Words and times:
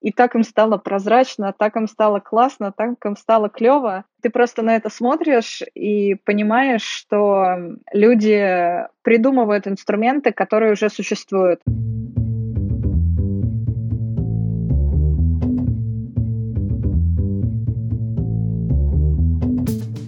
и 0.00 0.12
так 0.12 0.34
им 0.34 0.42
стало 0.42 0.78
прозрачно, 0.78 1.54
так 1.56 1.76
им 1.76 1.86
стало 1.86 2.20
классно, 2.20 2.72
так 2.72 2.94
им 3.04 3.16
стало 3.16 3.48
клево. 3.48 4.04
Ты 4.22 4.30
просто 4.30 4.62
на 4.62 4.76
это 4.76 4.88
смотришь 4.88 5.62
и 5.74 6.14
понимаешь, 6.24 6.82
что 6.82 7.56
люди 7.92 8.86
придумывают 9.02 9.66
инструменты, 9.66 10.32
которые 10.32 10.72
уже 10.72 10.88
существуют. 10.88 11.60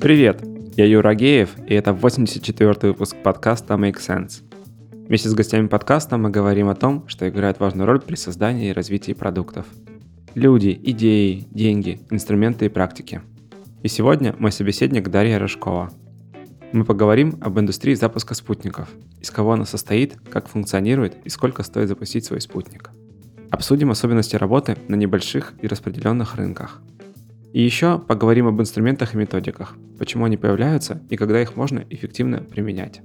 Привет, 0.01 0.43
я 0.77 0.87
Юра 0.87 1.15
Геев, 1.15 1.51
и 1.69 1.75
это 1.75 1.93
84-й 1.93 2.89
выпуск 2.89 3.17
подкаста 3.23 3.75
Make 3.75 3.99
Sense. 3.99 4.43
Вместе 5.07 5.29
с 5.29 5.35
гостями 5.35 5.67
подкаста 5.67 6.17
мы 6.17 6.31
говорим 6.31 6.69
о 6.69 6.75
том, 6.75 7.07
что 7.07 7.29
играет 7.29 7.61
важную 7.61 7.87
роль 7.87 8.01
при 8.01 8.15
создании 8.15 8.71
и 8.71 8.73
развитии 8.73 9.13
продуктов. 9.13 9.67
Люди, 10.35 10.81
идеи, 10.83 11.47
деньги, 11.51 12.01
инструменты 12.09 12.65
и 12.65 12.71
практики. 12.71 13.21
И 13.83 13.89
сегодня 13.89 14.35
мой 14.39 14.51
собеседник 14.51 15.11
Дарья 15.11 15.39
Рожкова. 15.39 15.91
Мы 16.73 16.87
поговорим 16.87 17.37
об 17.43 17.61
индустрии 17.61 17.93
запуска 17.93 18.35
спутников, 18.35 18.89
из 19.21 19.31
кого 19.31 19.53
она 19.53 19.67
состоит, 19.67 20.17
как 20.31 20.49
функционирует 20.49 21.19
и 21.25 21.29
сколько 21.29 21.63
стоит 21.63 21.89
запустить 21.89 22.25
свой 22.25 22.41
спутник. 22.41 22.89
Обсудим 23.51 23.91
особенности 23.91 24.37
работы 24.37 24.79
на 24.89 24.95
небольших 24.95 25.53
и 25.61 25.67
распределенных 25.67 26.37
рынках. 26.37 26.81
И 27.53 27.61
еще 27.61 27.99
поговорим 27.99 28.47
об 28.47 28.59
инструментах 28.59 29.15
и 29.15 29.19
методиках, 29.19 29.77
почему 29.99 30.25
они 30.25 30.39
появляются 30.39 31.03
и 31.11 31.19
когда 31.19 31.43
их 31.43 31.57
можно 31.57 31.85
эффективно 31.91 32.39
применять. 32.39 33.03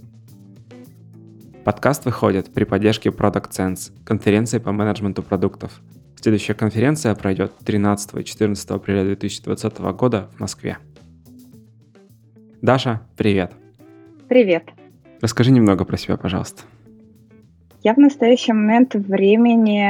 Подкаст 1.66 2.05
выходит 2.05 2.53
при 2.53 2.64
поддержке 2.64 3.09
Product 3.09 3.50
Sense, 3.52 3.91
конференции 4.05 4.59
по 4.59 4.72
менеджменту 4.72 5.23
продуктов. 5.23 5.81
Следующая 6.20 6.55
конференция 6.55 7.13
пройдет 7.16 7.53
13 7.63 8.16
и 8.16 8.23
14 8.23 8.70
апреля 8.71 9.03
2020 9.03 9.77
года 9.77 10.30
в 10.35 10.39
Москве. 10.39 10.78
Даша, 12.61 13.02
привет. 13.16 13.53
Привет. 14.27 14.64
Расскажи 15.22 15.52
немного 15.52 15.86
про 15.86 15.95
себя, 15.95 16.17
пожалуйста. 16.17 16.64
Я 17.83 17.94
в 17.94 17.97
настоящий 17.97 18.53
момент 18.53 18.95
времени 18.95 19.86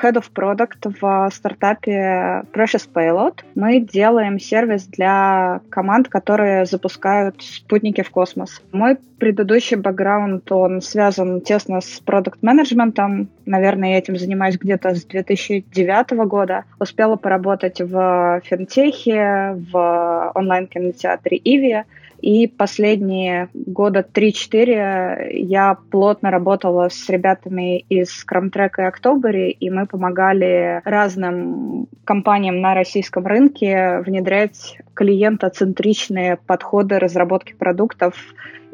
Head 0.00 0.14
of 0.14 0.26
Product 0.34 0.94
в 1.00 1.30
стартапе 1.34 2.44
Precious 2.52 2.88
Payload. 2.92 3.40
Мы 3.56 3.80
делаем 3.80 4.38
сервис 4.38 4.86
для 4.86 5.60
команд, 5.68 6.08
которые 6.08 6.66
запускают 6.66 7.42
спутники 7.42 8.02
в 8.02 8.10
космос. 8.10 8.62
Мой 8.70 8.96
предыдущий 9.18 9.76
бэкграунд, 9.76 10.50
он 10.52 10.80
связан 10.80 11.40
тесно 11.40 11.80
с 11.80 12.00
продукт-менеджментом. 12.00 13.28
Наверное, 13.44 13.90
я 13.90 13.98
этим 13.98 14.16
занимаюсь 14.16 14.56
где-то 14.56 14.94
с 14.94 15.04
2009 15.04 16.10
года. 16.26 16.64
Успела 16.78 17.16
поработать 17.16 17.80
в 17.80 18.40
финтехе, 18.44 19.56
в 19.72 20.32
онлайн-кинотеатре 20.34 21.40
Иви. 21.42 21.84
И 22.22 22.46
последние 22.46 23.48
года 23.52 24.06
3-4 24.08 25.32
я 25.32 25.76
плотно 25.90 26.30
работала 26.30 26.88
с 26.88 27.08
ребятами 27.08 27.80
из 27.80 28.24
Scrum 28.24 28.46
и 28.46 28.80
October, 28.80 29.48
и 29.48 29.70
мы 29.70 29.86
помогали 29.86 30.80
разным 30.84 31.88
компаниям 32.04 32.60
на 32.60 32.74
российском 32.74 33.26
рынке 33.26 33.98
внедрять 34.06 34.78
клиентоцентричные 34.94 36.36
подходы 36.36 37.00
разработки 37.00 37.54
продуктов 37.54 38.14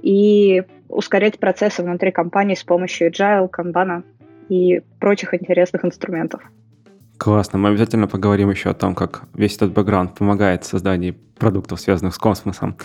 и 0.02 0.64
ускорять 0.90 1.38
процессы 1.38 1.82
внутри 1.82 2.12
компании 2.12 2.54
с 2.54 2.62
помощью 2.62 3.10
Agile, 3.10 3.48
Kanban 3.48 4.04
и 4.50 4.82
прочих 5.00 5.32
интересных 5.32 5.86
инструментов. 5.86 6.42
Классно. 7.18 7.58
Мы 7.58 7.70
обязательно 7.70 8.06
поговорим 8.06 8.48
еще 8.48 8.70
о 8.70 8.74
том, 8.74 8.94
как 8.94 9.22
весь 9.34 9.56
этот 9.56 9.72
бэкграунд 9.72 10.14
помогает 10.14 10.62
в 10.62 10.68
создании 10.68 11.18
продуктов, 11.36 11.80
связанных 11.80 12.14
с 12.14 12.18
космосом. 12.18 12.76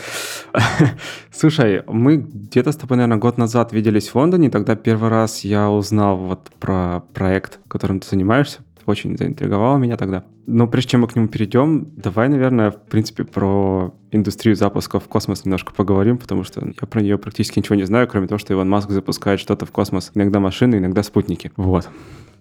Слушай, 1.31 1.83
мы 1.87 2.17
где-то 2.17 2.71
с 2.71 2.75
тобой, 2.75 2.97
наверное, 2.97 3.19
год 3.19 3.37
назад 3.37 3.73
виделись 3.73 4.09
в 4.09 4.15
Лондоне, 4.15 4.49
тогда 4.49 4.75
первый 4.75 5.09
раз 5.09 5.43
я 5.43 5.69
узнал 5.69 6.17
вот 6.17 6.49
про 6.59 7.03
проект, 7.13 7.59
которым 7.67 7.99
ты 7.99 8.07
занимаешься, 8.09 8.61
очень 8.87 9.15
заинтриговало 9.17 9.77
меня 9.77 9.97
тогда. 9.97 10.23
Но 10.47 10.67
прежде 10.67 10.91
чем 10.91 11.01
мы 11.01 11.07
к 11.07 11.15
нему 11.15 11.27
перейдем, 11.27 11.87
давай, 11.95 12.27
наверное, 12.27 12.71
в 12.71 12.81
принципе, 12.81 13.23
про 13.23 13.93
индустрию 14.11 14.55
запуска 14.55 14.99
в 14.99 15.07
космос 15.07 15.45
немножко 15.45 15.73
поговорим, 15.73 16.17
потому 16.17 16.43
что 16.43 16.59
я 16.65 16.87
про 16.87 17.01
нее 17.01 17.19
практически 17.19 17.59
ничего 17.59 17.75
не 17.75 17.85
знаю, 17.85 18.07
кроме 18.07 18.27
того, 18.27 18.39
что 18.39 18.53
Иван 18.53 18.69
Маск 18.69 18.89
запускает 18.89 19.39
что-то 19.39 19.67
в 19.67 19.71
космос. 19.71 20.11
Иногда 20.15 20.39
машины, 20.39 20.77
иногда 20.77 21.03
спутники. 21.03 21.51
Вот. 21.55 21.87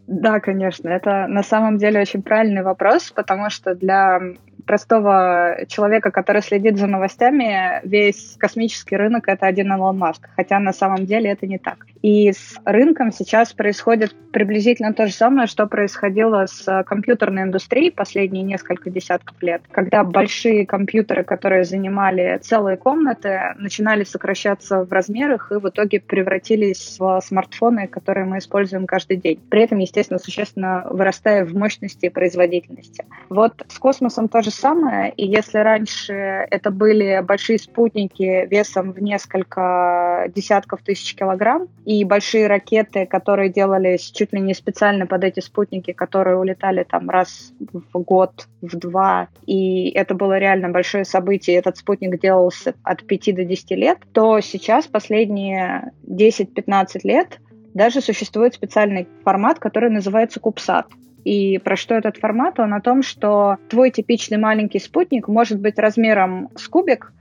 Да, 0.07 0.41
конечно, 0.41 0.89
это 0.89 1.27
на 1.29 1.43
самом 1.43 1.79
деле 1.79 2.01
очень 2.01 2.23
правильный 2.23 2.63
вопрос, 2.63 3.13
потому 3.13 3.51
что 3.51 3.75
для 3.75 4.21
простого 4.67 5.59
человека, 5.69 6.11
который 6.11 6.43
следит 6.43 6.79
за 6.79 6.87
новостями, 6.87 7.81
весь 7.85 8.37
космический 8.39 8.97
рынок— 8.97 9.25
это 9.29 9.47
один 9.47 9.73
Илон 9.73 9.99
Маск, 9.99 10.29
хотя 10.37 10.59
на 10.59 10.73
самом 10.73 11.07
деле 11.07 11.31
это 11.31 11.47
не 11.47 11.59
так. 11.59 11.87
И 12.03 12.33
с 12.33 12.59
рынком 12.65 13.13
сейчас 13.13 13.53
происходит 13.53 14.15
приблизительно 14.33 14.93
то 14.93 15.07
же 15.07 15.13
самое, 15.13 15.47
что 15.47 15.67
происходило 15.67 16.47
с 16.47 16.83
компьютерной 16.85 17.43
индустрией 17.43 17.91
последние 17.91 18.43
несколько 18.43 18.91
десятков 18.91 19.41
лет, 19.43 19.63
когда 19.71 20.03
большие 20.03 20.67
компьютеры, 20.67 21.23
которые 21.23 21.65
занимали 21.65 22.39
целые 22.43 22.77
комнаты, 22.77 23.55
начинали 23.57 24.05
сокращаться 24.05 24.85
в 24.85 24.93
размерах 24.93 25.53
и 25.53 25.57
в 25.57 25.69
итоге 25.69 26.01
превратились 26.01 26.97
в 26.99 27.21
смартфоны, 27.21 27.87
которые 27.87 28.25
мы 28.27 28.39
используем 28.39 28.87
каждый 28.87 29.17
день. 29.17 29.41
При 29.51 29.63
этом, 29.63 29.79
естественно, 29.79 30.19
существенно 30.19 30.87
вырастая 30.91 31.45
в 31.45 31.55
мощности 31.55 32.07
и 32.07 32.11
производительности. 32.11 33.05
Вот 33.29 33.65
с 33.69 33.79
космосом 33.79 34.29
тоже 34.29 34.51
самое. 34.53 35.13
И 35.13 35.27
если 35.27 35.59
раньше 35.59 36.13
это 36.13 36.71
были 36.71 37.21
большие 37.23 37.59
спутники 37.59 38.47
весом 38.49 38.93
в 38.93 39.03
несколько 39.03 40.31
десятков 40.35 40.83
тысяч 40.83 41.15
килограмм 41.15 41.69
и 41.85 42.05
большие 42.05 42.47
ракеты, 42.47 43.07
которые 43.07 43.51
делались 43.51 44.11
чуть 44.11 44.33
ли 44.33 44.41
не 44.41 44.55
специально 44.55 45.07
под 45.07 45.25
эти 45.25 45.41
спутники, 45.41 45.93
которые 45.93 46.37
улетали 46.37 46.85
там 46.85 47.11
раз 47.11 47.53
в 47.93 47.99
год, 47.99 48.47
в 48.61 48.77
два, 48.77 49.29
и 49.47 49.91
это 49.91 50.15
было 50.15 50.39
реально 50.39 50.69
большое 50.69 51.05
событие, 51.05 51.57
этот 51.57 51.77
спутник 51.77 52.21
делался 52.21 52.75
от 52.83 53.05
5 53.05 53.35
до 53.35 53.45
10 53.45 53.71
лет, 53.73 53.99
то 54.13 54.41
сейчас 54.41 54.87
последние 54.87 55.93
10-15 56.07 57.01
лет 57.05 57.41
даже 57.75 58.01
существует 58.01 58.55
специальный 58.55 59.09
формат, 59.25 59.59
который 59.59 59.91
называется 59.91 60.41
Кубсат. 60.41 60.87
И 61.25 61.59
про 61.59 61.77
что 61.77 61.95
этот 61.95 62.17
формат? 62.17 62.59
Он 62.59 62.75
о 62.75 62.81
том, 62.81 63.03
что 63.03 63.59
твой 63.69 63.91
типичный 63.91 64.39
маленький 64.39 64.79
спутник 64.79 65.29
может 65.29 65.61
быть 65.61 65.79
размером 65.79 66.49
с 66.57 66.67
кубик, 66.69 67.13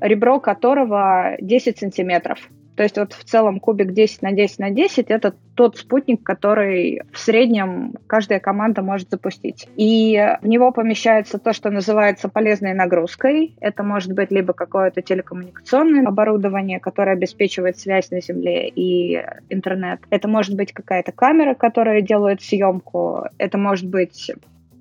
ребро 0.00 0.40
которого 0.40 1.36
10 1.40 1.78
сантиметров. 1.78 2.38
То 2.76 2.82
есть 2.82 2.98
вот 2.98 3.12
в 3.12 3.24
целом 3.24 3.60
кубик 3.60 3.92
10 3.92 4.22
на 4.22 4.32
10 4.32 4.58
на 4.58 4.70
10 4.70 5.10
это 5.10 5.34
тот 5.54 5.76
спутник, 5.76 6.22
который 6.22 7.02
в 7.12 7.18
среднем 7.18 7.94
каждая 8.06 8.40
команда 8.40 8.82
может 8.82 9.10
запустить. 9.10 9.68
И 9.76 10.20
в 10.42 10.46
него 10.46 10.72
помещается 10.72 11.38
то, 11.38 11.52
что 11.52 11.70
называется 11.70 12.28
полезной 12.28 12.74
нагрузкой. 12.74 13.54
Это 13.60 13.82
может 13.84 14.12
быть 14.12 14.32
либо 14.32 14.52
какое-то 14.52 15.02
телекоммуникационное 15.02 16.06
оборудование, 16.06 16.80
которое 16.80 17.12
обеспечивает 17.12 17.78
связь 17.78 18.10
на 18.10 18.20
Земле 18.20 18.68
и 18.68 19.22
интернет. 19.48 20.00
Это 20.10 20.26
может 20.26 20.56
быть 20.56 20.72
какая-то 20.72 21.12
камера, 21.12 21.54
которая 21.54 22.00
делает 22.00 22.42
съемку. 22.42 23.26
Это 23.38 23.58
может 23.58 23.88
быть 23.88 24.32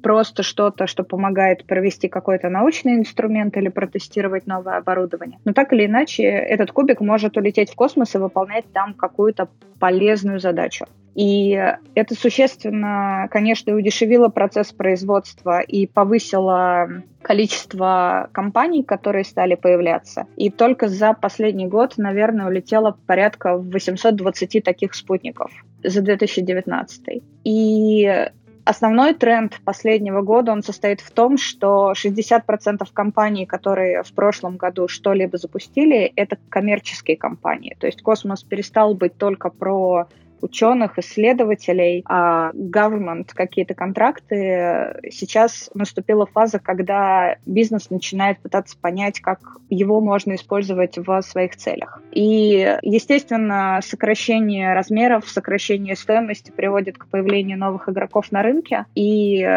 просто 0.03 0.43
что-то, 0.43 0.85
что 0.85 1.03
помогает 1.03 1.65
провести 1.65 2.09
какой-то 2.09 2.49
научный 2.49 2.97
инструмент 2.97 3.57
или 3.57 3.69
протестировать 3.69 4.45
новое 4.45 4.77
оборудование. 4.77 5.39
Но 5.45 5.53
так 5.53 5.73
или 5.73 5.85
иначе, 5.87 6.23
этот 6.23 6.71
кубик 6.71 6.99
может 6.99 7.37
улететь 7.37 7.71
в 7.71 7.75
космос 7.75 8.13
и 8.13 8.19
выполнять 8.19 8.65
там 8.73 8.93
какую-то 8.93 9.47
полезную 9.79 10.39
задачу. 10.39 10.85
И 11.15 11.51
это 11.93 12.15
существенно, 12.15 13.27
конечно, 13.29 13.75
удешевило 13.75 14.29
процесс 14.29 14.71
производства 14.71 15.61
и 15.61 15.85
повысило 15.85 17.03
количество 17.21 18.29
компаний, 18.31 18.83
которые 18.83 19.23
стали 19.23 19.55
появляться. 19.55 20.25
И 20.37 20.49
только 20.49 20.87
за 20.87 21.13
последний 21.13 21.67
год, 21.67 21.93
наверное, 21.97 22.47
улетело 22.47 22.97
порядка 23.05 23.57
820 23.57 24.63
таких 24.63 24.95
спутников 24.95 25.51
за 25.83 26.01
2019. 26.01 27.21
И 27.43 28.29
Основной 28.65 29.13
тренд 29.13 29.59
последнего 29.65 30.21
года, 30.21 30.53
он 30.53 30.63
состоит 30.63 31.01
в 31.01 31.11
том, 31.11 31.37
что 31.37 31.91
60% 31.91 32.87
компаний, 32.93 33.45
которые 33.45 34.03
в 34.03 34.13
прошлом 34.13 34.55
году 34.55 34.87
что-либо 34.87 35.37
запустили, 35.37 36.13
это 36.15 36.37
коммерческие 36.49 37.17
компании. 37.17 37.75
То 37.77 37.87
есть 37.87 38.01
космос 38.01 38.43
перестал 38.43 38.93
быть 38.93 39.17
только 39.17 39.49
про 39.49 40.07
ученых, 40.41 40.99
исследователей, 40.99 42.03
а 42.07 42.51
government 42.53 43.29
какие-то 43.33 43.73
контракты, 43.73 44.99
сейчас 45.11 45.69
наступила 45.73 46.25
фаза, 46.25 46.59
когда 46.59 47.37
бизнес 47.45 47.89
начинает 47.89 48.39
пытаться 48.39 48.77
понять, 48.77 49.19
как 49.19 49.39
его 49.69 50.01
можно 50.01 50.35
использовать 50.35 50.97
в 50.97 51.21
своих 51.21 51.55
целях. 51.55 52.01
И, 52.11 52.77
естественно, 52.81 53.79
сокращение 53.83 54.73
размеров, 54.73 55.27
сокращение 55.27 55.95
стоимости 55.95 56.51
приводит 56.51 56.97
к 56.97 57.07
появлению 57.07 57.57
новых 57.57 57.89
игроков 57.89 58.31
на 58.31 58.43
рынке. 58.43 58.85
И 58.95 59.47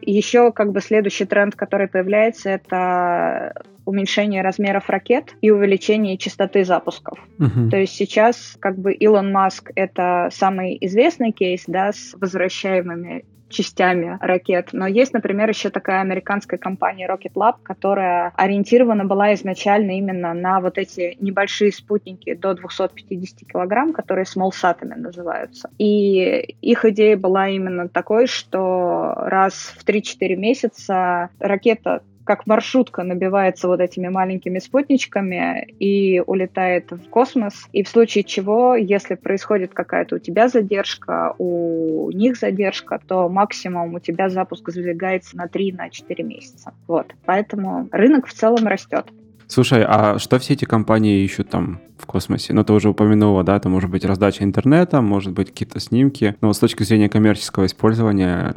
еще 0.00 0.52
как 0.52 0.72
бы 0.72 0.80
следующий 0.80 1.24
тренд, 1.24 1.54
который 1.54 1.88
появляется, 1.88 2.50
это 2.50 3.54
уменьшение 3.86 4.42
размеров 4.42 4.90
ракет 4.90 5.34
и 5.40 5.50
увеличение 5.50 6.18
частоты 6.18 6.64
запусков. 6.64 7.18
Uh-huh. 7.38 7.70
То 7.70 7.78
есть 7.78 7.94
сейчас 7.94 8.56
как 8.60 8.76
бы 8.78 8.92
Илон 8.92 9.32
Маск 9.32 9.70
это 9.74 10.28
самый 10.32 10.76
известный 10.80 11.32
кейс, 11.32 11.64
да, 11.66 11.92
с 11.92 12.14
возвращаемыми 12.20 13.24
частями 13.48 14.18
ракет. 14.20 14.70
Но 14.72 14.86
есть, 14.86 15.12
например, 15.12 15.48
еще 15.48 15.70
такая 15.70 16.00
американская 16.00 16.58
компания 16.58 17.08
Rocket 17.08 17.34
Lab, 17.34 17.56
которая 17.62 18.32
ориентирована 18.36 19.04
была 19.04 19.34
изначально 19.34 19.92
именно 19.92 20.34
на 20.34 20.60
вот 20.60 20.78
эти 20.78 21.16
небольшие 21.20 21.72
спутники 21.72 22.34
до 22.34 22.54
250 22.54 23.48
килограмм, 23.48 23.92
которые 23.92 24.26
смолсатами 24.26 24.94
называются. 24.94 25.70
И 25.78 26.56
их 26.60 26.84
идея 26.86 27.16
была 27.16 27.48
именно 27.48 27.88
такой, 27.88 28.26
что 28.26 29.14
раз 29.16 29.74
в 29.78 29.86
3-4 29.86 30.36
месяца 30.36 31.30
ракета 31.38 32.02
как 32.26 32.46
маршрутка 32.46 33.04
набивается 33.04 33.68
вот 33.68 33.80
этими 33.80 34.08
маленькими 34.08 34.58
спутничками 34.58 35.68
и 35.78 36.20
улетает 36.26 36.90
в 36.90 37.08
космос. 37.08 37.68
И 37.72 37.84
в 37.84 37.88
случае 37.88 38.24
чего, 38.24 38.74
если 38.74 39.14
происходит 39.14 39.72
какая-то 39.72 40.16
у 40.16 40.18
тебя 40.18 40.48
задержка, 40.48 41.34
у 41.38 42.10
них 42.10 42.36
задержка, 42.36 43.00
то 43.06 43.28
максимум 43.28 43.94
у 43.94 44.00
тебя 44.00 44.28
запуск 44.28 44.68
сдвигается 44.70 45.36
на 45.36 45.46
3-4 45.46 45.72
на 45.72 46.22
месяца. 46.22 46.74
Вот. 46.88 47.14
Поэтому 47.24 47.88
рынок 47.92 48.26
в 48.26 48.32
целом 48.32 48.66
растет. 48.66 49.06
Слушай, 49.46 49.84
а 49.86 50.18
что 50.18 50.40
все 50.40 50.54
эти 50.54 50.64
компании 50.64 51.22
ищут 51.22 51.50
там 51.50 51.80
в 51.96 52.06
космосе? 52.06 52.52
Ну, 52.52 52.64
ты 52.64 52.72
уже 52.72 52.88
упомянула, 52.88 53.44
да, 53.44 53.56
это 53.56 53.68
может 53.68 53.88
быть 53.88 54.04
раздача 54.04 54.42
интернета, 54.42 55.00
может 55.00 55.32
быть 55.32 55.50
какие-то 55.50 55.78
снимки. 55.78 56.34
Но 56.40 56.52
с 56.52 56.58
точки 56.58 56.82
зрения 56.82 57.08
коммерческого 57.08 57.66
использования, 57.66 58.54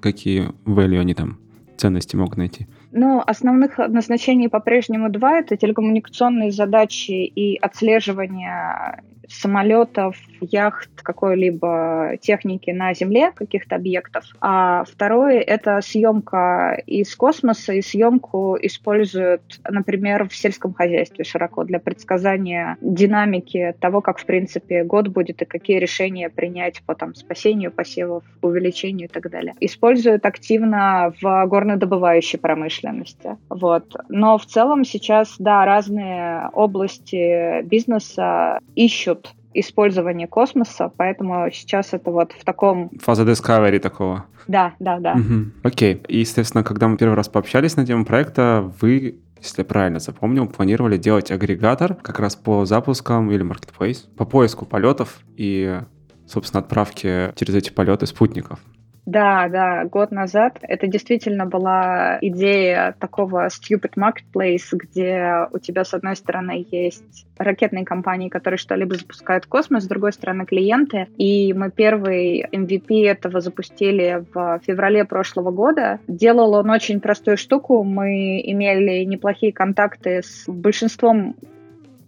какие 0.00 0.48
value 0.66 0.98
они 0.98 1.14
там, 1.14 1.38
ценности 1.76 2.16
могут 2.16 2.36
найти? 2.36 2.66
Ну, 2.94 3.22
основных 3.26 3.78
назначений 3.78 4.48
по-прежнему 4.48 5.08
два. 5.08 5.38
Это 5.38 5.56
телекоммуникационные 5.56 6.52
задачи 6.52 7.12
и 7.12 7.56
отслеживание 7.56 9.02
самолетов, 9.32 10.16
яхт, 10.40 10.90
какой-либо 11.02 12.16
техники 12.20 12.70
на 12.70 12.94
Земле, 12.94 13.32
каких-то 13.34 13.76
объектов. 13.76 14.24
А 14.40 14.84
второе— 14.84 15.40
это 15.40 15.80
съемка 15.80 16.82
из 16.86 17.14
космоса, 17.16 17.72
и 17.72 17.82
съемку 17.82 18.56
используют, 18.60 19.60
например, 19.68 20.28
в 20.28 20.34
сельском 20.34 20.74
хозяйстве 20.74 21.24
широко 21.24 21.64
для 21.64 21.80
предсказания 21.80 22.76
динамики 22.80 23.74
того, 23.80 24.00
как, 24.00 24.18
в 24.18 24.26
принципе, 24.26 24.84
год 24.84 25.08
будет 25.08 25.42
и 25.42 25.46
какие 25.46 25.78
решения 25.78 26.28
принять 26.28 26.82
по 26.82 26.94
там, 26.94 27.14
спасению 27.14 27.72
посевов, 27.72 28.24
увеличению 28.42 29.08
и 29.08 29.12
так 29.12 29.30
далее. 29.30 29.54
Используют 29.60 30.26
активно 30.26 31.12
в 31.20 31.46
горнодобывающей 31.46 32.38
промышленности. 32.38 33.36
Вот. 33.48 33.94
Но 34.08 34.38
в 34.38 34.46
целом 34.46 34.84
сейчас, 34.84 35.36
да, 35.38 35.64
разные 35.64 36.48
области 36.52 37.62
бизнеса 37.62 38.58
ищут 38.74 39.21
использование 39.54 40.26
космоса, 40.26 40.92
поэтому 40.96 41.50
сейчас 41.52 41.92
это 41.92 42.10
вот 42.10 42.32
в 42.32 42.44
таком... 42.44 42.90
Фаза 43.00 43.24
Discovery 43.24 43.78
такого. 43.78 44.26
Да, 44.48 44.74
да, 44.78 44.98
да. 44.98 45.14
Угу. 45.14 45.50
Окей. 45.62 46.02
И, 46.08 46.18
естественно, 46.18 46.64
когда 46.64 46.88
мы 46.88 46.96
первый 46.96 47.14
раз 47.14 47.28
пообщались 47.28 47.76
на 47.76 47.86
тему 47.86 48.04
проекта, 48.04 48.72
вы 48.80 49.20
если 49.42 49.62
я 49.62 49.64
правильно 49.64 49.98
запомнил, 49.98 50.46
планировали 50.46 50.96
делать 50.96 51.32
агрегатор 51.32 51.94
как 51.96 52.20
раз 52.20 52.36
по 52.36 52.64
запускам 52.64 53.30
или 53.32 53.44
marketplace, 53.44 54.08
по 54.16 54.24
поиску 54.24 54.64
полетов 54.66 55.18
и, 55.36 55.80
собственно, 56.28 56.60
отправке 56.60 57.32
через 57.34 57.56
эти 57.56 57.70
полеты 57.70 58.06
спутников. 58.06 58.60
Да, 59.04 59.48
да, 59.48 59.84
год 59.84 60.12
назад 60.12 60.58
это 60.62 60.86
действительно 60.86 61.44
была 61.46 62.18
идея 62.20 62.94
такого 63.00 63.48
stupid 63.48 63.94
marketplace, 63.96 64.68
где 64.72 65.48
у 65.50 65.58
тебя 65.58 65.84
с 65.84 65.92
одной 65.92 66.14
стороны 66.14 66.64
есть 66.70 67.26
ракетные 67.36 67.84
компании, 67.84 68.28
которые 68.28 68.58
что-либо 68.58 68.94
запускают 68.94 69.46
в 69.46 69.48
космос, 69.48 69.84
с 69.84 69.88
другой 69.88 70.12
стороны 70.12 70.46
клиенты. 70.46 71.08
И 71.16 71.52
мы 71.52 71.70
первый 71.72 72.46
MVP 72.52 73.04
этого 73.04 73.40
запустили 73.40 74.24
в 74.32 74.60
феврале 74.64 75.04
прошлого 75.04 75.50
года. 75.50 75.98
Делал 76.06 76.54
он 76.54 76.70
очень 76.70 77.00
простую 77.00 77.36
штуку. 77.36 77.82
Мы 77.82 78.40
имели 78.44 79.02
неплохие 79.02 79.52
контакты 79.52 80.22
с 80.22 80.44
большинством 80.46 81.34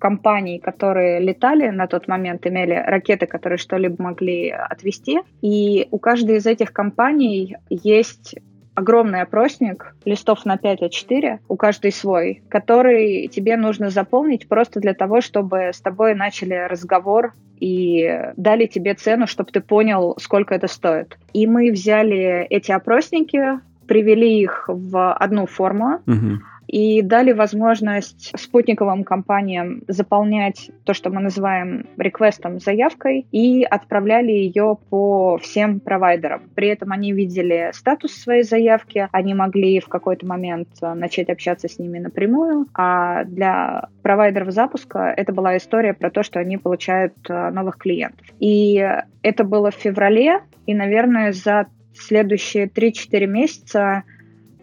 компаний, 0.05 0.59
которые 0.59 1.19
летали 1.19 1.71
на 1.71 1.87
тот 1.87 2.09
момент, 2.09 2.47
имели 2.47 2.75
ракеты, 2.75 3.25
которые 3.25 3.57
что-либо 3.57 4.03
могли 4.03 4.51
отвести. 4.51 5.21
И 5.41 5.89
у 5.91 5.99
каждой 5.99 6.37
из 6.37 6.47
этих 6.47 6.75
компаний 6.75 7.57
есть 7.71 8.35
огромный 8.75 9.23
опросник, 9.23 9.97
листов 10.05 10.45
на 10.45 10.59
5 10.59 10.83
А4, 10.83 11.39
у 11.49 11.57
каждой 11.57 11.91
свой, 11.91 12.43
который 12.51 13.29
тебе 13.29 13.57
нужно 13.57 13.89
заполнить 13.89 14.47
просто 14.47 14.79
для 14.79 14.93
того, 14.93 15.23
чтобы 15.23 15.71
с 15.73 15.81
тобой 15.81 16.15
начали 16.15 16.67
разговор 16.69 17.33
и 17.59 18.31
дали 18.37 18.67
тебе 18.67 18.93
цену, 18.93 19.27
чтобы 19.27 19.53
ты 19.53 19.63
понял, 19.63 20.17
сколько 20.19 20.55
это 20.55 20.67
стоит. 20.67 21.17
И 21.33 21.47
мы 21.47 21.71
взяли 21.71 22.47
эти 22.51 22.73
опросники, 22.73 23.59
привели 23.89 24.39
их 24.39 24.65
в 24.69 25.15
одну 25.15 25.47
форму, 25.47 26.03
угу 26.07 26.41
и 26.67 27.03
дали 27.03 27.33
возможность 27.33 28.33
спутниковым 28.39 29.05
компаниям 29.05 29.83
заполнять 29.89 30.71
то, 30.85 30.95
что 30.95 31.11
мы 31.11 31.21
называем 31.21 31.87
реквестом, 31.97 32.61
заявкой, 32.61 33.27
и 33.33 33.65
отправляли 33.65 34.33
ее 34.33 34.79
по 34.91 35.39
всем 35.39 35.81
провайдерам. 35.81 36.51
При 36.55 36.69
этом 36.69 36.93
они 36.93 37.13
видели 37.13 37.71
статус 37.73 38.13
своей 38.15 38.43
заявки, 38.43 39.09
они 39.13 39.35
могли 39.35 39.81
в 39.81 39.89
какой-то 39.89 40.27
момент 40.27 40.69
начать 40.81 41.29
общаться 41.31 41.69
с 41.69 41.79
ними 41.79 41.99
напрямую, 41.99 42.67
а 42.75 43.25
для 43.25 43.89
провайдеров 44.03 44.53
запуска 44.53 45.13
это 45.17 45.33
была 45.33 45.57
история 45.57 45.95
про 45.95 46.11
то, 46.11 46.23
что 46.23 46.41
они 46.41 46.59
получают 46.59 47.15
э, 47.29 47.51
новых 47.51 47.79
клиентов. 47.79 48.27
И 48.39 48.87
это 49.23 49.45
было 49.45 49.71
в 49.71 49.75
феврале, 49.75 50.41
и, 50.67 50.75
наверное, 50.75 51.33
за 51.33 51.67
следующие 51.95 52.67
3-4 52.67 53.27
месяца 53.27 54.03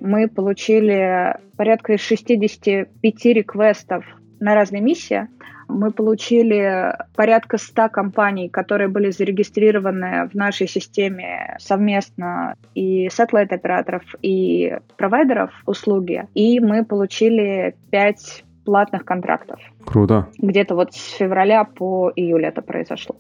мы 0.01 0.27
получили 0.27 1.35
порядка 1.55 1.97
65 1.97 3.25
реквестов 3.25 4.03
на 4.39 4.55
разные 4.55 4.81
миссии. 4.81 5.27
Мы 5.67 5.91
получили 5.91 6.93
порядка 7.15 7.57
100 7.57 7.89
компаний, 7.89 8.49
которые 8.49 8.89
были 8.89 9.11
зарегистрированы 9.11 10.27
в 10.27 10.35
нашей 10.35 10.67
системе 10.67 11.55
совместно 11.59 12.55
и 12.75 13.07
сателлайт-операторов, 13.09 14.03
и 14.21 14.75
провайдеров 14.97 15.51
услуги. 15.65 16.25
И 16.33 16.59
мы 16.59 16.83
получили 16.83 17.75
5 17.91 18.43
платных 18.65 19.05
контрактов. 19.05 19.59
Круто. 19.85 20.27
Где-то 20.39 20.75
вот 20.75 20.93
с 20.93 21.13
февраля 21.13 21.63
по 21.63 22.11
июль 22.15 22.45
это 22.45 22.61
произошло. 22.61 23.15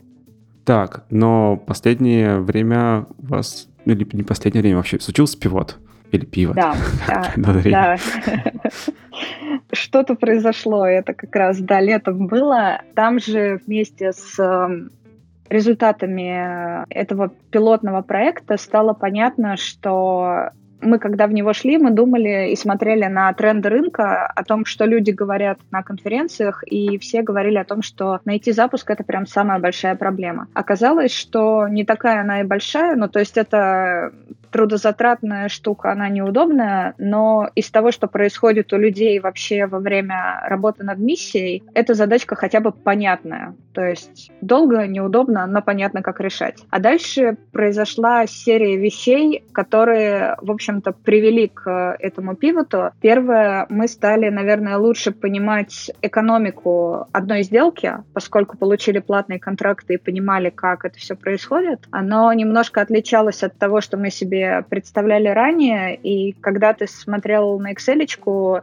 Так, 0.65 1.05
но 1.09 1.57
последнее 1.57 2.39
время 2.39 3.05
у 3.17 3.27
вас, 3.27 3.69
или 3.85 4.05
не 4.13 4.23
последнее 4.23 4.61
время 4.61 4.77
вообще, 4.77 4.99
случился 4.99 5.39
пивот? 5.39 5.77
Или 6.11 6.25
пиво. 6.25 6.53
Да, 6.53 6.75
да, 7.37 7.61
да. 7.63 7.97
Что-то 9.71 10.15
произошло, 10.15 10.85
это 10.85 11.13
как 11.13 11.35
раз, 11.35 11.59
да, 11.59 11.79
летом 11.79 12.27
было. 12.27 12.81
Там 12.95 13.19
же 13.19 13.59
вместе 13.65 14.11
с 14.11 14.37
эм, 14.39 14.89
результатами 15.49 16.85
этого 16.89 17.29
пилотного 17.51 18.01
проекта 18.01 18.57
стало 18.57 18.93
понятно, 18.93 19.57
что 19.57 20.49
мы, 20.81 20.99
когда 20.99 21.27
в 21.27 21.33
него 21.33 21.53
шли, 21.53 21.77
мы 21.77 21.91
думали 21.91 22.51
и 22.51 22.55
смотрели 22.55 23.05
на 23.05 23.31
тренды 23.33 23.69
рынка, 23.69 24.25
о 24.27 24.43
том, 24.43 24.65
что 24.65 24.85
люди 24.85 25.11
говорят 25.11 25.59
на 25.71 25.83
конференциях, 25.83 26.63
и 26.65 26.97
все 26.97 27.21
говорили 27.21 27.57
о 27.57 27.65
том, 27.65 27.81
что 27.81 28.19
найти 28.25 28.51
запуск— 28.51 28.89
это 28.91 29.03
прям 29.03 29.25
самая 29.25 29.59
большая 29.59 29.95
проблема. 29.95 30.47
Оказалось, 30.53 31.13
что 31.13 31.67
не 31.67 31.85
такая 31.85 32.21
она 32.21 32.41
и 32.41 32.43
большая, 32.43 32.95
ну, 32.95 33.07
то 33.07 33.19
есть 33.19 33.37
это 33.37 34.11
трудозатратная 34.51 35.49
штука, 35.49 35.91
она 35.91 36.09
неудобная, 36.09 36.93
но 36.97 37.49
из 37.55 37.71
того, 37.71 37.91
что 37.91 38.07
происходит 38.07 38.73
у 38.73 38.77
людей 38.77 39.19
вообще 39.19 39.65
во 39.65 39.79
время 39.79 40.41
работы 40.45 40.83
над 40.83 40.99
миссией, 40.99 41.63
эта 41.73 41.93
задачка 41.93 42.35
хотя 42.35 42.59
бы 42.59 42.71
понятная. 42.71 43.55
То 43.73 43.83
есть 43.83 44.31
долго, 44.41 44.85
неудобно, 44.87 45.47
но 45.47 45.61
понятно, 45.61 46.01
как 46.01 46.19
решать. 46.19 46.63
А 46.69 46.79
дальше 46.79 47.37
произошла 47.53 48.27
серия 48.27 48.75
вещей, 48.77 49.45
которые, 49.53 50.35
в 50.41 50.51
общем, 50.51 50.70
общем-то, 50.71 50.93
привели 50.93 51.47
к 51.47 51.95
этому 51.99 52.35
пивоту. 52.35 52.91
Первое, 53.01 53.65
мы 53.69 53.87
стали, 53.87 54.29
наверное, 54.29 54.77
лучше 54.77 55.11
понимать 55.11 55.91
экономику 56.01 57.07
одной 57.11 57.43
сделки, 57.43 57.93
поскольку 58.13 58.57
получили 58.57 58.99
платные 58.99 59.39
контракты 59.39 59.95
и 59.95 59.97
понимали, 59.97 60.49
как 60.49 60.85
это 60.85 60.97
все 60.97 61.15
происходит. 61.15 61.87
Оно 61.91 62.31
немножко 62.33 62.81
отличалось 62.81 63.43
от 63.43 63.57
того, 63.57 63.81
что 63.81 63.97
мы 63.97 64.09
себе 64.09 64.63
представляли 64.69 65.27
ранее, 65.27 65.95
и 65.95 66.33
когда 66.33 66.73
ты 66.73 66.87
смотрел 66.87 67.59
на 67.59 67.73
Excel, 67.73 67.91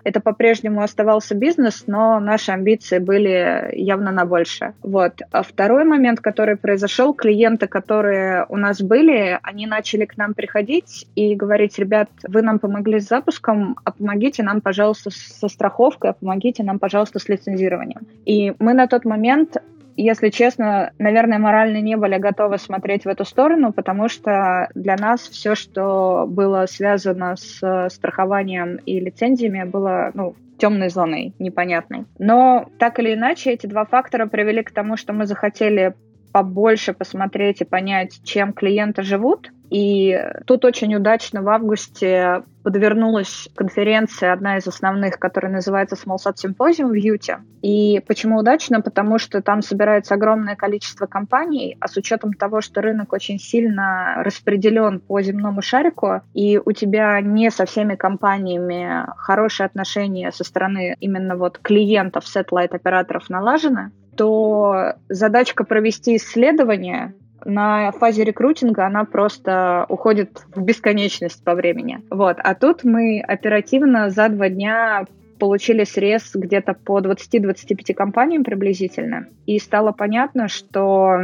это 0.04 0.20
по-прежнему 0.20 0.82
оставался 0.82 1.34
бизнес, 1.34 1.84
но 1.86 2.18
наши 2.20 2.52
амбиции 2.52 2.98
были 2.98 3.70
явно 3.72 4.10
на 4.10 4.24
больше. 4.24 4.72
Вот. 4.82 5.20
А 5.30 5.42
второй 5.42 5.84
момент, 5.84 6.20
который 6.20 6.56
произошел, 6.56 7.12
клиенты, 7.12 7.66
которые 7.66 8.46
у 8.48 8.56
нас 8.56 8.80
были, 8.80 9.38
они 9.42 9.66
начали 9.66 10.06
к 10.06 10.16
нам 10.16 10.34
приходить 10.34 11.06
и 11.14 11.34
говорить, 11.34 11.78
ребят, 11.78 11.97
вы 12.26 12.42
нам 12.42 12.58
помогли 12.58 13.00
с 13.00 13.08
запуском, 13.08 13.76
а 13.84 13.92
помогите 13.92 14.42
нам, 14.42 14.60
пожалуйста, 14.60 15.10
со 15.10 15.48
страховкой, 15.48 16.10
а 16.10 16.12
помогите 16.14 16.62
нам, 16.62 16.78
пожалуйста, 16.78 17.18
с 17.18 17.28
лицензированием. 17.28 18.06
И 18.24 18.54
мы 18.58 18.74
на 18.74 18.86
тот 18.86 19.04
момент 19.04 19.56
если 20.00 20.28
честно, 20.28 20.92
наверное, 21.00 21.40
морально 21.40 21.80
не 21.80 21.96
были 21.96 22.18
готовы 22.18 22.58
смотреть 22.58 23.04
в 23.04 23.08
эту 23.08 23.24
сторону, 23.24 23.72
потому 23.72 24.08
что 24.08 24.68
для 24.76 24.94
нас 24.94 25.22
все, 25.22 25.56
что 25.56 26.24
было 26.28 26.66
связано 26.66 27.34
с 27.34 27.88
страхованием 27.90 28.76
и 28.86 29.00
лицензиями, 29.00 29.64
было 29.64 30.12
ну, 30.14 30.36
темной 30.56 30.88
зоной, 30.90 31.34
непонятной. 31.40 32.04
Но 32.20 32.68
так 32.78 33.00
или 33.00 33.14
иначе, 33.14 33.50
эти 33.50 33.66
два 33.66 33.84
фактора 33.84 34.26
привели 34.26 34.62
к 34.62 34.70
тому, 34.70 34.96
что 34.96 35.12
мы 35.12 35.26
захотели 35.26 35.94
побольше 36.32 36.92
посмотреть 36.92 37.62
и 37.62 37.64
понять, 37.64 38.20
чем 38.22 38.52
клиенты 38.52 39.02
живут, 39.02 39.50
и 39.70 40.18
тут 40.46 40.64
очень 40.64 40.94
удачно 40.94 41.42
в 41.42 41.48
августе 41.48 42.42
подвернулась 42.62 43.48
конференция, 43.54 44.32
одна 44.32 44.58
из 44.58 44.66
основных, 44.66 45.18
которая 45.18 45.52
называется 45.52 45.96
Smallsat 45.96 46.34
Symposium 46.34 46.88
в 46.88 46.94
Юте. 46.94 47.38
И 47.62 48.02
почему 48.06 48.38
удачно? 48.38 48.80
Потому 48.80 49.18
что 49.18 49.40
там 49.40 49.62
собирается 49.62 50.14
огромное 50.14 50.54
количество 50.56 51.06
компаний, 51.06 51.76
а 51.80 51.88
с 51.88 51.96
учетом 51.96 52.34
того, 52.34 52.60
что 52.60 52.82
рынок 52.82 53.12
очень 53.12 53.38
сильно 53.38 54.16
распределен 54.22 55.00
по 55.00 55.20
земному 55.22 55.62
шарику, 55.62 56.20
и 56.34 56.60
у 56.62 56.72
тебя 56.72 57.20
не 57.20 57.50
со 57.50 57.64
всеми 57.64 57.94
компаниями 57.94 59.06
хорошие 59.16 59.66
отношения 59.66 60.30
со 60.32 60.44
стороны 60.44 60.96
именно 61.00 61.36
вот 61.36 61.58
клиентов, 61.58 62.26
сателлайт-операторов 62.26 63.30
налажены, 63.30 63.92
то 64.16 64.94
задачка 65.08 65.64
провести 65.64 66.16
исследование 66.16 67.14
на 67.44 67.92
фазе 67.92 68.24
рекрутинга 68.24 68.86
она 68.86 69.04
просто 69.04 69.86
уходит 69.88 70.42
в 70.54 70.62
бесконечность 70.62 71.42
по 71.44 71.54
времени. 71.54 72.00
Вот. 72.10 72.38
А 72.42 72.54
тут 72.54 72.84
мы 72.84 73.20
оперативно 73.20 74.10
за 74.10 74.28
два 74.28 74.48
дня 74.48 75.06
получили 75.38 75.84
срез 75.84 76.30
где-то 76.34 76.74
по 76.74 77.00
20-25 77.00 77.94
компаниям 77.94 78.44
приблизительно. 78.44 79.28
И 79.46 79.58
стало 79.58 79.92
понятно, 79.92 80.48
что 80.48 81.16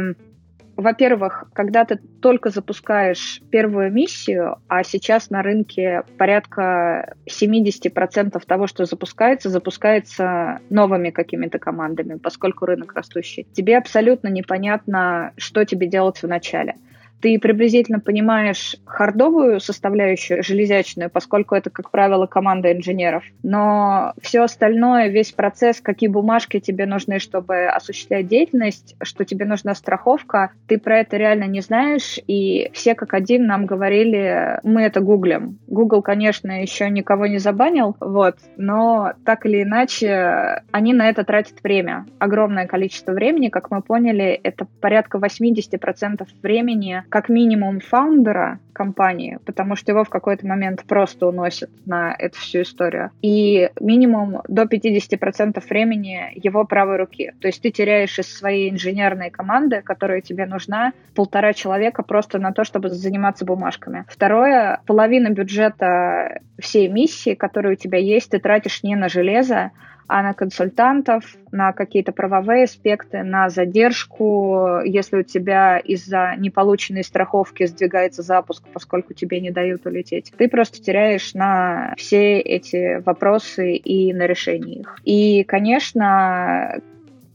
во-первых, 0.77 1.45
когда 1.53 1.85
ты 1.85 1.97
только 2.21 2.49
запускаешь 2.49 3.41
первую 3.49 3.91
миссию, 3.91 4.57
а 4.67 4.83
сейчас 4.83 5.29
на 5.29 5.41
рынке 5.41 6.03
порядка 6.17 7.15
70% 7.29 8.39
того, 8.45 8.67
что 8.67 8.85
запускается, 8.85 9.49
запускается 9.49 10.59
новыми 10.69 11.11
какими-то 11.11 11.59
командами, 11.59 12.17
поскольку 12.17 12.65
рынок 12.65 12.93
растущий, 12.93 13.47
тебе 13.53 13.77
абсолютно 13.77 14.27
непонятно, 14.27 15.31
что 15.37 15.65
тебе 15.65 15.87
делать 15.87 16.21
в 16.21 16.27
начале 16.27 16.75
ты 17.21 17.39
приблизительно 17.39 17.99
понимаешь 17.99 18.75
хардовую 18.85 19.59
составляющую, 19.59 20.43
железячную, 20.43 21.09
поскольку 21.09 21.55
это, 21.55 21.69
как 21.69 21.91
правило, 21.91 22.25
команда 22.25 22.71
инженеров. 22.71 23.23
Но 23.43 24.13
все 24.21 24.41
остальное, 24.41 25.07
весь 25.07 25.31
процесс, 25.31 25.81
какие 25.81 26.09
бумажки 26.09 26.59
тебе 26.59 26.85
нужны, 26.85 27.19
чтобы 27.19 27.65
осуществлять 27.65 28.27
деятельность, 28.27 28.95
что 29.01 29.25
тебе 29.25 29.45
нужна 29.45 29.75
страховка, 29.75 30.51
ты 30.67 30.77
про 30.77 30.99
это 30.99 31.17
реально 31.17 31.45
не 31.45 31.61
знаешь. 31.61 32.19
И 32.27 32.69
все 32.73 32.95
как 32.95 33.13
один 33.13 33.47
нам 33.47 33.65
говорили, 33.65 34.59
мы 34.63 34.83
это 34.83 34.99
гуглим. 34.99 35.59
Google, 35.67 36.01
конечно, 36.01 36.61
еще 36.61 36.89
никого 36.89 37.27
не 37.27 37.37
забанил, 37.37 37.95
вот, 37.99 38.35
но 38.57 39.13
так 39.25 39.45
или 39.45 39.63
иначе 39.63 40.63
они 40.71 40.93
на 40.93 41.09
это 41.09 41.23
тратят 41.23 41.61
время. 41.63 42.05
Огромное 42.19 42.67
количество 42.67 43.13
времени, 43.13 43.49
как 43.49 43.71
мы 43.71 43.81
поняли, 43.81 44.39
это 44.43 44.67
порядка 44.81 45.17
80% 45.17 46.27
времени, 46.41 47.03
как 47.15 47.29
минимум 47.29 47.79
фаундера 47.79 48.59
компании, 48.73 49.39
потому 49.45 49.77
что 49.77 49.93
его 49.93 50.03
в 50.03 50.09
какой-то 50.09 50.45
момент 50.45 50.83
просто 50.85 51.27
уносят 51.27 51.69
на 51.85 52.13
эту 52.13 52.37
всю 52.37 52.63
историю. 52.63 53.11
И 53.21 53.69
минимум 53.79 54.41
до 54.49 54.63
50% 54.63 55.63
времени 55.69 56.33
его 56.35 56.65
правой 56.65 56.97
руки. 56.97 57.31
То 57.39 57.47
есть 57.47 57.61
ты 57.61 57.71
теряешь 57.71 58.19
из 58.19 58.37
своей 58.37 58.69
инженерной 58.69 59.29
команды, 59.29 59.81
которая 59.81 60.19
тебе 60.19 60.45
нужна, 60.45 60.91
полтора 61.15 61.53
человека 61.53 62.03
просто 62.03 62.37
на 62.37 62.51
то, 62.51 62.65
чтобы 62.65 62.89
заниматься 62.89 63.45
бумажками. 63.45 64.03
Второе, 64.09 64.81
половина 64.85 65.29
бюджета 65.29 66.41
всей 66.59 66.89
миссии, 66.89 67.33
которая 67.33 67.75
у 67.75 67.77
тебя 67.77 67.97
есть, 67.97 68.31
ты 68.31 68.39
тратишь 68.39 68.83
не 68.83 68.97
на 68.97 69.07
железо, 69.07 69.71
а 70.07 70.21
на 70.21 70.33
консультантов, 70.33 71.35
на 71.51 71.73
какие-то 71.73 72.11
правовые 72.11 72.65
аспекты, 72.65 73.23
на 73.23 73.49
задержку, 73.49 74.79
если 74.83 75.17
у 75.17 75.23
тебя 75.23 75.79
из-за 75.79 76.35
неполученной 76.37 77.03
страховки 77.03 77.65
сдвигается 77.65 78.21
запуск, 78.21 78.63
поскольку 78.71 79.13
тебе 79.13 79.41
не 79.41 79.51
дают 79.51 79.85
улететь. 79.85 80.31
Ты 80.37 80.47
просто 80.47 80.81
теряешь 80.81 81.33
на 81.33 81.93
все 81.97 82.39
эти 82.39 83.01
вопросы 83.01 83.75
и 83.75 84.13
на 84.13 84.27
решение 84.27 84.81
их. 84.81 84.99
И, 85.03 85.43
конечно, 85.43 86.79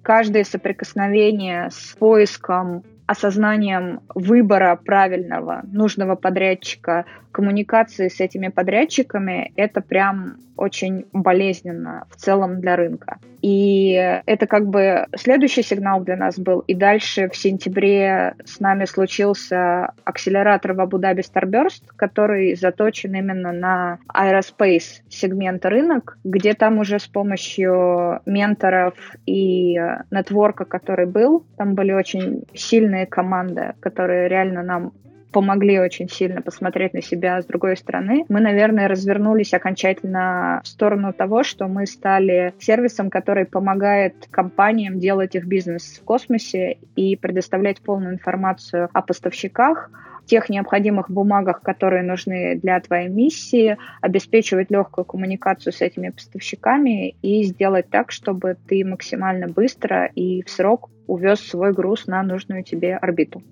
каждое 0.03 0.45
соприкосновение 0.45 1.71
с 1.71 1.97
поиском 1.99 2.85
осознанием 3.11 4.03
выбора 4.15 4.77
правильного, 4.77 5.63
нужного 5.65 6.15
подрядчика, 6.15 7.07
коммуникации 7.33 8.09
с 8.09 8.21
этими 8.21 8.49
подрядчиками, 8.49 9.53
это 9.57 9.81
прям 9.81 10.37
очень 10.57 11.07
болезненно 11.13 12.05
в 12.11 12.17
целом 12.17 12.61
для 12.61 12.77
рынка. 12.77 13.19
И 13.41 13.93
это 14.27 14.47
как 14.47 14.67
бы 14.67 15.07
следующий 15.17 15.63
сигнал 15.63 16.03
для 16.05 16.17
нас 16.17 16.39
был. 16.39 16.61
И 16.61 16.75
дальше 16.75 17.31
в 17.31 17.37
сентябре 17.37 18.35
с 18.45 18.61
нами 18.61 18.85
случился 18.85 19.93
акселератор 20.05 20.75
в 20.75 20.81
Абу-Даби 20.81 21.23
Starburst, 21.23 21.85
который 21.97 22.55
заточен 22.55 23.15
именно 23.15 23.53
на 23.53 23.99
aerospace 24.15 25.01
сегмент 25.09 25.65
рынок, 25.65 26.19
где 26.25 26.53
там 26.53 26.79
уже 26.79 26.99
с 26.99 27.07
помощью 27.07 28.21
менторов 28.27 28.95
и 29.25 29.81
нетворка, 30.11 30.67
который 30.67 31.07
был, 31.07 31.47
там 31.57 31.75
были 31.75 31.93
очень 31.93 32.45
сильные 32.55 33.00
команды, 33.07 33.75
которые 33.81 34.29
реально 34.29 34.63
нам 34.63 34.93
помогли 35.33 35.79
очень 35.79 36.09
сильно 36.09 36.43
посмотреть 36.43 36.95
на 36.95 37.03
себя 37.03 37.41
с 37.41 37.47
другой 37.47 37.77
стороны, 37.77 38.25
мы, 38.29 38.41
наверное, 38.41 38.89
развернулись 38.89 39.55
окончательно 39.55 40.61
в 40.65 40.69
сторону 40.69 41.13
того, 41.13 41.43
что 41.43 41.69
мы 41.69 41.87
стали 41.87 42.55
сервисом, 42.59 43.11
который 43.11 43.47
помогает 43.47 44.15
компаниям 44.31 44.99
делать 44.99 45.35
их 45.35 45.47
бизнес 45.47 46.01
в 46.01 46.05
космосе 46.05 46.79
и 46.97 47.17
предоставлять 47.17 47.81
полную 47.81 48.15
информацию 48.15 48.89
о 48.93 49.03
поставщиках, 49.03 49.91
тех 50.31 50.49
необходимых 50.49 51.11
бумагах, 51.11 51.61
которые 51.61 52.05
нужны 52.05 52.55
для 52.55 52.79
твоей 52.79 53.09
миссии, 53.09 53.77
обеспечивать 54.01 54.71
легкую 54.71 55.05
коммуникацию 55.05 55.73
с 55.73 55.81
этими 55.81 56.11
поставщиками 56.11 57.17
и 57.21 57.43
сделать 57.43 57.91
так, 57.91 58.13
чтобы 58.13 58.57
ты 58.69 58.85
максимально 58.85 59.49
быстро 59.49 60.07
и 60.07 60.43
в 60.43 60.49
срок 60.49 60.89
увез 61.09 61.41
свой 61.41 61.73
груз 61.73 62.07
на 62.07 62.23
нужную 62.23 62.63
тебе 62.63 62.97
орбиту. 62.97 63.43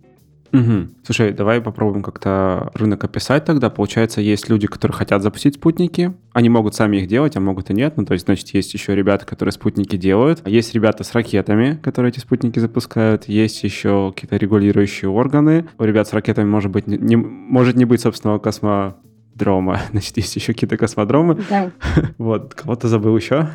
Угу. 0.52 0.88
Слушай, 1.04 1.32
давай 1.32 1.60
попробуем 1.60 2.02
как-то 2.02 2.70
рынок 2.74 3.04
описать 3.04 3.44
тогда. 3.44 3.70
Получается, 3.70 4.20
есть 4.20 4.48
люди, 4.48 4.66
которые 4.66 4.96
хотят 4.96 5.22
запустить 5.22 5.54
спутники, 5.54 6.14
они 6.32 6.48
могут 6.48 6.74
сами 6.74 6.98
их 6.98 7.08
делать, 7.08 7.36
а 7.36 7.40
могут 7.40 7.70
и 7.70 7.74
нет. 7.74 7.96
Ну, 7.96 8.04
то 8.04 8.12
есть, 8.12 8.26
значит, 8.26 8.48
есть 8.50 8.72
еще 8.74 8.94
ребята, 8.94 9.26
которые 9.26 9.52
спутники 9.52 9.96
делают. 9.96 10.46
Есть 10.46 10.74
ребята 10.74 11.04
с 11.04 11.12
ракетами, 11.12 11.78
которые 11.82 12.10
эти 12.10 12.20
спутники 12.20 12.58
запускают. 12.58 13.28
Есть 13.28 13.62
еще 13.64 14.12
какие-то 14.14 14.36
регулирующие 14.36 15.10
органы. 15.10 15.66
У 15.78 15.84
ребят 15.84 16.08
с 16.08 16.12
ракетами 16.12 16.48
может 16.48 16.70
быть 16.70 16.86
не, 16.86 16.96
не, 16.96 17.16
может 17.16 17.76
не 17.76 17.84
быть 17.84 18.00
собственного 18.00 18.38
космодрома. 18.38 19.80
Значит, 19.90 20.16
есть 20.16 20.36
еще 20.36 20.52
какие-то 20.52 20.76
космодромы. 20.76 21.38
Да. 21.48 21.70
Вот, 22.18 22.54
кого-то 22.54 22.88
забыл 22.88 23.16
еще. 23.16 23.48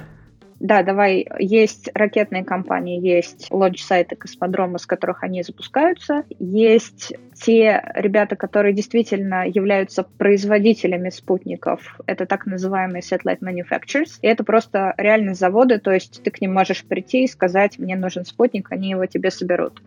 Да, 0.64 0.82
давай, 0.82 1.28
есть 1.40 1.90
ракетные 1.94 2.46
компании, 2.46 2.98
есть 2.98 3.48
лонч-сайты 3.52 4.16
космодрома, 4.16 4.78
с 4.78 4.86
которых 4.86 5.22
они 5.22 5.44
запускаются, 5.44 6.24
есть 6.40 7.14
те 7.34 7.84
ребята, 7.96 8.38
которые 8.38 8.74
действительно 8.74 9.46
являются 9.46 10.04
производителями 10.04 11.10
спутников, 11.10 12.00
это 12.06 12.26
так 12.26 12.46
называемые 12.46 13.02
satellite 13.02 13.42
manufacturers, 13.42 14.18
и 14.22 14.28
это 14.28 14.46
просто 14.46 14.94
реальные 14.98 15.36
заводы, 15.36 15.80
то 15.80 15.92
есть 15.92 16.24
ты 16.24 16.32
к 16.32 16.40
ним 16.40 16.54
можешь 16.54 16.86
прийти 16.86 17.26
и 17.26 17.28
сказать, 17.28 17.78
мне 17.78 17.98
нужен 17.98 18.24
спутник, 18.24 18.72
они 18.72 18.92
его 18.92 19.06
тебе 19.06 19.32
соберут. 19.32 19.84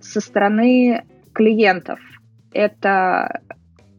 Со 0.00 0.22
стороны 0.22 1.04
клиентов 1.34 2.00
это 2.50 3.42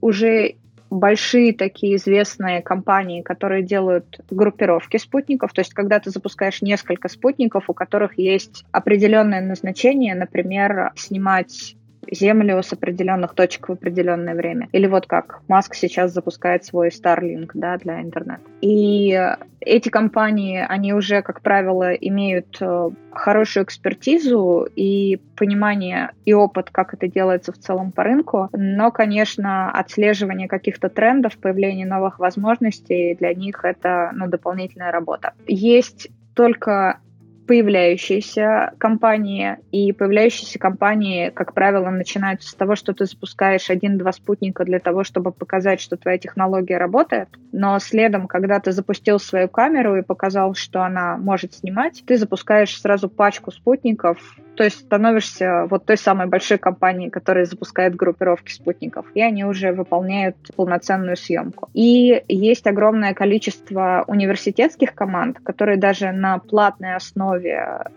уже 0.01 0.55
большие 0.89 1.53
такие 1.53 1.95
известные 1.95 2.61
компании, 2.61 3.21
которые 3.21 3.63
делают 3.63 4.19
группировки 4.29 4.97
спутников. 4.97 5.53
То 5.53 5.61
есть, 5.61 5.73
когда 5.73 5.99
ты 5.99 6.09
запускаешь 6.09 6.61
несколько 6.61 7.09
спутников, 7.09 7.69
у 7.69 7.73
которых 7.73 8.17
есть 8.17 8.65
определенное 8.71 9.41
назначение, 9.41 10.15
например, 10.15 10.91
снимать 10.95 11.75
Землю 12.11 12.61
с 12.61 12.73
определенных 12.73 13.33
точек 13.33 13.69
в 13.69 13.73
определенное 13.73 14.35
время. 14.35 14.69
Или 14.71 14.87
вот 14.87 15.07
как 15.07 15.41
Маск 15.47 15.75
сейчас 15.75 16.13
запускает 16.13 16.65
свой 16.65 16.89
Starlink 16.89 17.51
да, 17.53 17.77
для 17.77 18.01
интернета. 18.01 18.41
И 18.61 19.19
эти 19.59 19.89
компании, 19.89 20.63
они 20.67 20.93
уже, 20.93 21.21
как 21.21 21.41
правило, 21.41 21.93
имеют 21.93 22.57
э, 22.61 22.89
хорошую 23.11 23.63
экспертизу 23.63 24.67
и 24.75 25.19
понимание 25.35 26.11
и 26.25 26.33
опыт, 26.33 26.69
как 26.71 26.93
это 26.93 27.07
делается 27.07 27.51
в 27.51 27.57
целом 27.57 27.91
по 27.91 28.03
рынку. 28.03 28.49
Но, 28.53 28.91
конечно, 28.91 29.71
отслеживание 29.71 30.47
каких-то 30.47 30.89
трендов, 30.89 31.37
появление 31.37 31.87
новых 31.87 32.19
возможностей 32.19 33.15
для 33.15 33.33
них 33.33 33.65
это 33.65 34.11
ну, 34.13 34.27
дополнительная 34.27 34.91
работа. 34.91 35.33
Есть 35.47 36.09
только 36.35 36.99
появляющиеся 37.47 38.73
компании, 38.77 39.57
и 39.71 39.91
появляющиеся 39.91 40.59
компании, 40.59 41.29
как 41.29 41.53
правило, 41.53 41.89
начинаются 41.89 42.49
с 42.49 42.53
того, 42.53 42.75
что 42.75 42.93
ты 42.93 43.05
запускаешь 43.05 43.69
один-два 43.69 44.11
спутника 44.11 44.65
для 44.65 44.79
того, 44.79 45.03
чтобы 45.03 45.31
показать, 45.31 45.81
что 45.81 45.97
твоя 45.97 46.17
технология 46.17 46.77
работает, 46.77 47.29
но 47.51 47.79
следом, 47.79 48.27
когда 48.27 48.59
ты 48.59 48.71
запустил 48.71 49.19
свою 49.19 49.47
камеру 49.47 49.97
и 49.97 50.01
показал, 50.01 50.55
что 50.55 50.83
она 50.83 51.17
может 51.17 51.53
снимать, 51.53 52.03
ты 52.05 52.17
запускаешь 52.17 52.79
сразу 52.79 53.09
пачку 53.09 53.51
спутников, 53.51 54.17
то 54.55 54.63
есть 54.63 54.79
становишься 54.79 55.67
вот 55.69 55.85
той 55.85 55.97
самой 55.97 56.27
большой 56.27 56.57
компанией, 56.57 57.09
которая 57.09 57.45
запускает 57.45 57.95
группировки 57.95 58.51
спутников, 58.51 59.05
и 59.13 59.21
они 59.21 59.43
уже 59.43 59.73
выполняют 59.73 60.37
полноценную 60.55 61.17
съемку. 61.17 61.69
И 61.73 62.23
есть 62.27 62.65
огромное 62.65 63.13
количество 63.13 64.03
университетских 64.07 64.95
команд, 64.95 65.39
которые 65.43 65.77
даже 65.77 66.11
на 66.11 66.39
платной 66.39 66.95
основе 66.95 67.34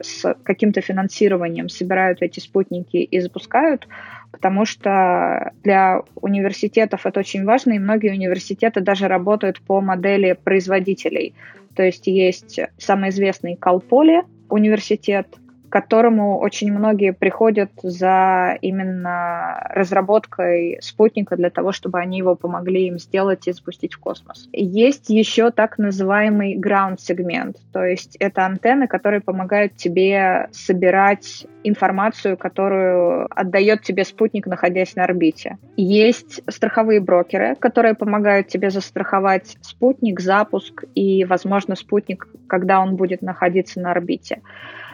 с 0.00 0.34
каким-то 0.42 0.80
финансированием 0.80 1.68
собирают 1.68 2.22
эти 2.22 2.40
спутники 2.40 2.96
и 2.96 3.20
запускают, 3.20 3.88
потому 4.30 4.64
что 4.64 5.52
для 5.62 6.02
университетов 6.16 7.06
это 7.06 7.20
очень 7.20 7.44
важно, 7.44 7.72
и 7.72 7.78
многие 7.78 8.12
университеты 8.12 8.80
даже 8.80 9.08
работают 9.08 9.60
по 9.60 9.80
модели 9.80 10.32
производителей. 10.32 11.34
То 11.74 11.82
есть 11.82 12.06
есть 12.06 12.60
самый 12.78 13.10
известный 13.10 13.56
Калполи 13.56 14.22
университет, 14.48 15.28
к 15.68 15.72
которому 15.72 16.38
очень 16.38 16.72
многие 16.72 17.12
приходят 17.12 17.70
за 17.82 18.56
именно 18.60 19.66
разработкой 19.70 20.78
спутника 20.80 21.36
для 21.36 21.50
того, 21.50 21.72
чтобы 21.72 21.98
они 21.98 22.18
его 22.18 22.34
помогли 22.34 22.86
им 22.86 22.98
сделать 22.98 23.46
и 23.48 23.52
спустить 23.52 23.94
в 23.94 23.98
космос. 23.98 24.48
Есть 24.52 25.10
еще 25.10 25.50
так 25.50 25.78
называемый 25.78 26.58
ground 26.58 26.96
сегмент, 26.98 27.56
то 27.72 27.84
есть 27.84 28.16
это 28.16 28.46
антенны, 28.46 28.86
которые 28.86 29.20
помогают 29.20 29.76
тебе 29.76 30.48
собирать 30.52 31.46
информацию, 31.64 32.36
которую 32.36 33.28
отдает 33.30 33.82
тебе 33.82 34.04
спутник, 34.04 34.46
находясь 34.46 34.94
на 34.96 35.04
орбите. 35.04 35.58
Есть 35.76 36.40
страховые 36.48 37.00
брокеры, 37.00 37.56
которые 37.56 37.94
помогают 37.94 38.48
тебе 38.48 38.70
застраховать 38.70 39.56
спутник, 39.60 40.20
запуск 40.20 40.84
и, 40.94 41.24
возможно, 41.24 41.76
спутник, 41.76 42.28
когда 42.46 42.80
он 42.80 42.96
будет 42.96 43.22
находиться 43.22 43.80
на 43.80 43.90
орбите. 43.90 44.40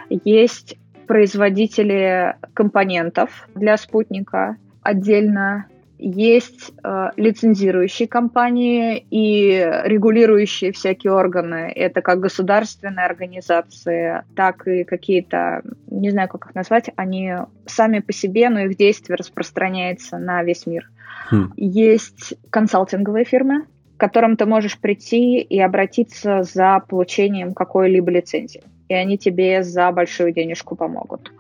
Есть 0.09 0.77
производители 1.07 2.37
компонентов 2.55 3.49
для 3.55 3.77
спутника 3.77 4.57
отдельно, 4.83 5.67
есть 5.99 6.73
э, 6.83 7.11
лицензирующие 7.17 8.09
компании 8.09 9.07
и 9.11 9.65
регулирующие 9.85 10.73
всякие 10.73 11.13
органы. 11.13 11.73
Это 11.75 12.03
как 12.03 12.21
государственные 12.21 13.07
организации, 13.07 14.23
так 14.35 14.67
и 14.67 14.85
какие-то, 14.85 15.63
не 15.87 16.11
знаю, 16.11 16.29
как 16.29 16.47
их 16.47 16.55
назвать, 16.55 16.91
они 16.97 17.35
сами 17.67 18.01
по 18.01 18.13
себе, 18.13 18.51
но 18.51 18.61
их 18.61 18.77
действие 18.77 19.17
распространяется 19.17 20.19
на 20.19 20.43
весь 20.43 20.67
мир. 20.67 20.91
Хм. 21.31 21.53
Есть 21.57 22.35
консалтинговые 22.51 23.25
фирмы, 23.25 23.65
к 23.97 24.01
которым 24.01 24.37
ты 24.37 24.47
можешь 24.47 24.79
прийти 24.79 25.39
и 25.39 25.61
обратиться 25.61 26.43
за 26.43 26.81
получением 26.87 27.55
какой-либо 27.55 28.11
лицензии 28.11 28.63
и 28.89 28.95
они 28.95 29.19
тебе 29.19 29.63
за 29.63 29.91
большую 29.93 30.33
денежку 30.33 30.77
помогут. 30.77 31.33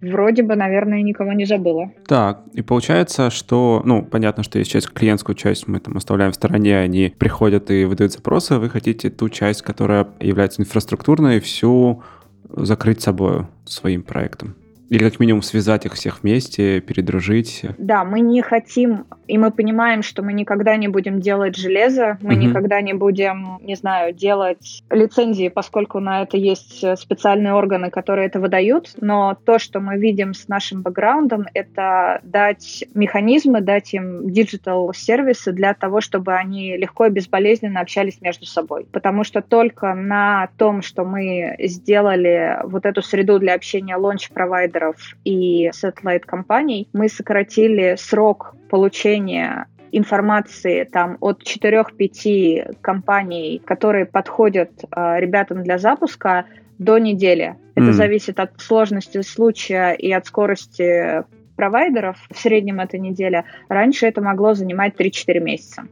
Вроде 0.00 0.44
бы, 0.44 0.54
наверное, 0.54 1.02
никого 1.02 1.32
не 1.32 1.44
забыла. 1.44 1.90
Так, 2.06 2.42
и 2.52 2.62
получается, 2.62 3.30
что, 3.30 3.82
ну, 3.84 4.04
понятно, 4.04 4.44
что 4.44 4.58
есть 4.58 4.70
часть, 4.70 4.90
клиентскую 4.90 5.34
часть 5.34 5.66
мы 5.66 5.80
там 5.80 5.96
оставляем 5.96 6.30
в 6.30 6.36
стороне, 6.36 6.78
они 6.78 7.12
приходят 7.18 7.70
и 7.70 7.84
выдают 7.84 8.12
запросы, 8.12 8.58
вы 8.58 8.70
хотите 8.70 9.10
ту 9.10 9.28
часть, 9.28 9.62
которая 9.62 10.06
является 10.20 10.62
инфраструктурной, 10.62 11.40
всю 11.40 12.04
закрыть 12.48 13.02
собой 13.02 13.46
своим 13.64 14.02
проектом. 14.02 14.54
Или 14.88 15.04
как 15.04 15.20
минимум 15.20 15.42
связать 15.42 15.84
их 15.84 15.94
всех 15.94 16.22
вместе, 16.22 16.80
передружить. 16.80 17.62
Да, 17.76 18.04
мы 18.04 18.20
не 18.20 18.40
хотим, 18.40 19.06
и 19.26 19.36
мы 19.36 19.50
понимаем, 19.50 20.02
что 20.02 20.22
мы 20.22 20.32
никогда 20.32 20.76
не 20.76 20.88
будем 20.88 21.20
делать 21.20 21.56
железо, 21.56 22.18
мы 22.22 22.34
угу. 22.34 22.42
никогда 22.42 22.80
не 22.80 22.94
будем, 22.94 23.58
не 23.60 23.74
знаю, 23.74 24.14
делать 24.14 24.82
лицензии, 24.90 25.48
поскольку 25.48 26.00
на 26.00 26.22
это 26.22 26.36
есть 26.36 26.84
специальные 26.98 27.52
органы, 27.52 27.90
которые 27.90 28.26
это 28.26 28.40
выдают. 28.40 28.92
Но 29.00 29.36
то, 29.44 29.58
что 29.58 29.80
мы 29.80 29.98
видим 29.98 30.32
с 30.32 30.48
нашим 30.48 30.82
бэкграундом, 30.82 31.46
это 31.52 32.20
дать 32.22 32.84
механизмы, 32.94 33.60
дать 33.60 33.92
им 33.92 34.30
digital 34.30 34.92
сервисы 34.94 35.52
для 35.52 35.74
того, 35.74 36.00
чтобы 36.00 36.34
они 36.34 36.76
легко 36.76 37.06
и 37.06 37.10
безболезненно 37.10 37.80
общались 37.80 38.20
между 38.20 38.46
собой. 38.46 38.86
Потому 38.90 39.24
что 39.24 39.42
только 39.42 39.94
на 39.94 40.48
том, 40.56 40.82
что 40.82 41.04
мы 41.04 41.56
сделали 41.58 42.58
вот 42.64 42.86
эту 42.86 43.02
среду 43.02 43.38
для 43.38 43.54
общения 43.54 43.96
лонч-провайдера 43.96 44.77
провайдеров 44.78 45.16
и 45.24 45.70
satellite-компаний, 45.70 46.88
мы 46.92 47.08
сократили 47.08 47.96
срок 47.98 48.54
получения 48.70 49.66
информации 49.90 50.84
там 50.84 51.16
от 51.20 51.42
4-5 51.42 52.76
компаний, 52.80 53.62
которые 53.64 54.04
подходят 54.04 54.70
э, 54.84 55.20
ребятам 55.20 55.62
для 55.62 55.78
запуска, 55.78 56.44
до 56.78 56.98
недели. 56.98 57.56
Это 57.74 57.88
mm. 57.88 57.92
зависит 57.92 58.38
от 58.38 58.60
сложности 58.60 59.22
случая 59.22 59.94
и 59.94 60.12
от 60.12 60.26
скорости 60.26 61.24
провайдеров. 61.56 62.18
В 62.30 62.38
среднем 62.38 62.78
это 62.78 62.98
неделя. 62.98 63.46
Раньше 63.68 64.06
это 64.06 64.20
могло 64.20 64.54
занимать 64.54 64.94
3-4 64.94 65.40
месяца. 65.40 65.88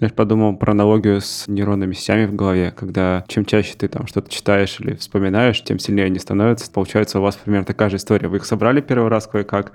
Я 0.00 0.08
подумал 0.08 0.56
про 0.56 0.72
аналогию 0.72 1.20
с 1.20 1.46
нейронными 1.46 1.92
сетями 1.92 2.26
в 2.26 2.34
голове, 2.34 2.72
когда 2.76 3.24
чем 3.28 3.44
чаще 3.44 3.74
ты 3.78 3.86
там 3.86 4.06
что-то 4.08 4.28
читаешь 4.30 4.80
или 4.80 4.94
вспоминаешь, 4.94 5.62
тем 5.62 5.78
сильнее 5.78 6.06
они 6.06 6.18
становятся. 6.18 6.70
Получается, 6.70 7.20
у 7.20 7.22
вас 7.22 7.36
примерно 7.36 7.64
такая 7.64 7.90
же 7.90 7.96
история. 7.96 8.28
Вы 8.28 8.38
их 8.38 8.44
собрали 8.44 8.80
первый 8.80 9.08
раз 9.08 9.28
кое-как, 9.28 9.72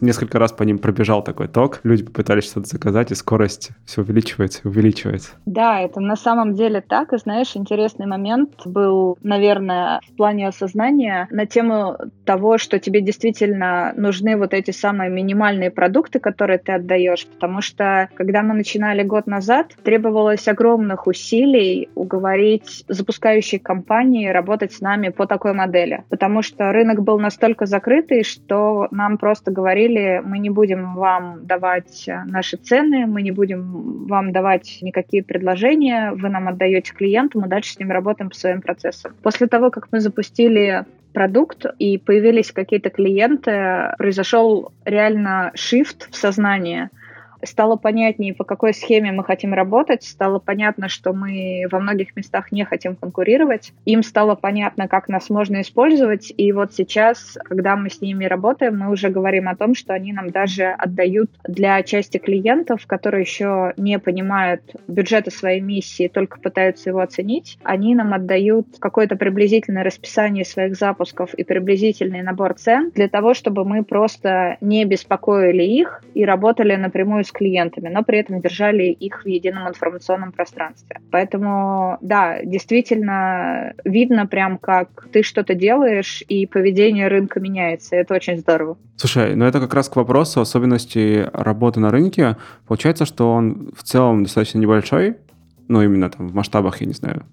несколько 0.00 0.38
раз 0.38 0.52
по 0.52 0.62
ним 0.62 0.78
пробежал 0.78 1.22
такой 1.22 1.48
ток, 1.48 1.80
люди 1.82 2.04
попытались 2.04 2.44
что-то 2.44 2.68
заказать, 2.68 3.10
и 3.10 3.14
скорость 3.14 3.70
все 3.84 4.02
увеличивается 4.02 4.60
и 4.64 4.68
увеличивается. 4.68 5.32
Да, 5.46 5.80
это 5.80 6.00
на 6.00 6.16
самом 6.16 6.54
деле 6.54 6.80
так. 6.80 7.12
И 7.12 7.18
знаешь, 7.18 7.56
интересный 7.56 8.06
момент 8.06 8.66
был, 8.66 9.18
наверное, 9.22 10.00
в 10.06 10.16
плане 10.16 10.48
осознания 10.48 11.28
на 11.30 11.46
тему 11.46 11.96
того, 12.24 12.58
что 12.58 12.78
тебе 12.78 13.00
действительно 13.00 13.92
нужны 13.96 14.36
вот 14.36 14.54
эти 14.54 14.70
самые 14.70 15.10
минимальные 15.10 15.70
продукты, 15.70 16.18
которые 16.18 16.58
ты 16.58 16.72
отдаешь. 16.72 17.26
Потому 17.26 17.60
что, 17.60 18.08
когда 18.14 18.42
мы 18.42 18.54
начинали 18.54 19.02
год 19.02 19.26
назад, 19.26 19.74
требовалось 19.82 20.46
огромных 20.48 21.06
усилий 21.06 21.88
уговорить 21.94 22.84
запускающие 22.88 23.60
компании 23.60 24.28
работать 24.28 24.72
с 24.72 24.80
нами 24.80 25.08
по 25.08 25.26
такой 25.26 25.52
модели. 25.52 26.04
Потому 26.08 26.42
что 26.42 26.72
рынок 26.72 27.02
был 27.02 27.18
настолько 27.18 27.66
закрытый, 27.66 28.24
что 28.24 28.88
нам 28.90 29.18
просто 29.18 29.50
говорили, 29.50 29.89
говорили, 29.90 30.22
мы 30.24 30.38
не 30.38 30.50
будем 30.50 30.94
вам 30.94 31.46
давать 31.46 32.08
э, 32.08 32.22
наши 32.26 32.56
цены, 32.56 33.06
мы 33.06 33.22
не 33.22 33.30
будем 33.30 34.06
вам 34.06 34.32
давать 34.32 34.78
никакие 34.82 35.22
предложения, 35.22 36.12
вы 36.12 36.28
нам 36.28 36.48
отдаете 36.48 36.92
клиенту, 36.92 37.40
мы 37.40 37.48
дальше 37.48 37.74
с 37.74 37.78
ним 37.78 37.90
работаем 37.90 38.30
по 38.30 38.36
своим 38.36 38.60
процессам. 38.60 39.14
После 39.22 39.46
того, 39.46 39.70
как 39.70 39.88
мы 39.92 40.00
запустили 40.00 40.84
продукт 41.12 41.66
и 41.78 41.98
появились 41.98 42.52
какие-то 42.52 42.90
клиенты, 42.90 43.94
произошел 43.98 44.72
реально 44.84 45.52
shift 45.54 46.10
в 46.10 46.16
сознании– 46.16 46.88
стало 47.44 47.76
понятнее, 47.76 48.34
по 48.34 48.44
какой 48.44 48.74
схеме 48.74 49.12
мы 49.12 49.24
хотим 49.24 49.54
работать, 49.54 50.02
стало 50.04 50.38
понятно, 50.38 50.88
что 50.88 51.12
мы 51.12 51.64
во 51.70 51.80
многих 51.80 52.16
местах 52.16 52.52
не 52.52 52.64
хотим 52.64 52.96
конкурировать, 52.96 53.72
им 53.84 54.02
стало 54.02 54.34
понятно, 54.34 54.88
как 54.88 55.08
нас 55.08 55.30
можно 55.30 55.60
использовать, 55.60 56.32
и 56.36 56.52
вот 56.52 56.74
сейчас, 56.74 57.38
когда 57.44 57.76
мы 57.76 57.90
с 57.90 58.00
ними 58.00 58.24
работаем, 58.24 58.78
мы 58.78 58.90
уже 58.90 59.08
говорим 59.08 59.48
о 59.48 59.56
том, 59.56 59.74
что 59.74 59.94
они 59.94 60.12
нам 60.12 60.30
даже 60.30 60.66
отдают 60.66 61.30
для 61.46 61.82
части 61.82 62.18
клиентов, 62.18 62.86
которые 62.86 63.22
еще 63.22 63.72
не 63.76 63.98
понимают 63.98 64.62
бюджета 64.88 65.30
своей 65.30 65.60
миссии, 65.60 66.08
только 66.08 66.40
пытаются 66.40 66.90
его 66.90 67.00
оценить, 67.00 67.58
они 67.62 67.94
нам 67.94 68.14
отдают 68.14 68.66
какое-то 68.78 69.16
приблизительное 69.16 69.84
расписание 69.84 70.44
своих 70.44 70.76
запусков 70.76 71.34
и 71.34 71.44
приблизительный 71.44 72.22
набор 72.22 72.54
цен 72.54 72.90
для 72.94 73.08
того, 73.08 73.34
чтобы 73.34 73.64
мы 73.64 73.84
просто 73.84 74.56
не 74.60 74.84
беспокоили 74.84 75.62
их 75.62 76.02
и 76.14 76.24
работали 76.24 76.74
напрямую 76.76 77.24
с 77.30 77.32
клиентами, 77.32 77.88
но 77.88 78.02
при 78.02 78.18
этом 78.18 78.40
держали 78.40 78.84
их 78.84 79.24
в 79.24 79.28
едином 79.28 79.68
информационном 79.68 80.32
пространстве. 80.32 81.00
Поэтому, 81.10 81.96
да, 82.00 82.42
действительно 82.42 83.72
видно 83.84 84.26
прям, 84.26 84.58
как 84.58 85.06
ты 85.12 85.22
что-то 85.22 85.54
делаешь, 85.54 86.22
и 86.28 86.46
поведение 86.46 87.08
рынка 87.08 87.40
меняется. 87.40 87.96
Это 87.96 88.14
очень 88.14 88.38
здорово. 88.38 88.76
Слушай, 88.96 89.34
ну 89.36 89.44
это 89.44 89.60
как 89.60 89.72
раз 89.74 89.88
к 89.88 89.96
вопросу 89.96 90.40
особенностей 90.40 91.24
работы 91.32 91.80
на 91.80 91.90
рынке. 91.90 92.36
Получается, 92.66 93.06
что 93.06 93.32
он 93.32 93.72
в 93.74 93.82
целом 93.82 94.24
достаточно 94.24 94.58
небольшой, 94.58 95.16
ну 95.68 95.82
именно 95.82 96.10
там 96.10 96.28
в 96.28 96.34
масштабах, 96.34 96.80
я 96.80 96.86
не 96.86 96.94
знаю, 96.94 97.24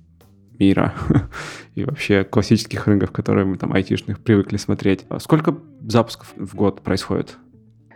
мира 0.60 0.94
и 1.76 1.84
вообще 1.84 2.24
классических 2.24 2.88
рынков, 2.88 3.12
которые 3.12 3.46
мы 3.46 3.58
там 3.58 3.74
айтишных 3.74 4.20
привыкли 4.20 4.58
смотреть. 4.58 5.06
Сколько 5.20 5.58
запусков 5.82 6.34
в 6.36 6.56
год 6.56 6.82
происходит? 6.82 7.38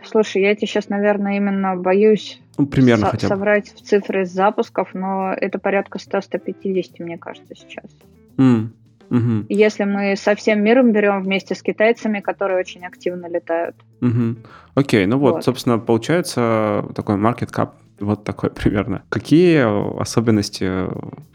Слушай, 0.06 0.42
я 0.42 0.54
тебе 0.54 0.66
сейчас, 0.66 0.88
наверное, 0.88 1.36
именно 1.36 1.76
боюсь 1.76 2.40
ну, 2.58 2.66
примерно 2.66 3.06
со- 3.06 3.10
хотя 3.12 3.28
бы. 3.28 3.34
соврать 3.34 3.68
в 3.74 3.82
цифры 3.82 4.24
запусков, 4.24 4.90
но 4.94 5.32
это 5.32 5.58
порядка 5.58 5.98
100-150, 5.98 6.84
мне 7.00 7.18
кажется, 7.18 7.54
сейчас. 7.54 7.90
Mm. 8.36 8.68
Угу. 9.10 9.46
Если 9.50 9.84
мы 9.84 10.16
со 10.16 10.34
всем 10.34 10.64
миром 10.64 10.92
берем 10.92 11.22
вместе 11.22 11.54
с 11.54 11.62
китайцами, 11.62 12.20
которые 12.20 12.58
очень 12.58 12.84
активно 12.86 13.26
летают. 13.26 13.76
Угу. 14.00 14.36
Окей, 14.74 15.04
ну 15.04 15.18
вот, 15.18 15.34
вот, 15.34 15.44
собственно, 15.44 15.78
получается 15.78 16.86
такой 16.94 17.16
market 17.16 17.52
cap 17.52 17.72
вот 18.00 18.24
такой 18.24 18.50
примерно. 18.54 19.02
Какие 19.08 20.00
особенности, 20.00 20.88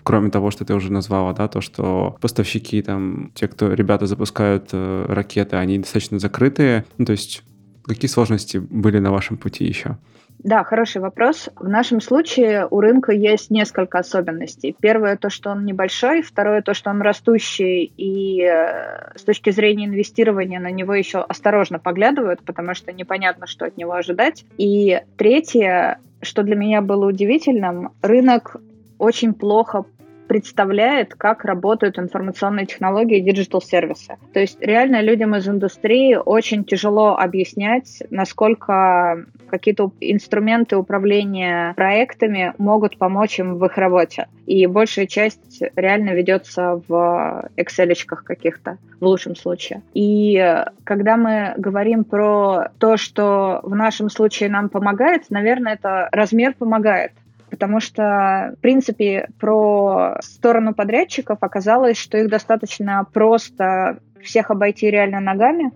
кроме 0.04 0.30
того, 0.30 0.52
что 0.52 0.66
ты 0.66 0.74
уже 0.74 0.92
назвала, 0.92 1.34
да, 1.34 1.48
то, 1.48 1.62
что 1.62 2.18
поставщики, 2.22 2.82
там, 2.82 3.32
те, 3.34 3.48
кто, 3.48 3.74
ребята 3.74 4.06
запускают 4.06 4.70
э, 4.72 5.06
ракеты, 5.08 5.56
они 5.56 5.80
достаточно 5.80 6.20
закрытые, 6.20 6.86
ну, 6.98 7.06
то 7.06 7.12
есть 7.12 7.44
какие 7.88 8.10
сложности 8.10 8.58
были 8.58 9.00
на 9.00 9.12
вашем 9.12 9.38
пути 9.38 9.66
еще? 9.66 9.98
Да, 10.40 10.64
хороший 10.64 11.02
вопрос. 11.02 11.50
В 11.56 11.68
нашем 11.68 12.00
случае 12.00 12.68
у 12.70 12.80
рынка 12.80 13.12
есть 13.12 13.50
несколько 13.50 14.00
особенностей. 14.00 14.76
Первое 14.80 15.18
то, 15.18 15.30
что 15.30 15.50
он 15.50 15.66
небольшой, 15.66 16.22
второе 16.22 16.62
то, 16.62 16.74
что 16.74 16.92
он 16.92 17.02
растущий, 17.02 17.92
и 17.98 18.44
э, 18.44 19.18
с 19.18 19.24
точки 19.24 19.50
зрения 19.50 19.86
инвестирования 19.86 20.60
на 20.60 20.70
него 20.70 20.94
еще 20.94 21.20
осторожно 21.20 21.80
поглядывают, 21.80 22.42
потому 22.42 22.76
что 22.76 22.94
непонятно, 22.94 23.48
что 23.48 23.66
от 23.66 23.78
него 23.78 23.94
ожидать. 23.94 24.46
И 24.58 25.02
третье, 25.18 26.00
что 26.22 26.44
для 26.44 26.56
меня 26.56 26.82
было 26.82 27.08
удивительным, 27.08 27.90
рынок 28.02 28.58
очень 29.00 29.34
плохо 29.34 29.86
представляет, 30.28 31.16
как 31.16 31.46
работают 31.46 32.00
информационные 32.00 32.66
технологии 32.66 33.18
и 33.18 33.22
digital-сервисы. 33.22 34.18
То 34.34 34.40
есть 34.40 34.60
реально 34.62 35.02
людям 35.02 35.36
из 35.36 35.48
индустрии 35.48 36.16
очень 36.16 36.64
тяжело 36.64 37.18
объяснять, 37.18 38.04
насколько 38.10 39.26
какие-то 39.50 39.92
инструменты 40.02 40.76
управления 40.78 41.74
проектами 41.76 42.54
могут 42.58 42.98
помочь 42.98 43.40
им 43.40 43.56
в 43.56 43.66
их 43.66 43.78
работе. 43.78 44.28
И 44.46 44.66
большая 44.68 45.08
часть 45.08 45.62
реально 45.76 46.12
ведется 46.12 46.82
в 46.88 47.50
Excel 47.58 47.94
каких-то, 48.06 48.78
в 49.00 49.06
лучшем 49.06 49.36
случае. 49.36 49.82
И 49.94 50.64
когда 50.84 51.18
мы 51.18 51.54
говорим 51.58 52.04
про 52.04 52.70
то, 52.78 52.98
что 52.98 53.62
в 53.64 53.76
нашем 53.76 54.10
случае 54.10 54.50
нам 54.50 54.70
помогает, 54.70 55.30
наверное, 55.30 55.74
это 55.74 56.10
размер 56.12 56.54
помогает 56.54 57.12
потому 57.50 57.80
что, 57.80 58.54
в 58.58 58.62
принципе, 58.62 59.30
про 59.40 60.18
сторону 60.22 60.74
подрядчиков 60.74 61.38
оказалось, 61.42 61.98
что 61.98 62.18
их 62.18 62.30
достаточно 62.30 63.06
просто 63.14 64.00
всех 64.22 64.52
обойти 64.52 64.90
реально 64.90 65.20
ногами, 65.20 65.72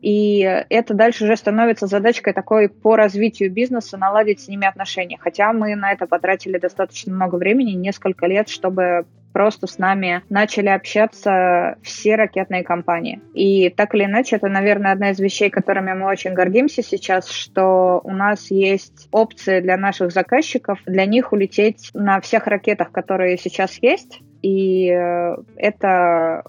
и 0.00 0.40
это 0.40 0.94
дальше 0.94 1.24
уже 1.24 1.36
становится 1.36 1.86
задачкой 1.86 2.32
такой 2.32 2.68
по 2.68 2.96
развитию 2.96 3.50
бизнеса, 3.50 3.96
наладить 3.96 4.40
с 4.40 4.48
ними 4.48 4.66
отношения. 4.66 5.18
Хотя 5.20 5.52
мы 5.52 5.74
на 5.74 5.92
это 5.92 6.06
потратили 6.06 6.58
достаточно 6.58 7.12
много 7.14 7.36
времени, 7.36 7.72
несколько 7.72 8.26
лет, 8.26 8.48
чтобы 8.48 9.06
просто 9.34 9.66
с 9.66 9.78
нами 9.78 10.22
начали 10.30 10.68
общаться 10.68 11.76
все 11.82 12.14
ракетные 12.14 12.62
компании. 12.62 13.20
И 13.34 13.68
так 13.68 13.94
или 13.94 14.04
иначе, 14.04 14.36
это, 14.36 14.48
наверное, 14.48 14.92
одна 14.92 15.10
из 15.10 15.18
вещей, 15.18 15.50
которыми 15.50 15.92
мы 15.92 16.06
очень 16.06 16.34
гордимся 16.34 16.82
сейчас, 16.82 17.28
что 17.28 18.00
у 18.04 18.12
нас 18.12 18.50
есть 18.52 19.08
опции 19.10 19.60
для 19.60 19.76
наших 19.76 20.12
заказчиков, 20.12 20.78
для 20.86 21.04
них 21.04 21.32
улететь 21.32 21.90
на 21.94 22.20
всех 22.20 22.46
ракетах, 22.46 22.92
которые 22.92 23.36
сейчас 23.36 23.76
есть. 23.82 24.20
И 24.40 24.88
э, 24.88 25.36
это 25.56 26.44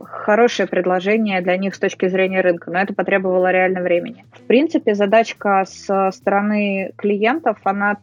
хорошее 0.00 0.68
предложение 0.68 1.40
для 1.40 1.56
них 1.56 1.74
с 1.74 1.78
точки 1.78 2.08
зрения 2.08 2.40
рынка, 2.40 2.70
но 2.70 2.78
это 2.78 2.94
потребовало 2.94 3.50
реально 3.50 3.82
времени. 3.82 4.24
В 4.32 4.42
принципе, 4.42 4.94
задачка 4.94 5.64
с 5.66 6.10
стороны 6.12 6.92
клиентов, 6.96 7.58
она 7.64 7.96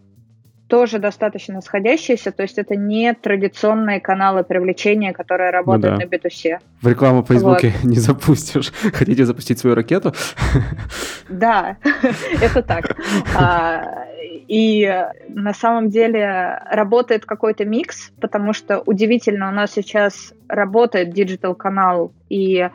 тоже 0.67 0.97
достаточно 0.97 1.62
сходящиеся, 1.62 2.32
то 2.32 2.41
есть 2.41 2.58
это 2.58 2.75
не 2.75 3.13
традиционные 3.13 3.99
каналы 3.99 4.43
привлечения, 4.43 5.13
которые 5.13 5.51
работают 5.51 5.93
ну, 5.93 5.99
да. 5.99 6.06
на 6.06 6.10
B2C. 6.10 6.58
В 6.82 6.88
рекламу 6.88 7.21
в 7.21 7.27
Фейсбуке 7.27 7.73
вот. 7.82 7.91
не 7.91 7.97
запустишь. 7.97 8.71
Хотите 8.93 9.25
запустить 9.25 9.60
свою 9.60 9.75
ракету? 9.75 10.13
Да, 11.29 11.77
это 12.41 12.63
так. 12.63 12.95
И 14.47 15.06
на 15.29 15.53
самом 15.53 15.89
деле 15.89 16.60
работает 16.69 17.25
какой-то 17.25 17.65
микс, 17.65 18.12
потому 18.19 18.53
что 18.53 18.82
удивительно, 18.82 19.49
у 19.49 19.51
нас 19.51 19.71
сейчас 19.71 20.34
работает 20.47 21.12
digital-канал, 21.13 22.12
и 22.29 22.69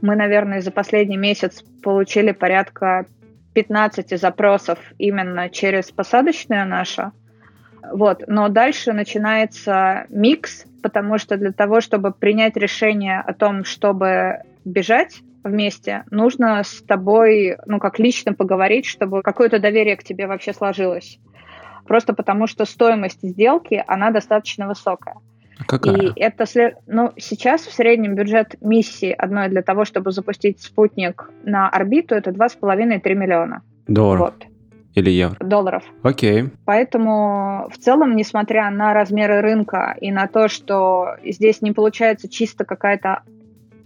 мы, 0.00 0.14
наверное, 0.14 0.60
за 0.60 0.70
последний 0.70 1.16
месяц 1.16 1.62
получили 1.82 2.32
порядка 2.32 3.06
15 3.54 4.18
запросов 4.18 4.78
именно 4.98 5.48
через 5.50 5.90
посадочное 5.90 6.64
наше. 6.64 7.10
Вот. 7.92 8.24
Но 8.26 8.48
дальше 8.48 8.92
начинается 8.92 10.06
микс, 10.10 10.64
потому 10.82 11.18
что 11.18 11.36
для 11.36 11.52
того, 11.52 11.80
чтобы 11.80 12.12
принять 12.12 12.56
решение 12.56 13.20
о 13.20 13.32
том, 13.32 13.64
чтобы 13.64 14.42
бежать 14.64 15.22
вместе, 15.48 16.04
нужно 16.10 16.62
с 16.62 16.82
тобой, 16.82 17.56
ну, 17.66 17.78
как 17.78 17.98
лично 17.98 18.32
поговорить, 18.32 18.86
чтобы 18.86 19.22
какое-то 19.22 19.58
доверие 19.58 19.96
к 19.96 20.04
тебе 20.04 20.26
вообще 20.26 20.52
сложилось. 20.52 21.18
Просто 21.86 22.12
потому 22.12 22.46
что 22.46 22.64
стоимость 22.64 23.22
сделки, 23.22 23.82
она 23.86 24.10
достаточно 24.10 24.68
высокая. 24.68 25.16
А 25.58 25.64
какая? 25.64 25.96
И 25.96 26.12
это, 26.20 26.44
ну, 26.86 27.12
сейчас 27.16 27.62
в 27.62 27.72
среднем 27.72 28.14
бюджет 28.14 28.54
миссии 28.60 29.10
одной 29.10 29.48
для 29.48 29.62
того, 29.62 29.84
чтобы 29.84 30.12
запустить 30.12 30.60
спутник 30.60 31.30
на 31.42 31.68
орбиту, 31.68 32.14
это 32.14 32.30
2,5-3 32.30 33.14
миллиона. 33.14 33.62
Долларов. 33.86 34.20
Вот. 34.20 34.46
Или 34.94 35.10
евро? 35.10 35.36
Долларов. 35.40 35.84
Окей. 36.02 36.50
Поэтому 36.64 37.68
в 37.70 37.78
целом, 37.78 38.16
несмотря 38.16 38.70
на 38.70 38.92
размеры 38.94 39.40
рынка 39.40 39.96
и 40.00 40.10
на 40.10 40.26
то, 40.26 40.48
что 40.48 41.16
здесь 41.24 41.62
не 41.62 41.72
получается 41.72 42.28
чисто 42.28 42.64
какая-то 42.64 43.22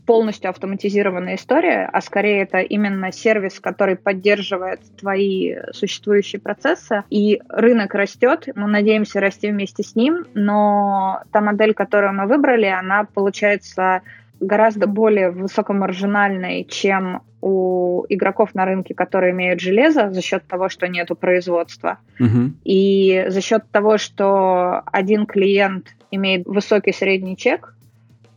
полностью 0.07 0.51
автоматизированная 0.51 1.37
история, 1.37 1.89
а 1.93 2.01
скорее 2.01 2.43
это 2.43 2.59
именно 2.59 3.13
сервис, 3.13 3.61
который 3.61 3.97
поддерживает 3.97 4.81
твои 4.99 5.55
существующие 5.73 6.41
процессы. 6.41 7.05
И 7.11 7.41
рынок 7.49 7.95
растет, 7.95 8.49
мы 8.55 8.69
надеемся 8.69 9.21
расти 9.21 9.51
вместе 9.51 9.83
с 9.83 9.95
ним, 9.95 10.25
но 10.35 11.23
та 11.33 11.41
модель, 11.41 11.75
которую 11.75 12.15
мы 12.15 12.27
выбрали, 12.27 12.67
она 12.67 13.05
получается 13.05 14.03
гораздо 14.41 14.89
более 14.89 15.31
высокомаржинальной, 15.31 16.65
чем 16.65 17.23
у 17.41 18.05
игроков 18.09 18.55
на 18.55 18.65
рынке, 18.65 18.95
которые 18.95 19.33
имеют 19.33 19.61
железо 19.61 20.11
за 20.11 20.21
счет 20.21 20.45
того, 20.47 20.69
что 20.69 20.89
нету 20.89 21.17
производства. 21.17 21.99
Угу. 22.19 22.53
И 22.65 23.25
за 23.29 23.41
счет 23.41 23.65
того, 23.71 23.99
что 23.99 24.83
один 24.87 25.27
клиент 25.27 25.89
имеет 26.11 26.47
высокий 26.47 26.93
средний 26.93 27.37
чек, 27.37 27.75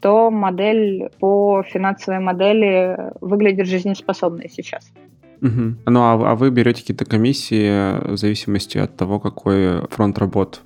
то 0.05 0.29
модель 0.29 1.09
по 1.19 1.63
финансовой 1.63 2.19
модели 2.19 2.95
выглядит 3.21 3.65
жизнеспособной 3.65 4.51
сейчас. 4.51 4.93
Угу. 5.41 5.77
Ну 5.87 5.99
а, 5.99 6.13
а 6.31 6.35
вы 6.35 6.51
берете 6.51 6.81
какие-то 6.81 7.05
комиссии 7.05 8.11
в 8.11 8.15
зависимости 8.15 8.77
от 8.77 8.95
того, 8.95 9.19
какой 9.19 9.81
фронт 9.87 10.19
работ 10.19 10.61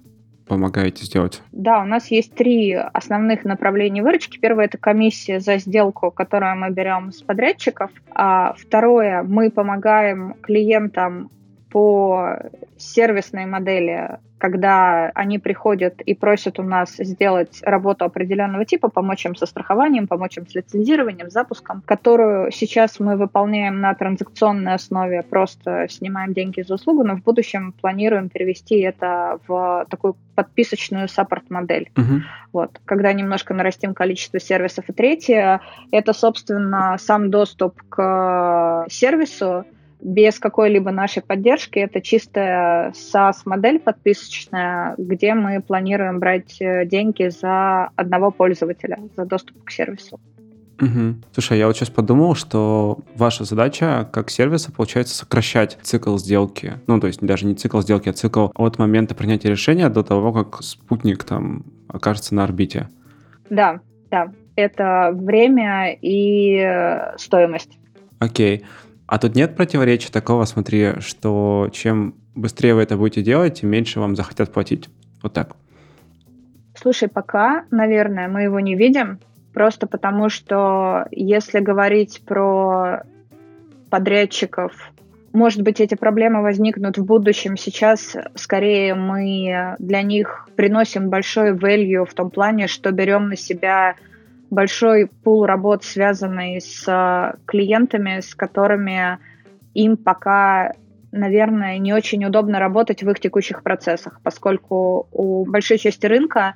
помогаете 0.45 1.05
сделать? 1.05 1.41
Да, 1.53 1.81
у 1.83 1.85
нас 1.85 2.11
есть 2.11 2.35
три 2.35 2.73
основных 2.73 3.45
направления 3.45 4.03
выручки. 4.03 4.37
Первое– 4.37 4.65
это 4.65 4.77
комиссия 4.77 5.39
за 5.39 5.55
сделку, 5.57 6.11
которую 6.11 6.57
мы 6.57 6.69
берем 6.71 7.13
с 7.13 7.21
подрядчиков. 7.21 7.91
А 8.13 8.55
второе– 8.57 9.23
мы 9.25 9.51
помогаем 9.51 10.33
клиентам 10.41 11.29
по 11.71 12.39
сервисной 12.77 13.45
модели 13.45 14.17
когда 14.39 15.11
они 15.13 15.37
приходят 15.37 16.01
и 16.01 16.15
просят 16.15 16.59
у 16.59 16.63
нас 16.63 16.95
сделать 16.97 17.59
работу 17.61 18.05
определенного 18.05 18.65
типа, 18.65 18.89
помочь 18.89 19.25
им 19.25 19.35
со 19.35 19.45
страхованием, 19.45 20.07
помочь 20.07 20.37
им 20.37 20.47
с 20.47 20.55
лицензированием, 20.55 21.29
запуском, 21.29 21.83
которую 21.85 22.51
сейчас 22.51 22.99
мы 22.99 23.17
выполняем 23.17 23.81
на 23.81 23.93
транзакционной 23.93 24.73
основе, 24.73 25.23
просто 25.23 25.87
снимаем 25.89 26.33
деньги 26.33 26.61
за 26.61 26.75
услугу, 26.75 27.03
но 27.03 27.17
в 27.17 27.23
будущем 27.23 27.73
планируем 27.73 28.29
перевести 28.29 28.79
это 28.79 29.39
в 29.47 29.85
такую 29.89 30.15
подписочную 30.35 31.09
саппорт-модель. 31.09 31.91
Uh-huh. 31.95 32.21
Вот, 32.53 32.79
когда 32.85 33.11
немножко 33.11 33.53
нарастим 33.53 33.93
количество 33.93 34.39
сервисов. 34.39 34.85
И 34.87 34.93
третье, 34.93 35.59
это, 35.91 36.13
собственно, 36.13 36.95
сам 36.97 37.29
доступ 37.29 37.81
к 37.89 38.85
сервису, 38.89 39.65
без 40.01 40.39
какой-либо 40.39 40.91
нашей 40.91 41.21
поддержки. 41.21 41.79
Это 41.79 42.01
чистая 42.01 42.91
SaaS-модель 42.91 43.79
подписочная, 43.79 44.95
где 44.97 45.33
мы 45.33 45.61
планируем 45.61 46.19
брать 46.19 46.57
э, 46.61 46.85
деньги 46.85 47.29
за 47.29 47.89
одного 47.95 48.31
пользователя, 48.31 48.99
за 49.15 49.25
доступ 49.25 49.63
к 49.63 49.71
сервису. 49.71 50.19
Угу. 50.81 51.15
Слушай, 51.33 51.57
я 51.57 51.67
вот 51.67 51.75
сейчас 51.75 51.89
подумал, 51.89 52.35
что 52.35 52.99
ваша 53.15 53.43
задача 53.43 54.07
как 54.13 54.29
сервиса 54.29 54.71
получается 54.71 55.15
сокращать 55.15 55.77
цикл 55.81 56.17
сделки. 56.17 56.75
Ну, 56.87 56.99
то 56.99 57.07
есть 57.07 57.19
даже 57.19 57.45
не 57.45 57.55
цикл 57.55 57.81
сделки, 57.81 58.07
а 58.07 58.13
цикл 58.13 58.47
от 58.55 58.77
момента 58.77 59.13
принятия 59.13 59.49
решения 59.49 59.89
до 59.89 60.03
того, 60.03 60.31
как 60.31 60.61
спутник 60.63 61.25
там 61.25 61.65
окажется 61.89 62.33
на 62.33 62.45
орбите. 62.45 62.87
Да, 63.49 63.81
да. 64.09 64.31
Это 64.55 65.11
время 65.13 65.93
и 65.93 66.57
э, 66.57 67.17
стоимость. 67.17 67.77
Окей. 68.19 68.63
А 69.09 69.17
тут 69.17 69.33
нет 69.33 69.55
противоречия 69.55 70.11
такого, 70.11 70.45
смотри, 70.45 70.99
что 70.99 71.67
чем 71.71 72.13
быстрее 72.35 72.75
вы 72.75 72.83
это 72.83 72.95
будете 72.95 73.23
делать, 73.23 73.61
тем 73.61 73.71
меньше 73.71 73.99
вам 73.99 74.15
захотят 74.15 74.53
платить. 74.53 74.87
Вот 75.23 75.33
так. 75.33 75.55
Слушай, 76.75 77.09
пока, 77.09 77.65
наверное, 77.71 78.27
мы 78.27 78.43
его 78.43 78.59
не 78.59 78.75
видим, 78.75 79.17
просто 79.51 79.87
потому 79.87 80.29
что 80.29 81.07
если 81.09 81.59
говорить 81.59 82.21
про 82.23 83.01
подрядчиков, 83.89 84.73
может 85.33 85.63
быть, 85.63 85.81
эти 85.81 85.95
проблемы 85.95 86.43
возникнут 86.43 86.99
в 86.99 87.03
будущем. 87.03 87.57
Сейчас 87.57 88.15
скорее 88.35 88.93
мы 88.93 89.75
для 89.79 90.03
них 90.03 90.47
приносим 90.55 91.09
большой 91.09 91.53
value 91.53 92.05
в 92.05 92.13
том 92.13 92.29
плане, 92.29 92.67
что 92.67 92.91
берем 92.91 93.29
на 93.29 93.35
себя 93.35 93.95
большой 94.49 95.07
пул 95.07 95.45
работ, 95.45 95.83
связанный 95.83 96.59
с 96.61 96.85
э, 96.87 97.37
клиентами, 97.45 98.19
с 98.19 98.35
которыми 98.35 99.19
им 99.73 99.97
пока, 99.97 100.73
наверное, 101.11 101.77
не 101.77 101.93
очень 101.93 102.25
удобно 102.25 102.59
работать 102.59 103.03
в 103.03 103.09
их 103.09 103.19
текущих 103.19 103.63
процессах, 103.63 104.19
поскольку 104.23 105.07
у 105.11 105.45
большой 105.45 105.77
части 105.77 106.05
рынка 106.05 106.55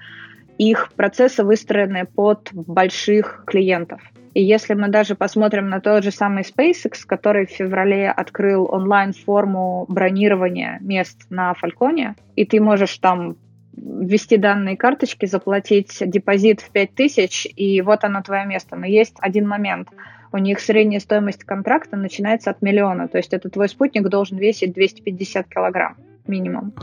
их 0.58 0.91
процессы 0.95 1.43
выстроены 1.43 2.06
под 2.06 2.49
больших 2.53 3.43
клиентов. 3.45 4.01
И 4.34 4.43
если 4.43 4.73
мы 4.73 4.88
даже 4.88 5.15
посмотрим 5.15 5.69
на 5.69 5.79
тот 5.79 6.03
же 6.03 6.12
самый 6.12 6.43
SpaceX, 6.43 7.06
который 7.06 7.45
в 7.45 7.51
феврале 7.51 8.10
открыл 8.10 8.67
онлайн-форму 8.71 9.86
бронирования 9.88 10.79
мест 10.82 11.27
на 11.29 11.53
Фальконе, 11.53 12.15
и 12.36 12.45
ты 12.45 12.60
можешь 12.60 12.97
там 12.97 13.36
ввести 13.83 14.37
данные 14.37 14.77
карточки, 14.77 15.25
заплатить 15.25 15.97
депозит 15.99 16.61
в 16.61 16.71
5000, 16.71 17.47
и 17.55 17.81
вот 17.81 18.03
оно 18.03 18.21
твое 18.21 18.45
место. 18.45 18.75
Но 18.75 18.85
есть 18.85 19.15
один 19.19 19.47
момент. 19.47 19.89
У 20.31 20.37
них 20.37 20.59
средняя 20.59 20.99
стоимость 20.99 21.43
контракта 21.43 21.95
начинается 21.95 22.49
от 22.49 22.61
миллиона. 22.61 23.07
То 23.07 23.17
есть 23.17 23.33
это 23.33 23.49
твой 23.49 23.69
спутник 23.69 24.07
должен 24.09 24.37
весить 24.37 24.73
250 24.73 25.47
килограмм 25.47 25.97
минимум. 26.27 26.73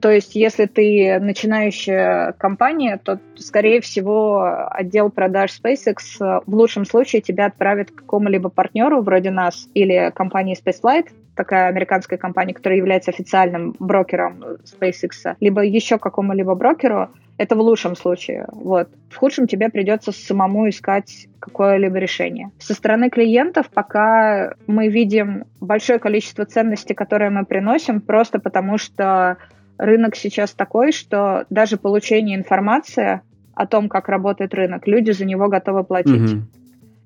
То 0.00 0.10
есть, 0.10 0.34
если 0.34 0.66
ты 0.66 1.20
начинающая 1.20 2.32
компания, 2.32 3.00
то, 3.02 3.20
скорее 3.36 3.80
всего, 3.80 4.68
отдел 4.68 5.10
продаж 5.10 5.52
SpaceX 5.62 6.42
в 6.44 6.54
лучшем 6.54 6.84
случае 6.84 7.22
тебя 7.22 7.46
отправит 7.46 7.92
к 7.92 7.96
какому-либо 7.96 8.48
партнеру 8.48 9.02
вроде 9.02 9.30
нас 9.30 9.68
или 9.74 10.10
компании 10.12 10.56
Spaceflight, 10.60 11.10
такая 11.36 11.68
американская 11.68 12.18
компания, 12.18 12.54
которая 12.54 12.78
является 12.78 13.10
официальным 13.10 13.76
брокером 13.78 14.42
SpaceX, 14.64 15.36
либо 15.38 15.62
еще 15.62 15.98
какому-либо 15.98 16.54
брокеру, 16.54 17.10
это 17.38 17.54
в 17.54 17.60
лучшем 17.60 17.94
случае. 17.96 18.46
Вот. 18.50 18.88
В 19.10 19.16
худшем 19.16 19.46
тебе 19.46 19.68
придется 19.68 20.10
самому 20.10 20.68
искать 20.68 21.28
какое-либо 21.38 21.98
решение. 21.98 22.50
Со 22.58 22.74
стороны 22.74 23.10
клиентов 23.10 23.68
пока 23.68 24.54
мы 24.66 24.88
видим 24.88 25.44
большое 25.60 25.98
количество 25.98 26.46
ценностей, 26.46 26.94
которые 26.94 27.30
мы 27.30 27.44
приносим, 27.44 28.00
просто 28.00 28.38
потому 28.38 28.78
что 28.78 29.36
рынок 29.76 30.16
сейчас 30.16 30.52
такой, 30.52 30.92
что 30.92 31.44
даже 31.50 31.76
получение 31.76 32.36
информации 32.36 33.20
о 33.54 33.66
том, 33.66 33.88
как 33.88 34.08
работает 34.08 34.54
рынок, 34.54 34.86
люди 34.86 35.10
за 35.10 35.24
него 35.24 35.48
готовы 35.48 35.84
платить. 35.84 36.32
Угу. 36.32 36.42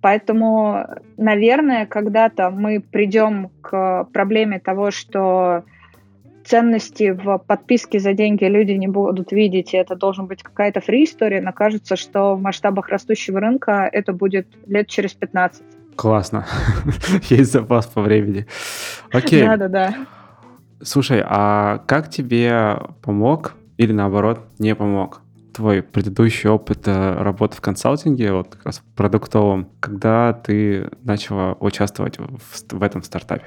Поэтому, 0.00 0.86
наверное, 1.16 1.86
когда-то 1.86 2.50
мы 2.50 2.80
придем 2.80 3.50
к 3.60 4.04
проблеме 4.12 4.58
того, 4.58 4.90
что 4.90 5.64
ценности 6.44 7.10
в 7.10 7.38
подписке 7.38 8.00
за 8.00 8.14
деньги 8.14 8.44
люди 8.44 8.72
не 8.72 8.88
будут 8.88 9.30
видеть, 9.30 9.74
и 9.74 9.76
это 9.76 9.94
должен 9.94 10.26
быть 10.26 10.42
какая-то 10.42 10.80
фри-история, 10.80 11.40
но 11.40 11.52
кажется, 11.52 11.96
что 11.96 12.34
в 12.34 12.40
масштабах 12.40 12.88
растущего 12.88 13.40
рынка 13.40 13.88
это 13.92 14.12
будет 14.12 14.48
лет 14.66 14.88
через 14.88 15.12
15. 15.12 15.62
Классно. 15.96 16.46
Есть 17.28 17.52
запас 17.52 17.86
по 17.86 18.00
времени. 18.00 18.46
Окей. 19.12 19.44
Да-да-да. 19.44 19.94
Слушай, 20.82 21.22
а 21.24 21.82
как 21.86 22.08
тебе 22.08 22.78
помог 23.02 23.54
или 23.76 23.92
наоборот 23.92 24.40
не 24.58 24.74
помог 24.74 25.20
твой 25.52 25.82
предыдущий 25.82 26.48
опыт 26.48 26.86
э, 26.86 27.22
работы 27.22 27.56
в 27.56 27.60
консалтинге, 27.60 28.32
вот 28.32 28.54
как 28.54 28.66
раз 28.66 28.82
продуктовом, 28.96 29.68
когда 29.80 30.32
ты 30.32 30.90
начала 31.02 31.56
участвовать 31.60 32.18
в, 32.18 32.78
в 32.78 32.82
этом 32.82 33.02
стартапе? 33.02 33.46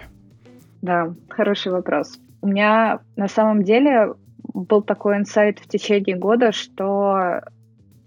Да, 0.82 1.13
хороший 1.30 1.72
вопрос. 1.72 2.20
У 2.42 2.48
меня 2.48 3.00
на 3.16 3.28
самом 3.28 3.63
деле 3.63 4.13
был 4.54 4.82
такой 4.82 5.18
инсайт 5.18 5.60
в 5.60 5.68
течение 5.68 6.18
года, 6.18 6.52
что 6.52 7.42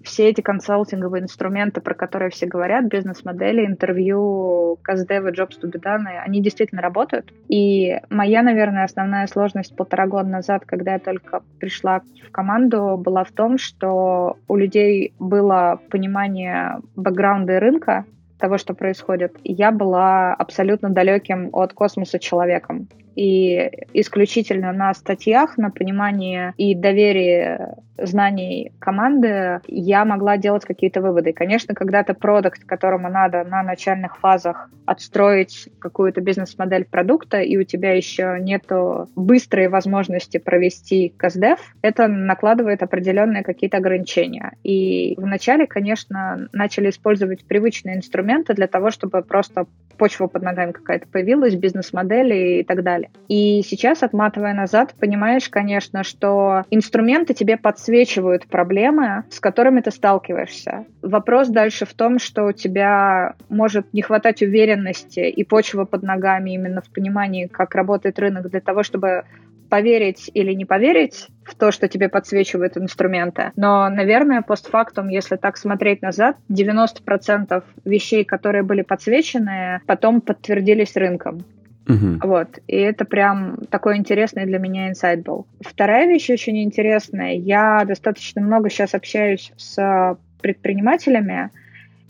все 0.06 0.28
эти 0.28 0.40
консалтинговые 0.40 1.24
инструменты, 1.24 1.80
про 1.80 1.94
которые 1.94 2.30
все 2.30 2.46
говорят, 2.46 2.86
бизнес-модели, 2.86 3.66
интервью, 3.66 4.78
каздевы, 4.82 5.30
jobs 5.30 5.60
to 5.60 5.70
be 5.70 5.82
done, 5.82 6.06
они 6.24 6.40
действительно 6.40 6.80
работают. 6.80 7.32
И 7.48 7.98
моя, 8.08 8.42
наверное, 8.42 8.84
основная 8.84 9.26
сложность 9.26 9.74
полтора 9.74 10.06
года 10.06 10.28
назад, 10.28 10.64
когда 10.64 10.92
я 10.92 10.98
только 11.00 11.42
пришла 11.58 12.02
в 12.24 12.30
команду, 12.30 12.96
была 12.96 13.24
в 13.24 13.32
том, 13.32 13.58
что 13.58 14.38
у 14.46 14.56
людей 14.56 15.12
было 15.18 15.80
понимание 15.90 16.78
бэкграунда 16.94 17.58
рынка, 17.58 18.04
того, 18.38 18.58
что 18.58 18.74
происходит. 18.74 19.36
Я 19.42 19.72
была 19.72 20.34
абсолютно 20.34 20.90
далеким 20.90 21.50
от 21.52 21.72
космоса 21.72 22.18
человеком 22.18 22.88
и 23.16 23.70
исключительно 23.94 24.72
на 24.72 24.94
статьях, 24.94 25.58
на 25.58 25.70
понимании 25.70 26.52
и 26.56 26.74
доверии 26.74 27.58
знаний 27.98 28.72
команды 28.78 29.60
я 29.66 30.04
могла 30.04 30.36
делать 30.36 30.64
какие-то 30.64 31.00
выводы. 31.00 31.32
Конечно, 31.32 31.74
когда-то 31.74 32.14
продукт, 32.14 32.64
которому 32.64 33.08
надо 33.08 33.44
на 33.44 33.62
начальных 33.62 34.18
фазах 34.18 34.70
отстроить 34.84 35.68
какую-то 35.78 36.20
бизнес-модель 36.20 36.84
продукта, 36.84 37.40
и 37.40 37.56
у 37.56 37.64
тебя 37.64 37.94
еще 37.94 38.36
нету 38.40 39.08
быстрой 39.16 39.68
возможности 39.68 40.38
провести 40.38 41.12
КСДФ, 41.16 41.74
это 41.82 42.06
накладывает 42.06 42.82
определенные 42.82 43.42
какие-то 43.42 43.78
ограничения. 43.78 44.52
И 44.62 45.14
вначале, 45.16 45.66
конечно, 45.66 46.48
начали 46.52 46.90
использовать 46.90 47.44
привычные 47.44 47.96
инструменты 47.96 48.54
для 48.54 48.66
того, 48.66 48.90
чтобы 48.90 49.22
просто 49.22 49.66
почва 49.96 50.26
под 50.26 50.42
ногами 50.42 50.72
какая-то 50.72 51.08
появилась, 51.08 51.54
бизнес-модели 51.54 52.60
и 52.60 52.64
так 52.64 52.82
далее. 52.82 53.05
И 53.28 53.62
сейчас, 53.62 54.02
отматывая 54.02 54.54
назад, 54.54 54.94
понимаешь, 54.98 55.48
конечно, 55.48 56.04
что 56.04 56.64
инструменты 56.70 57.34
тебе 57.34 57.56
подсвечивают 57.56 58.46
проблемы, 58.46 59.24
с 59.30 59.40
которыми 59.40 59.80
ты 59.80 59.90
сталкиваешься. 59.90 60.86
Вопрос 61.02 61.48
дальше 61.48 61.86
в 61.86 61.94
том, 61.94 62.18
что 62.18 62.44
у 62.44 62.52
тебя 62.52 63.34
может 63.48 63.92
не 63.92 64.02
хватать 64.02 64.42
уверенности 64.42 65.20
и 65.20 65.44
почвы 65.44 65.86
под 65.86 66.02
ногами 66.02 66.50
именно 66.50 66.80
в 66.80 66.90
понимании, 66.90 67.46
как 67.46 67.74
работает 67.74 68.18
рынок, 68.18 68.50
для 68.50 68.60
того, 68.60 68.82
чтобы 68.82 69.24
поверить 69.68 70.30
или 70.32 70.52
не 70.52 70.64
поверить 70.64 71.28
в 71.44 71.54
то, 71.54 71.70
что 71.70 71.88
тебе 71.88 72.08
подсвечивают 72.08 72.76
инструменты. 72.76 73.52
Но, 73.56 73.88
наверное, 73.88 74.42
постфактум, 74.42 75.08
если 75.08 75.36
так 75.36 75.56
смотреть 75.56 76.02
назад, 76.02 76.36
90% 76.48 77.62
вещей, 77.84 78.24
которые 78.24 78.62
были 78.62 78.82
подсвечены, 78.82 79.80
потом 79.86 80.20
подтвердились 80.20 80.96
рынком. 80.96 81.44
Угу. 81.88 82.26
Вот. 82.26 82.58
И 82.66 82.76
это 82.76 83.04
прям 83.04 83.58
такой 83.70 83.96
интересный 83.96 84.44
для 84.44 84.58
меня 84.58 84.88
инсайт 84.88 85.22
был. 85.22 85.46
Вторая 85.60 86.06
вещь 86.06 86.30
очень 86.30 86.62
интересная. 86.62 87.34
Я 87.34 87.84
достаточно 87.84 88.40
много 88.42 88.70
сейчас 88.70 88.94
общаюсь 88.94 89.52
с 89.56 90.16
предпринимателями 90.40 91.50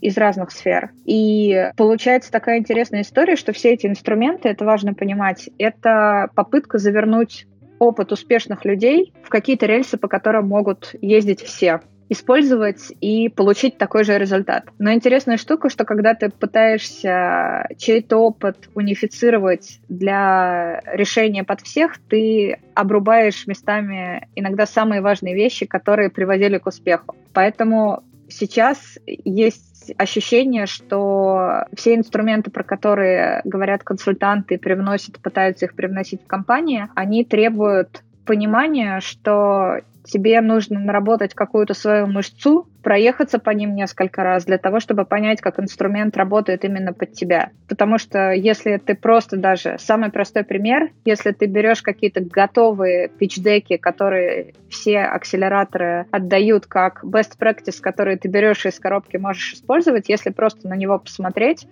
из 0.01 0.17
разных 0.17 0.51
сфер. 0.51 0.91
И 1.05 1.71
получается 1.75 2.31
такая 2.31 2.59
интересная 2.59 3.01
история, 3.01 3.35
что 3.35 3.51
все 3.51 3.73
эти 3.73 3.87
инструменты, 3.87 4.49
это 4.49 4.63
важно 4.63 4.93
понимать, 4.93 5.49
это 5.57 6.29
попытка 6.35 6.77
завернуть 6.77 7.47
опыт 7.79 8.11
успешных 8.11 8.65
людей 8.65 9.13
в 9.23 9.29
какие-то 9.29 9.65
рельсы, 9.65 9.97
по 9.97 10.07
которым 10.07 10.47
могут 10.47 10.95
ездить 11.01 11.41
все 11.41 11.81
использовать 12.09 12.93
и 13.01 13.29
получить 13.29 13.77
такой 13.77 14.03
же 14.03 14.17
результат. 14.17 14.69
Но 14.79 14.93
интересная 14.93 15.37
штука, 15.37 15.69
что 15.69 15.85
когда 15.85 16.13
ты 16.13 16.29
пытаешься 16.29 17.67
чей-то 17.77 18.17
опыт 18.17 18.69
унифицировать 18.75 19.79
для 19.89 20.81
решения 20.93 21.43
под 21.43 21.61
всех, 21.61 21.97
ты 22.09 22.59
обрубаешь 22.73 23.47
местами 23.47 24.27
иногда 24.35 24.65
самые 24.65 25.01
важные 25.01 25.35
вещи, 25.35 25.65
которые 25.65 26.09
приводили 26.09 26.57
к 26.57 26.67
успеху. 26.67 27.15
Поэтому 27.33 28.03
сейчас 28.29 28.97
есть 29.05 29.93
ощущение, 29.97 30.65
что 30.65 31.65
все 31.75 31.95
инструменты, 31.95 32.51
про 32.51 32.63
которые 32.63 33.41
говорят 33.45 33.83
консультанты, 33.83 34.57
привносят, 34.57 35.19
пытаются 35.19 35.65
их 35.65 35.75
привносить 35.75 36.23
в 36.23 36.27
компании, 36.27 36.87
они 36.95 37.23
требуют 37.23 38.03
понимания, 38.25 38.99
что 38.99 39.79
тебе 40.07 40.41
нужно 40.41 40.79
наработать 40.79 41.33
какую-то 41.33 41.73
свою 41.73 42.07
мышцу, 42.07 42.67
проехаться 42.81 43.37
по 43.37 43.49
ним 43.49 43.75
несколько 43.75 44.23
раз 44.23 44.45
для 44.45 44.57
того, 44.57 44.79
чтобы 44.79 45.05
понять, 45.05 45.41
как 45.41 45.59
инструмент 45.59 46.15
работает 46.15 46.63
именно 46.63 46.93
под 46.93 47.13
тебя. 47.13 47.51
Потому 47.67 47.97
что 47.97 48.31
если 48.31 48.77
ты 48.77 48.95
просто 48.95 49.37
даже, 49.37 49.75
самый 49.77 50.09
простой 50.09 50.43
пример, 50.43 50.91
если 51.03 51.31
ты 51.31 51.47
берешь 51.47 51.81
какие-то 51.81 52.21
готовые 52.21 53.09
пичдеки, 53.09 53.77
которые 53.77 54.53
все 54.69 54.99
акселераторы 54.99 56.05
отдают 56.11 56.65
как 56.65 57.03
best 57.03 57.37
practice, 57.39 57.81
которые 57.81 58.17
ты 58.17 58.29
берешь 58.29 58.65
из 58.65 58.79
коробки, 58.79 59.17
можешь 59.17 59.53
использовать, 59.53 60.09
если 60.09 60.29
просто 60.29 60.67
на 60.67 60.75
него 60.75 60.97
посмотреть, 60.99 61.67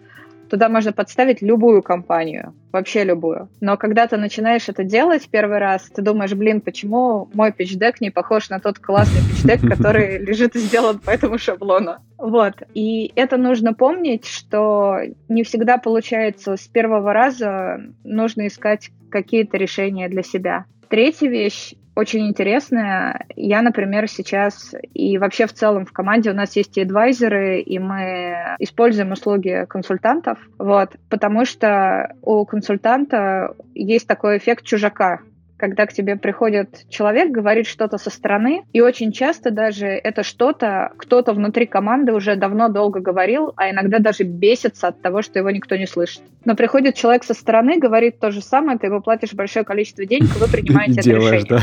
Туда 0.49 0.69
можно 0.69 0.93
подставить 0.93 1.41
любую 1.41 1.81
компанию, 1.81 2.53
вообще 2.71 3.03
любую. 3.03 3.49
Но 3.62 3.77
когда 3.77 4.08
ты 4.08 4.17
начинаешь 4.17 4.69
это 4.69 4.84
делать 4.84 5.27
первый 5.29 5.60
раз, 5.60 5.84
ты 5.89 6.01
думаешь, 6.01 6.34
блин, 6.34 6.62
почему 6.62 7.29
мой 7.34 7.51
пичдек 7.51 8.01
не 8.01 8.12
похож 8.12 8.49
на 8.49 8.60
тот 8.60 8.79
классный 8.79 9.21
пичдек, 9.29 9.62
который 9.69 10.19
лежит 10.19 10.55
и 10.55 10.60
сделан 10.60 10.99
по 10.99 11.10
этому 11.10 11.38
шаблону. 11.38 11.97
Вот. 12.17 12.53
И 12.73 13.12
это 13.15 13.38
нужно 13.38 13.73
помнить, 13.73 14.25
что 14.25 14.99
не 15.29 15.43
всегда 15.43 15.77
получается 15.77 16.58
с 16.58 16.67
первого 16.67 17.13
раза, 17.13 17.81
нужно 18.03 18.47
искать 18.47 18.91
какие-то 19.10 19.58
решения 19.58 20.10
для 20.10 20.23
себя. 20.23 20.65
Третья 20.89 21.29
вещь 21.29 21.73
очень 21.95 22.27
интересная. 22.27 23.25
Я, 23.36 23.62
например, 23.62 24.08
сейчас 24.08 24.73
и 24.93 25.17
вообще 25.17 25.47
в 25.47 25.53
целом 25.53 25.86
в 25.86 25.93
команде 25.93 26.31
у 26.31 26.34
нас 26.34 26.55
есть 26.55 26.77
и 26.77 26.81
адвайзеры, 26.81 27.62
и 27.62 27.79
мы 27.79 28.55
используем 28.60 29.12
услуги 29.12 29.65
консультантов, 29.69 30.38
вот, 30.58 30.95
потому 31.10 31.45
что 31.45 32.13
у 32.21 32.45
консультанта 32.45 33.55
есть 33.73 34.08
такой 34.08 34.38
эффект 34.38 34.65
чужака 34.65 35.21
когда 35.65 35.88
к 35.88 35.93
тебе 35.93 36.15
приходит 36.15 36.86
человек, 36.89 37.32
говорит 37.32 37.65
что-то 37.65 37.97
со 37.97 38.12
стороны, 38.12 38.62
и 38.71 38.82
очень 38.82 39.12
часто 39.12 39.49
даже 39.49 39.88
это 39.88 40.21
что-то 40.21 40.91
кто-то 40.95 41.34
внутри 41.34 41.65
команды 41.65 42.13
уже 42.13 42.36
давно 42.36 42.69
долго 42.69 42.99
говорил, 42.99 43.51
а 43.56 43.71
иногда 43.71 43.97
даже 43.97 44.25
бесится 44.25 44.89
от 44.89 45.01
того, 45.01 45.23
что 45.23 45.39
его 45.39 45.49
никто 45.49 45.75
не 45.75 45.88
слышит. 45.88 46.21
Но 46.45 46.56
приходит 46.56 46.93
человек 46.93 47.23
со 47.23 47.34
стороны, 47.34 47.80
говорит 47.80 48.19
то 48.19 48.30
же 48.30 48.43
самое, 48.43 48.78
ты 48.78 48.86
ему 48.86 49.01
платишь 49.01 49.34
большое 49.34 49.65
количество 49.65 50.06
денег, 50.06 50.36
и 50.36 50.39
вы 50.39 50.47
принимаете 50.51 50.99
это 50.99 51.10
решение. 51.10 51.45
Да? 51.49 51.62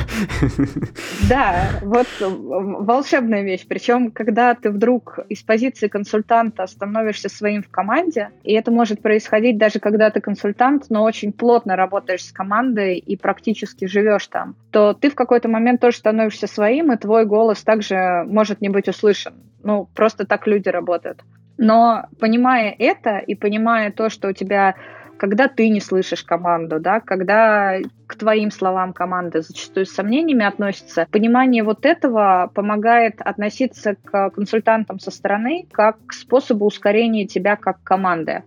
да, 1.29 1.71
вот 1.83 2.09
волшебная 2.19 3.43
вещь. 3.43 3.65
Причем, 3.69 4.11
когда 4.11 4.57
ты 4.57 4.71
вдруг 4.71 5.21
из 5.29 5.45
позиции 5.45 5.87
консультанта 5.87 6.67
становишься 6.67 7.29
своим 7.29 7.63
в 7.63 7.69
команде, 7.69 8.31
и 8.43 8.53
это 8.55 8.73
может 8.73 9.01
происходить 9.01 9.59
даже 9.59 9.79
когда 9.79 10.11
ты 10.11 10.21
консультант, 10.21 10.87
но 10.89 11.05
очень 11.05 11.33
плотно 11.33 11.77
работаешь 11.77 12.25
с 12.25 12.33
командой 12.33 12.99
и 12.99 13.17
практически 13.17 13.87
живешь 13.93 14.27
там, 14.27 14.57
то 14.71 14.95
ты 14.95 15.11
в 15.11 15.15
какой-то 15.15 15.49
момент 15.49 15.81
тоже 15.81 15.99
становишься 15.99 16.47
своим, 16.47 16.93
и 16.93 16.97
твой 16.97 17.27
голос 17.27 17.63
также 17.63 18.25
может 18.27 18.61
не 18.61 18.69
быть 18.69 18.89
услышан. 18.89 19.35
Ну, 19.63 19.89
просто 19.95 20.27
так 20.27 20.47
люди 20.47 20.69
работают. 20.69 21.23
Но 21.59 22.07
понимая 22.19 22.75
это 22.77 23.19
и 23.19 23.35
понимая 23.35 23.93
то, 23.93 24.09
что 24.09 24.29
у 24.29 24.33
тебя 24.33 24.75
когда 25.23 25.47
ты 25.47 25.69
не 25.69 25.79
слышишь 25.79 26.25
команду, 26.25 26.81
да, 26.81 26.99
когда 26.99 27.77
к 28.09 28.17
твоим 28.17 28.51
словам 28.51 28.93
команды 28.93 29.43
зачастую 29.43 29.87
с 29.87 29.93
сомнениями 29.93 30.45
относится, 30.45 31.07
понимание 31.13 31.63
вот 31.63 31.87
этого 31.87 32.51
помогает 32.53 33.21
относиться 33.21 33.95
к 33.95 34.31
консультантам 34.31 34.99
со 34.99 35.13
стороны 35.13 35.69
как 35.71 35.97
к 36.07 36.13
способу 36.13 36.67
ускорения 36.67 37.25
тебя 37.25 37.55
как 37.55 37.81
команды. 37.85 38.43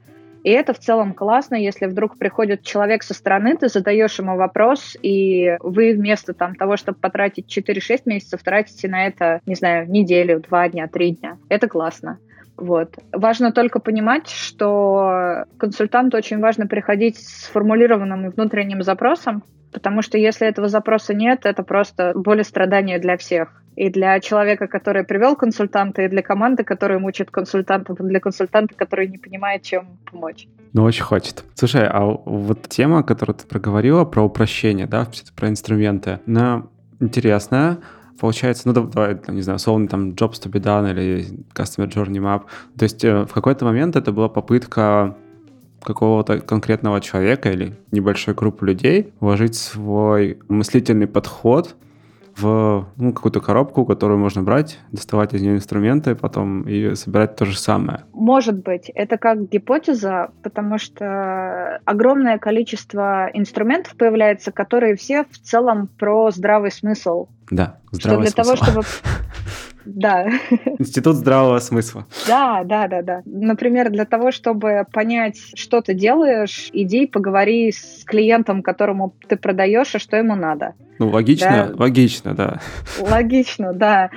И 0.46 0.52
это 0.52 0.74
в 0.74 0.80
целом 0.80 1.16
классно, 1.16 1.56
если 1.56 1.88
вдруг 1.88 2.20
приходит 2.20 2.62
человек 2.62 3.02
со 3.02 3.16
стороны, 3.16 3.58
ты 3.58 3.68
задаешь 3.68 4.20
ему 4.20 4.38
вопрос, 4.38 4.96
и 5.02 5.58
вы 5.60 5.94
вместо 5.94 6.36
там, 6.36 6.54
того, 6.54 6.78
чтобы 6.78 7.00
потратить 7.00 7.48
4-6 7.58 8.04
месяцев, 8.06 8.44
тратите 8.44 8.88
на 8.88 9.08
это, 9.08 9.42
не 9.48 9.56
знаю, 9.56 9.90
неделю, 9.90 10.40
два 10.42 10.70
дня, 10.70 10.88
три 10.88 11.14
дня. 11.14 11.40
Это 11.50 11.68
классно. 11.68 12.20
Вот. 12.58 12.96
Важно 13.12 13.54
только 13.54 13.80
понимать, 13.80 14.30
что 14.30 15.46
консультанту 15.58 16.18
очень 16.18 16.40
важно 16.40 16.68
приходить 16.68 17.18
с 17.18 17.46
сформулированным 17.46 18.30
внутренним 18.30 18.84
запросом, 18.84 19.42
потому 19.76 20.02
что 20.02 20.18
если 20.18 20.48
этого 20.48 20.70
запроса 20.70 21.14
нет, 21.14 21.46
это 21.46 21.62
просто 21.62 22.14
боль 22.16 22.40
и 22.40 22.44
страдания 22.44 22.98
для 22.98 23.18
всех 23.18 23.62
и 23.76 23.90
для 23.90 24.20
человека, 24.22 24.68
который 24.68 25.04
привел 25.04 25.36
консультанта, 25.36 26.04
и 26.04 26.08
для 26.08 26.22
команды, 26.22 26.64
которая 26.64 26.98
мучает 26.98 27.30
консультантов, 27.30 28.00
и 28.00 28.04
для 28.04 28.22
консультанта, 28.22 28.74
который 28.74 29.08
не 29.10 29.18
понимает, 29.18 29.64
чем 29.64 29.98
помочь. 30.10 30.48
Ну, 30.72 30.84
очень 30.84 31.04
хочет. 31.04 31.44
Слушай, 31.56 31.88
а 31.88 32.06
вот 32.06 32.70
тема, 32.70 33.04
которую 33.04 33.36
ты 33.36 33.46
проговорила 33.46 34.06
про 34.06 34.24
упрощение, 34.24 34.88
да, 34.88 35.08
про 35.36 35.50
инструменты, 35.50 36.20
она 36.26 36.68
интересная. 37.02 37.80
Получается, 38.18 38.70
ну, 38.70 38.74
давай, 38.74 39.20
не 39.28 39.42
знаю, 39.42 39.58
условно, 39.58 39.90
там, 39.90 40.12
Jobs 40.12 40.42
to 40.42 40.50
be 40.50 40.62
done 40.62 40.90
или 40.90 41.26
Customer 41.54 41.90
Journey 41.90 42.22
Map. 42.22 42.44
То 42.78 42.84
есть 42.84 43.04
э, 43.04 43.26
в 43.26 43.34
какой-то 43.34 43.66
момент 43.66 43.98
это 43.98 44.14
была 44.14 44.30
попытка 44.30 45.18
какого-то 45.86 46.40
конкретного 46.42 47.00
человека 47.00 47.52
или 47.52 47.76
небольшой 47.92 48.34
группы 48.34 48.66
людей 48.66 49.14
вложить 49.20 49.56
свой 49.56 50.40
мыслительный 50.50 51.08
подход 51.08 51.76
в 52.38 52.88
ну, 52.98 53.14
какую-то 53.14 53.40
коробку, 53.40 53.86
которую 53.86 54.20
можно 54.20 54.44
брать, 54.44 54.80
доставать 54.92 55.34
из 55.34 55.42
нее 55.42 55.56
инструменты, 55.56 56.16
потом 56.16 56.64
и 56.64 56.96
собирать 56.96 57.36
то 57.36 57.46
же 57.46 57.58
самое. 57.58 58.02
Может 58.14 58.62
быть. 58.62 58.90
Это 58.94 59.18
как 59.18 59.50
гипотеза, 59.50 60.32
потому 60.44 60.78
что 60.78 61.80
огромное 61.86 62.38
количество 62.38 63.30
инструментов 63.34 63.96
появляется, 63.96 64.52
которые 64.52 64.96
все 64.96 65.24
в 65.24 65.38
целом 65.40 65.88
про 65.88 66.32
здравый 66.32 66.72
смысл. 66.72 67.28
Да, 67.50 67.78
здравый 67.92 68.28
что 68.28 68.36
для 68.36 68.44
смысл. 68.44 68.64
того, 68.64 68.72
чтобы 68.72 68.88
Да. 69.86 70.28
Институт 70.80 71.16
здравого 71.16 71.60
смысла. 71.60 72.06
Да, 72.28 72.64
да, 72.64 72.88
да, 72.88 73.02
да. 73.02 73.22
Например, 73.26 73.90
для 73.90 74.06
того, 74.06 74.32
чтобы 74.32 74.86
понять, 74.92 75.38
что 75.56 75.82
ты 75.82 75.94
делаешь, 75.94 76.70
иди 76.74 77.08
поговори 77.08 77.72
с 77.72 78.04
клиентом, 78.06 78.64
которому 78.64 79.16
ты 79.28 79.36
продаешь, 79.38 79.96
а 79.96 80.00
что 80.00 80.18
ему 80.18 80.36
надо. 80.36 80.74
Ну, 81.00 81.10
логично, 81.10 81.70
да? 81.70 81.76
логично, 81.78 82.34
да. 82.34 82.60
Логично, 83.00 83.74
да 83.74 84.10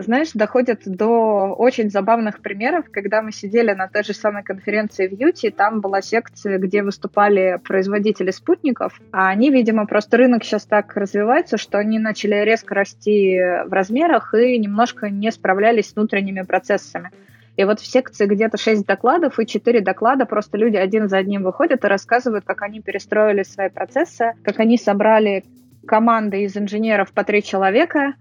знаешь, 0.00 0.32
доходят 0.34 0.82
до 0.84 1.54
очень 1.54 1.90
забавных 1.90 2.40
примеров, 2.40 2.86
когда 2.90 3.22
мы 3.22 3.32
сидели 3.32 3.72
на 3.72 3.88
той 3.88 4.04
же 4.04 4.14
самой 4.14 4.42
конференции 4.42 5.06
в 5.06 5.12
Юте, 5.12 5.50
там 5.50 5.80
была 5.80 6.02
секция, 6.02 6.58
где 6.58 6.82
выступали 6.82 7.60
производители 7.64 8.30
спутников, 8.30 9.00
а 9.12 9.28
они, 9.28 9.50
видимо, 9.50 9.86
просто 9.86 10.16
рынок 10.16 10.44
сейчас 10.44 10.66
так 10.66 10.96
развивается, 10.96 11.56
что 11.56 11.78
они 11.78 11.98
начали 11.98 12.34
резко 12.44 12.74
расти 12.74 13.38
в 13.66 13.72
размерах 13.72 14.34
и 14.34 14.58
немножко 14.58 15.10
не 15.10 15.30
справлялись 15.30 15.90
с 15.90 15.94
внутренними 15.94 16.42
процессами. 16.42 17.10
И 17.56 17.64
вот 17.64 17.80
в 17.80 17.86
секции 17.86 18.26
где-то 18.26 18.58
6 18.58 18.84
докладов 18.86 19.38
и 19.38 19.46
4 19.46 19.80
доклада 19.80 20.26
просто 20.26 20.58
люди 20.58 20.76
один 20.76 21.08
за 21.08 21.18
одним 21.18 21.42
выходят 21.42 21.84
и 21.84 21.88
рассказывают, 21.88 22.44
как 22.44 22.62
они 22.62 22.80
перестроили 22.80 23.44
свои 23.44 23.70
процессы, 23.70 24.34
как 24.42 24.60
они 24.60 24.76
собрали 24.76 25.44
команда 25.86 26.36
из 26.36 26.56
инженеров 26.56 27.12
по 27.12 27.24
три 27.24 27.42
человека. 27.42 28.14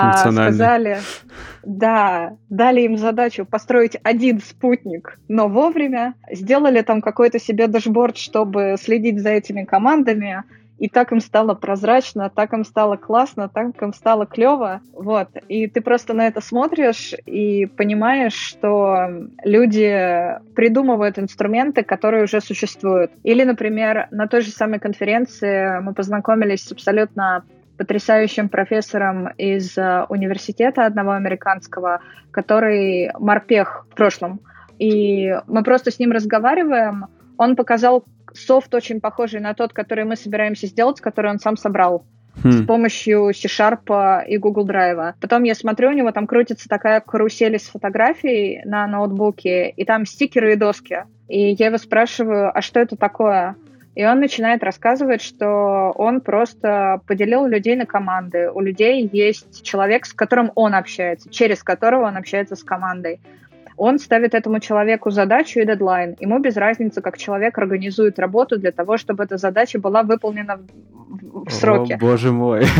А, 0.00 0.16
сказали, 0.18 0.98
да, 1.62 2.36
дали 2.50 2.82
им 2.82 2.98
задачу 2.98 3.46
построить 3.46 3.96
один 4.02 4.40
спутник, 4.40 5.18
но 5.28 5.48
вовремя. 5.48 6.14
Сделали 6.30 6.82
там 6.82 7.00
какой-то 7.00 7.38
себе 7.38 7.66
дашборд, 7.66 8.18
чтобы 8.18 8.76
следить 8.78 9.22
за 9.22 9.30
этими 9.30 9.64
командами 9.64 10.44
и 10.78 10.88
так 10.88 11.12
им 11.12 11.20
стало 11.20 11.54
прозрачно, 11.54 12.30
так 12.30 12.52
им 12.52 12.64
стало 12.64 12.96
классно, 12.96 13.48
так 13.48 13.80
им 13.80 13.92
стало 13.92 14.26
клево, 14.26 14.80
вот. 14.92 15.28
И 15.48 15.68
ты 15.68 15.80
просто 15.80 16.14
на 16.14 16.26
это 16.26 16.40
смотришь 16.40 17.14
и 17.26 17.66
понимаешь, 17.66 18.34
что 18.34 19.08
люди 19.44 20.38
придумывают 20.54 21.18
инструменты, 21.18 21.84
которые 21.84 22.24
уже 22.24 22.40
существуют. 22.40 23.12
Или, 23.22 23.44
например, 23.44 24.08
на 24.10 24.26
той 24.26 24.40
же 24.40 24.50
самой 24.50 24.80
конференции 24.80 25.80
мы 25.80 25.94
познакомились 25.94 26.64
с 26.64 26.72
абсолютно 26.72 27.44
потрясающим 27.76 28.48
профессором 28.48 29.28
из 29.36 29.76
э, 29.76 30.04
университета 30.08 30.86
одного 30.86 31.12
американского, 31.12 32.00
который 32.30 33.10
морпех 33.18 33.86
в 33.90 33.94
прошлом. 33.94 34.40
И 34.78 35.34
мы 35.46 35.62
просто 35.62 35.90
с 35.90 35.98
ним 35.98 36.12
разговариваем. 36.12 37.06
Он 37.36 37.56
показал 37.56 38.04
софт 38.34 38.74
очень 38.74 39.00
похожий 39.00 39.40
на 39.40 39.54
тот, 39.54 39.72
который 39.72 40.04
мы 40.04 40.16
собираемся 40.16 40.66
сделать, 40.66 41.00
который 41.00 41.30
он 41.30 41.38
сам 41.38 41.56
собрал 41.56 42.04
хм. 42.42 42.50
с 42.50 42.66
помощью 42.66 43.32
C-Sharp 43.32 44.26
и 44.26 44.36
Google 44.38 44.66
Drive. 44.66 45.14
Потом 45.20 45.44
я 45.44 45.54
смотрю, 45.54 45.90
у 45.90 45.92
него 45.92 46.10
там 46.12 46.26
крутится 46.26 46.68
такая 46.68 47.00
карусель 47.00 47.58
с 47.58 47.68
фотографией 47.68 48.62
на 48.64 48.86
ноутбуке, 48.86 49.70
и 49.70 49.84
там 49.84 50.06
стикеры 50.06 50.52
и 50.52 50.56
доски. 50.56 51.04
И 51.28 51.52
я 51.52 51.66
его 51.66 51.78
спрашиваю, 51.78 52.56
а 52.56 52.60
что 52.60 52.80
это 52.80 52.96
такое? 52.96 53.56
И 53.94 54.04
он 54.04 54.18
начинает 54.18 54.64
рассказывать, 54.64 55.22
что 55.22 55.92
он 55.94 56.20
просто 56.20 57.00
поделил 57.06 57.46
людей 57.46 57.76
на 57.76 57.86
команды. 57.86 58.50
У 58.50 58.60
людей 58.60 59.08
есть 59.12 59.62
человек, 59.64 60.04
с 60.04 60.12
которым 60.12 60.50
он 60.56 60.74
общается, 60.74 61.30
через 61.30 61.62
которого 61.62 62.06
он 62.06 62.16
общается 62.16 62.56
с 62.56 62.64
командой. 62.64 63.20
Он 63.76 63.98
ставит 63.98 64.34
этому 64.34 64.60
человеку 64.60 65.10
задачу 65.10 65.60
и 65.60 65.66
дедлайн. 65.66 66.16
Ему 66.20 66.38
без 66.38 66.56
разницы, 66.56 67.00
как 67.00 67.18
человек 67.18 67.58
организует 67.58 68.18
работу 68.18 68.58
для 68.58 68.72
того, 68.72 68.96
чтобы 68.96 69.24
эта 69.24 69.36
задача 69.36 69.78
была 69.78 70.02
выполнена 70.02 70.56
в, 70.56 71.44
в 71.46 71.50
сроке. 71.50 71.94
О, 71.94 71.98
боже 71.98 72.32
мой. 72.32 72.64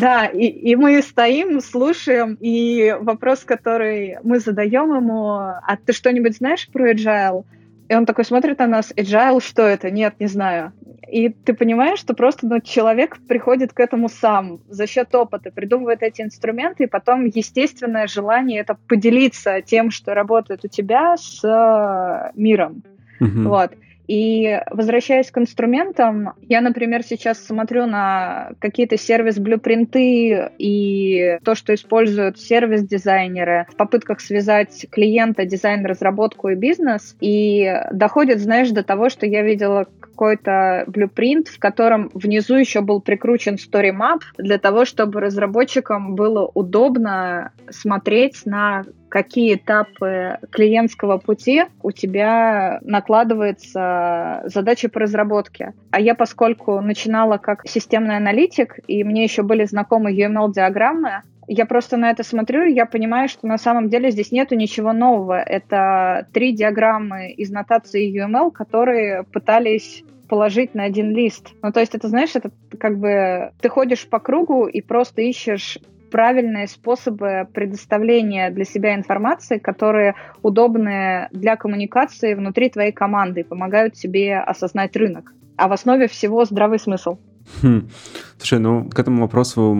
Да, 0.00 0.26
и, 0.26 0.46
и 0.46 0.76
мы 0.76 1.02
стоим, 1.02 1.60
слушаем, 1.60 2.36
и 2.40 2.94
вопрос, 3.00 3.40
который 3.44 4.16
мы 4.22 4.38
задаем 4.40 4.94
ему, 4.94 5.34
а 5.34 5.76
ты 5.84 5.92
что-нибудь 5.92 6.36
знаешь 6.36 6.68
про 6.72 6.92
agile? 6.92 7.44
И 7.88 7.94
он 7.94 8.06
такой 8.06 8.24
смотрит 8.24 8.58
на 8.58 8.66
нас, 8.66 8.92
agile, 8.96 9.40
что 9.40 9.62
это? 9.62 9.90
Нет, 9.90 10.14
не 10.18 10.26
знаю. 10.26 10.72
И 11.08 11.28
ты 11.28 11.54
понимаешь, 11.54 12.00
что 12.00 12.14
просто 12.14 12.46
ну, 12.46 12.60
человек 12.60 13.18
приходит 13.28 13.72
к 13.72 13.78
этому 13.78 14.08
сам 14.08 14.58
за 14.68 14.86
счет 14.86 15.14
опыта, 15.14 15.52
придумывает 15.52 16.02
эти 16.02 16.22
инструменты, 16.22 16.84
и 16.84 16.88
потом 16.88 17.26
естественное 17.26 18.08
желание 18.08 18.60
это 18.60 18.76
поделиться 18.88 19.62
тем, 19.62 19.90
что 19.90 20.14
работает 20.14 20.64
у 20.64 20.68
тебя 20.68 21.16
с 21.16 21.44
э, 21.44 22.32
миром. 22.34 22.82
Mm-hmm. 23.20 23.42
Вот. 23.48 23.72
И 24.06 24.60
возвращаясь 24.70 25.30
к 25.30 25.38
инструментам, 25.38 26.34
я, 26.42 26.60
например, 26.60 27.02
сейчас 27.02 27.44
смотрю 27.44 27.86
на 27.86 28.52
какие-то 28.60 28.96
сервис-блюпринты 28.96 30.50
и 30.58 31.38
то, 31.44 31.54
что 31.54 31.74
используют 31.74 32.38
сервис-дизайнеры 32.38 33.66
в 33.70 33.76
попытках 33.76 34.20
связать 34.20 34.86
клиента, 34.90 35.44
дизайн-разработку 35.44 36.48
и 36.48 36.54
бизнес, 36.54 37.16
и 37.20 37.72
доходит, 37.92 38.40
знаешь, 38.40 38.70
до 38.70 38.82
того, 38.82 39.08
что 39.08 39.26
я 39.26 39.42
видела 39.42 39.86
какой-то 40.00 40.84
блюпринт, 40.86 41.48
в 41.48 41.58
котором 41.58 42.10
внизу 42.14 42.54
еще 42.56 42.80
был 42.80 43.00
прикручен 43.00 43.54
story 43.54 43.92
map 43.92 44.20
для 44.38 44.58
того, 44.58 44.84
чтобы 44.84 45.20
разработчикам 45.20 46.14
было 46.14 46.50
удобно 46.54 47.52
смотреть 47.70 48.46
на 48.46 48.84
какие 49.08 49.54
этапы 49.54 50.38
клиентского 50.50 51.18
пути 51.18 51.64
у 51.82 51.92
тебя 51.92 52.80
накладывается 52.82 54.42
задача 54.46 54.88
по 54.88 55.00
разработке. 55.00 55.74
А 55.90 56.00
я, 56.00 56.14
поскольку 56.14 56.80
начинала 56.80 57.38
как 57.38 57.66
системный 57.66 58.16
аналитик, 58.16 58.78
и 58.86 59.04
мне 59.04 59.24
еще 59.24 59.42
были 59.42 59.64
знакомы 59.64 60.12
UML-диаграммы, 60.12 61.22
я 61.48 61.64
просто 61.64 61.96
на 61.96 62.10
это 62.10 62.24
смотрю, 62.24 62.64
и 62.64 62.72
я 62.72 62.86
понимаю, 62.86 63.28
что 63.28 63.46
на 63.46 63.58
самом 63.58 63.88
деле 63.88 64.10
здесь 64.10 64.32
нету 64.32 64.56
ничего 64.56 64.92
нового. 64.92 65.40
Это 65.40 66.26
три 66.32 66.52
диаграммы 66.52 67.30
из 67.30 67.50
нотации 67.50 68.12
UML, 68.12 68.50
которые 68.50 69.22
пытались 69.22 70.02
положить 70.28 70.74
на 70.74 70.84
один 70.84 71.14
лист. 71.14 71.52
Ну, 71.62 71.70
то 71.72 71.78
есть 71.78 71.94
это, 71.94 72.08
знаешь, 72.08 72.34
это 72.34 72.50
как 72.78 72.98
бы 72.98 73.52
ты 73.60 73.68
ходишь 73.68 74.08
по 74.08 74.18
кругу 74.18 74.66
и 74.66 74.80
просто 74.80 75.22
ищешь 75.22 75.78
правильные 76.16 76.66
способы 76.66 77.46
предоставления 77.52 78.50
для 78.50 78.64
себя 78.64 78.94
информации, 78.94 79.58
которые 79.58 80.14
удобны 80.40 81.28
для 81.30 81.56
коммуникации 81.56 82.32
внутри 82.32 82.70
твоей 82.70 82.90
команды 82.90 83.44
помогают 83.44 83.92
тебе 83.92 84.38
осознать 84.38 84.96
рынок. 84.96 85.34
А 85.58 85.68
в 85.68 85.72
основе 85.72 86.08
всего 86.08 86.46
здравый 86.46 86.78
смысл. 86.78 87.18
Хм. 87.60 87.90
Слушай, 88.38 88.60
ну 88.60 88.88
к 88.88 88.98
этому 88.98 89.20
вопросу 89.20 89.76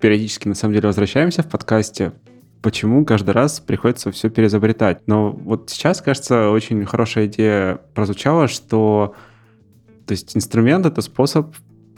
периодически 0.00 0.48
на 0.48 0.54
самом 0.54 0.72
деле 0.72 0.86
возвращаемся 0.86 1.42
в 1.42 1.50
подкасте. 1.50 2.12
Почему 2.62 3.04
каждый 3.04 3.32
раз 3.32 3.60
приходится 3.60 4.10
все 4.10 4.30
перезабретать? 4.30 5.02
Но 5.06 5.32
вот 5.32 5.68
сейчас, 5.68 6.00
кажется, 6.00 6.48
очень 6.48 6.82
хорошая 6.86 7.26
идея 7.26 7.78
прозвучала, 7.92 8.48
что 8.48 9.14
то 10.06 10.12
есть 10.12 10.34
инструмент— 10.34 10.86
это 10.86 11.02
способ 11.02 11.54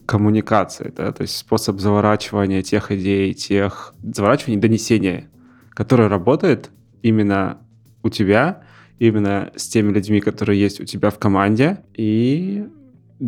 коммуникации, 0.07 0.93
да, 0.97 1.13
то 1.13 1.23
есть 1.23 1.37
способ 1.37 1.81
заворачивания 1.81 2.63
тех 2.63 2.91
идей, 2.93 3.35
тех 3.35 3.95
заворачивания, 4.03 4.61
донесения, 4.61 5.29
который 5.71 6.07
работает 6.07 6.71
именно 7.03 7.59
у 8.03 8.09
тебя, 8.09 8.63
именно 8.99 9.51
с 9.57 9.67
теми 9.69 9.93
людьми, 9.93 10.21
которые 10.21 10.61
есть 10.61 10.81
у 10.81 10.85
тебя 10.85 11.11
в 11.11 11.19
команде, 11.19 11.79
и 11.95 12.67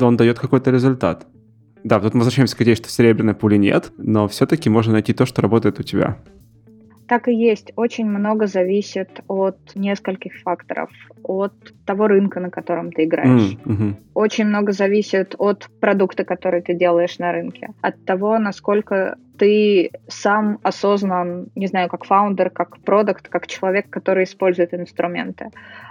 он 0.01 0.17
дает 0.17 0.39
какой-то 0.39 0.71
результат. 0.71 1.27
Да, 1.85 2.01
тут 2.01 2.15
мы 2.15 2.21
возвращаемся 2.21 2.57
к 2.57 2.63
идее, 2.63 2.75
что 2.75 2.89
серебряной 2.89 3.35
пули 3.35 3.57
нет, 3.57 3.93
но 3.99 4.29
все-таки 4.29 4.69
можно 4.69 4.95
найти 4.95 5.13
то, 5.13 5.27
что 5.27 5.43
работает 5.43 5.79
у 5.79 5.83
тебя. 5.83 6.19
Так 7.09 7.27
и 7.27 7.35
есть. 7.35 7.73
Очень 7.77 8.07
много 8.07 8.47
зависит 8.47 9.23
от 9.29 9.57
нескольких 9.75 10.35
факторов. 10.43 10.91
От 11.23 11.55
того 11.87 12.07
рынка, 12.07 12.39
на 12.39 12.51
котором 12.51 12.93
ты 12.93 13.05
играешь. 13.05 13.57
Mm-hmm. 13.65 13.95
Очень 14.13 14.45
много 14.45 14.73
зависит 14.73 15.35
от 15.39 15.71
продукта, 15.81 16.25
который 16.25 16.61
ты 16.61 16.75
делаешь 16.75 17.19
на 17.19 17.33
рынке. 17.33 17.71
От 17.81 18.05
того, 18.05 18.39
насколько 18.39 19.17
ты 19.39 19.91
сам 20.09 20.59
осознан, 20.63 21.47
не 21.55 21.67
знаю, 21.67 21.89
как 21.89 22.05
фаундер, 22.05 22.51
как 22.51 22.79
продукт, 22.81 23.29
как 23.29 23.47
человек, 23.47 23.89
который 23.89 24.25
использует 24.25 24.75
инструменты, 24.75 25.51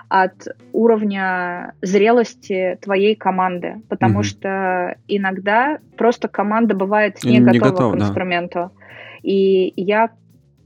от 0.09 0.47
уровня 0.71 1.73
зрелости 1.81 2.77
твоей 2.81 3.15
команды, 3.15 3.81
потому 3.89 4.19
mm-hmm. 4.19 4.23
что 4.23 4.95
иногда 5.07 5.79
просто 5.97 6.27
команда 6.27 6.75
бывает 6.75 7.23
не, 7.23 7.39
не 7.39 7.59
готова 7.59 7.71
готов, 7.71 7.93
к 7.93 7.95
инструменту. 7.95 8.59
Да. 8.59 8.71
И 9.23 9.73
я 9.75 10.11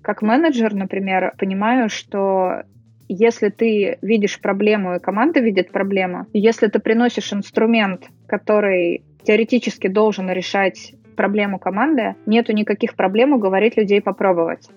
как 0.01 0.21
менеджер, 0.21 0.73
например, 0.73 1.33
понимаю, 1.37 1.89
что 1.89 2.63
если 3.07 3.49
ты 3.49 3.97
видишь 4.01 4.39
проблему, 4.39 4.95
и 4.95 4.99
команда 4.99 5.41
видит 5.41 5.71
проблему, 5.71 6.27
если 6.33 6.67
ты 6.67 6.79
приносишь 6.79 7.33
инструмент, 7.33 8.09
который 8.27 9.03
теоретически 9.23 9.87
должен 9.87 10.29
решать 10.29 10.93
проблему 11.15 11.59
команды, 11.59 12.15
нету 12.25 12.53
никаких 12.53 12.95
проблем 12.95 13.33
уговорить 13.33 13.77
людей 13.77 14.01
попробовать. 14.01 14.69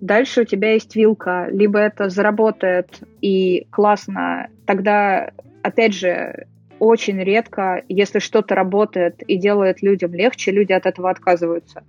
Дальше 0.00 0.42
у 0.42 0.44
тебя 0.44 0.72
есть 0.72 0.94
вилка, 0.94 1.48
либо 1.50 1.78
это 1.78 2.08
заработает 2.08 3.00
и 3.20 3.66
классно, 3.70 4.48
тогда, 4.66 5.30
опять 5.62 5.94
же, 5.94 6.46
очень 6.78 7.22
редко, 7.22 7.82
если 7.88 8.18
что-то 8.18 8.54
работает 8.54 9.22
и 9.22 9.36
делает 9.36 9.82
людям 9.82 10.14
легче, 10.14 10.50
люди 10.50 10.72
от 10.72 10.86
этого 10.86 11.10
отказываются. 11.10 11.82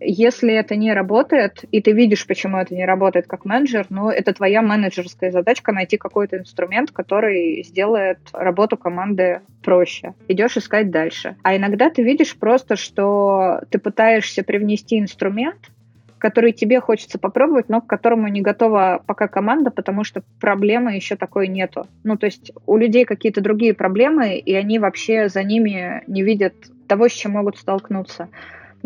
Если 0.00 0.52
это 0.52 0.76
не 0.76 0.92
работает, 0.92 1.64
и 1.70 1.80
ты 1.80 1.92
видишь, 1.92 2.26
почему 2.26 2.58
это 2.58 2.74
не 2.74 2.84
работает 2.84 3.26
как 3.26 3.44
менеджер, 3.44 3.86
ну, 3.90 4.08
это 4.08 4.32
твоя 4.32 4.62
менеджерская 4.62 5.30
задачка 5.30 5.72
найти 5.72 5.96
какой-то 5.96 6.38
инструмент, 6.38 6.90
который 6.90 7.62
сделает 7.62 8.18
работу 8.32 8.76
команды 8.76 9.40
проще. 9.62 10.14
Идешь 10.28 10.56
искать 10.56 10.90
дальше. 10.90 11.36
А 11.42 11.56
иногда 11.56 11.90
ты 11.90 12.02
видишь 12.02 12.36
просто, 12.36 12.76
что 12.76 13.60
ты 13.70 13.78
пытаешься 13.78 14.42
привнести 14.42 14.98
инструмент, 14.98 15.70
который 16.18 16.52
тебе 16.52 16.80
хочется 16.80 17.18
попробовать, 17.18 17.68
но 17.68 17.80
к 17.80 17.86
которому 17.86 18.28
не 18.28 18.40
готова 18.40 19.02
пока 19.06 19.28
команда, 19.28 19.70
потому 19.70 20.04
что 20.04 20.22
проблемы 20.40 20.94
еще 20.94 21.16
такой 21.16 21.48
нету. 21.48 21.86
Ну, 22.04 22.16
то 22.16 22.26
есть 22.26 22.52
у 22.66 22.76
людей 22.76 23.04
какие-то 23.04 23.40
другие 23.40 23.74
проблемы, 23.74 24.36
и 24.36 24.54
они 24.54 24.78
вообще 24.78 25.28
за 25.28 25.42
ними 25.42 26.02
не 26.06 26.22
видят 26.22 26.54
того, 26.88 27.08
с 27.08 27.12
чем 27.12 27.32
могут 27.32 27.58
столкнуться. 27.58 28.28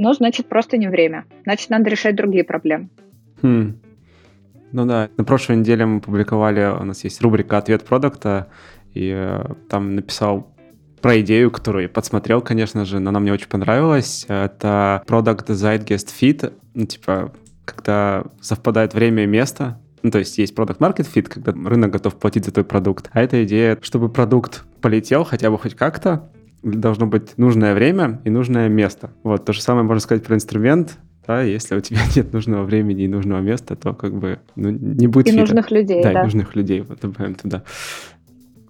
Ну, 0.03 0.15
значит, 0.15 0.49
просто 0.49 0.79
не 0.79 0.89
время. 0.89 1.27
Значит, 1.45 1.69
надо 1.69 1.91
решать 1.91 2.17
другие 2.17 2.43
проблемы. 2.43 2.89
Хм. 3.43 3.79
Ну 4.73 4.87
да, 4.87 5.11
на 5.19 5.25
прошлой 5.25 5.57
неделе 5.57 5.85
мы 5.85 6.01
публиковали, 6.01 6.75
у 6.81 6.85
нас 6.85 7.05
есть 7.05 7.21
рубрика 7.21 7.59
«Ответ 7.59 7.85
продукта», 7.85 8.49
и 8.95 9.13
э, 9.15 9.45
там 9.69 9.95
написал 9.95 10.57
про 11.03 11.21
идею, 11.21 11.51
которую 11.51 11.83
я 11.83 11.89
подсмотрел, 11.91 12.41
конечно 12.41 12.87
же, 12.87 12.99
но 12.99 13.11
она 13.11 13.21
мне 13.21 13.31
очень 13.31 13.49
понравилась. 13.49 14.25
Это 14.29 15.03
Product 15.07 15.49
Zeitgeist 15.49 16.09
Fit, 16.19 16.51
ну, 16.73 16.87
типа, 16.87 17.35
когда 17.67 18.25
совпадает 18.41 18.95
время 18.95 19.25
и 19.25 19.27
место, 19.27 19.83
ну, 20.03 20.11
то 20.11 20.19
есть 20.19 20.39
есть 20.39 20.57
Product 20.57 20.79
Market 20.79 21.07
Fit, 21.15 21.25
когда 21.25 21.53
рынок 21.53 21.91
готов 21.91 22.19
платить 22.19 22.47
за 22.47 22.53
твой 22.53 22.65
продукт. 22.65 23.11
А 23.13 23.21
эта 23.21 23.45
идея, 23.45 23.77
чтобы 23.83 24.09
продукт 24.09 24.65
полетел 24.81 25.25
хотя 25.25 25.51
бы 25.51 25.59
хоть 25.59 25.75
как-то, 25.75 26.31
должно 26.63 27.07
быть 27.07 27.39
нужное 27.39 27.75
время 27.75 28.21
и 28.25 28.31
нужное 28.31 28.69
место. 28.69 29.11
Вот, 29.23 29.45
то 29.45 29.53
же 29.53 29.63
самое 29.63 29.85
можно 29.85 30.01
сказать 30.01 30.25
про 30.25 30.35
инструмент, 30.35 30.99
да, 31.27 31.43
если 31.43 31.77
у 31.77 31.81
тебя 31.81 32.01
нет 32.17 32.33
нужного 32.33 32.65
времени 32.65 33.05
и 33.05 33.09
нужного 33.09 33.41
места, 33.41 33.77
то 33.77 33.95
как 33.95 34.15
бы 34.15 34.41
ну, 34.57 34.71
не 34.71 35.07
будет 35.07 35.29
И 35.29 35.31
фита. 35.31 35.41
нужных 35.41 35.71
людей, 35.71 36.03
да. 36.03 36.13
да. 36.13 36.21
и 36.21 36.25
нужных 36.25 36.57
людей, 36.57 36.81
вот 36.81 37.01
добавим 37.01 37.35
туда. 37.35 37.63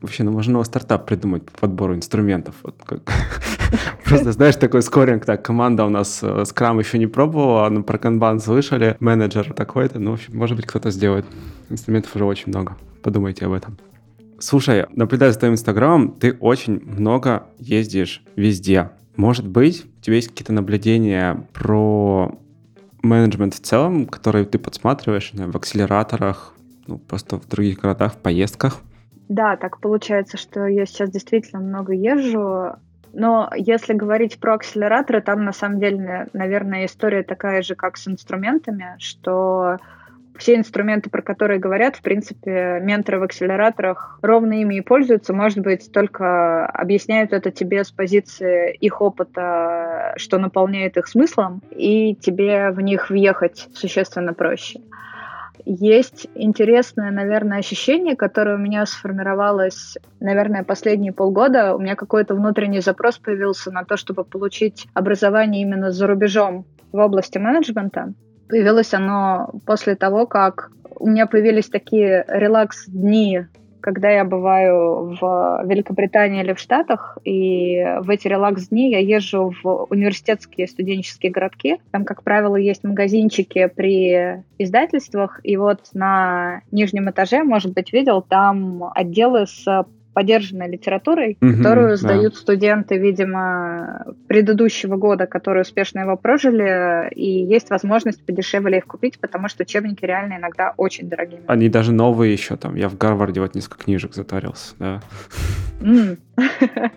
Вообще, 0.00 0.24
ну 0.24 0.32
можно 0.32 0.54
новый 0.54 0.64
стартап 0.64 1.06
придумать 1.06 1.44
по 1.44 1.58
подбору 1.60 1.94
инструментов. 1.94 2.54
Вот 2.62 2.76
как... 2.84 3.00
Просто, 4.06 4.32
знаешь, 4.32 4.56
такой 4.56 4.82
скоринг, 4.82 5.26
так, 5.26 5.44
команда 5.44 5.84
у 5.84 5.90
нас 5.90 6.24
скрам 6.44 6.78
э, 6.78 6.82
еще 6.82 6.98
не 6.98 7.06
пробовала, 7.06 7.68
но 7.68 7.82
про 7.82 7.98
канбан 7.98 8.40
слышали, 8.40 8.96
менеджер 9.00 9.52
такой-то, 9.52 9.98
ну, 9.98 10.12
в 10.12 10.14
общем, 10.14 10.36
может 10.36 10.56
быть, 10.56 10.66
кто-то 10.66 10.90
сделает. 10.90 11.26
Инструментов 11.68 12.16
уже 12.16 12.24
очень 12.24 12.48
много. 12.48 12.76
Подумайте 13.02 13.44
об 13.44 13.52
этом. 13.52 13.76
Слушай, 14.40 14.86
наблюдая 14.90 15.32
за 15.32 15.38
твоим 15.38 15.54
инстаграмом, 15.54 16.12
ты 16.12 16.32
очень 16.32 16.80
много 16.82 17.46
ездишь 17.58 18.24
везде. 18.36 18.90
Может 19.16 19.46
быть, 19.46 19.84
у 19.98 20.00
тебя 20.02 20.16
есть 20.16 20.28
какие-то 20.28 20.54
наблюдения 20.54 21.46
про 21.52 22.38
менеджмент 23.02 23.54
в 23.54 23.60
целом, 23.60 24.06
которые 24.06 24.46
ты 24.46 24.58
подсматриваешь 24.58 25.32
в 25.34 25.56
акселераторах, 25.56 26.54
ну, 26.86 26.96
просто 26.96 27.36
в 27.36 27.46
других 27.48 27.80
городах, 27.80 28.14
в 28.14 28.16
поездках. 28.16 28.80
Да, 29.28 29.56
так 29.56 29.78
получается, 29.80 30.38
что 30.38 30.66
я 30.66 30.86
сейчас 30.86 31.10
действительно 31.10 31.60
много 31.60 31.92
езжу. 31.92 32.76
Но 33.12 33.50
если 33.54 33.92
говорить 33.92 34.38
про 34.38 34.54
акселераторы, 34.54 35.20
там 35.20 35.44
на 35.44 35.52
самом 35.52 35.80
деле, 35.80 36.28
наверное, 36.32 36.86
история 36.86 37.22
такая 37.22 37.60
же, 37.60 37.74
как 37.74 37.98
с 37.98 38.08
инструментами, 38.08 38.96
что 38.98 39.76
все 40.40 40.56
инструменты, 40.56 41.10
про 41.10 41.20
которые 41.20 41.60
говорят, 41.60 41.96
в 41.96 42.02
принципе, 42.02 42.80
менторы 42.80 43.20
в 43.20 43.24
акселераторах 43.24 44.18
ровно 44.22 44.62
ими 44.62 44.76
и 44.76 44.80
пользуются. 44.80 45.34
Может 45.34 45.58
быть, 45.58 45.92
только 45.92 46.66
объясняют 46.66 47.32
это 47.32 47.50
тебе 47.50 47.84
с 47.84 47.90
позиции 47.90 48.74
их 48.74 49.02
опыта, 49.02 50.14
что 50.16 50.38
наполняет 50.38 50.96
их 50.96 51.06
смыслом, 51.06 51.60
и 51.70 52.14
тебе 52.14 52.70
в 52.70 52.80
них 52.80 53.10
въехать 53.10 53.68
существенно 53.74 54.32
проще. 54.32 54.80
Есть 55.66 56.26
интересное, 56.34 57.10
наверное, 57.10 57.58
ощущение, 57.58 58.16
которое 58.16 58.56
у 58.56 58.58
меня 58.58 58.86
сформировалось, 58.86 59.98
наверное, 60.18 60.64
последние 60.64 61.12
полгода. 61.12 61.74
У 61.74 61.78
меня 61.78 61.96
какой-то 61.96 62.34
внутренний 62.34 62.80
запрос 62.80 63.18
появился 63.18 63.70
на 63.70 63.84
то, 63.84 63.98
чтобы 63.98 64.24
получить 64.24 64.86
образование 64.94 65.60
именно 65.62 65.90
за 65.90 66.06
рубежом 66.06 66.64
в 66.92 66.96
области 66.96 67.36
менеджмента. 67.36 68.14
Появилось 68.50 68.92
оно 68.94 69.50
после 69.64 69.94
того, 69.94 70.26
как 70.26 70.72
у 70.98 71.08
меня 71.08 71.26
появились 71.26 71.68
такие 71.68 72.24
релакс-дни, 72.28 73.46
когда 73.80 74.10
я 74.10 74.24
бываю 74.24 75.16
в 75.20 75.62
Великобритании 75.64 76.42
или 76.42 76.52
в 76.52 76.58
Штатах, 76.58 77.16
и 77.24 77.82
в 78.00 78.10
эти 78.10 78.28
релакс-дни 78.28 78.90
я 78.90 78.98
езжу 78.98 79.54
в 79.62 79.86
университетские 79.88 80.66
студенческие 80.66 81.32
городки. 81.32 81.78
Там, 81.90 82.04
как 82.04 82.22
правило, 82.22 82.56
есть 82.56 82.84
магазинчики 82.84 83.66
при 83.74 84.42
издательствах, 84.58 85.40
и 85.44 85.56
вот 85.56 85.80
на 85.94 86.62
нижнем 86.70 87.08
этаже, 87.08 87.44
может 87.44 87.72
быть, 87.72 87.92
видел, 87.92 88.20
там 88.20 88.90
отделы 88.94 89.46
с 89.46 89.86
поддержанной 90.12 90.68
литературой, 90.68 91.38
угу, 91.40 91.56
которую 91.56 91.96
сдают 91.96 92.34
да. 92.34 92.40
студенты, 92.40 92.98
видимо, 92.98 94.06
предыдущего 94.28 94.96
года, 94.96 95.26
которые 95.26 95.62
успешно 95.62 96.00
его 96.00 96.16
прожили, 96.16 97.12
и 97.14 97.44
есть 97.44 97.70
возможность 97.70 98.24
подешевле 98.24 98.78
их 98.78 98.86
купить, 98.86 99.18
потому 99.20 99.48
что 99.48 99.62
учебники 99.62 100.04
реально 100.04 100.38
иногда 100.38 100.74
очень 100.76 101.08
дорогие. 101.08 101.40
Они 101.46 101.68
даже 101.68 101.92
новые 101.92 102.32
еще 102.32 102.56
там. 102.56 102.74
Я 102.74 102.88
в 102.88 102.96
Гарварде 102.96 103.40
вот 103.40 103.54
несколько 103.54 103.84
книжек 103.84 104.14
затарился, 104.14 104.74
да. 104.78 105.00
Ну, 105.82 106.16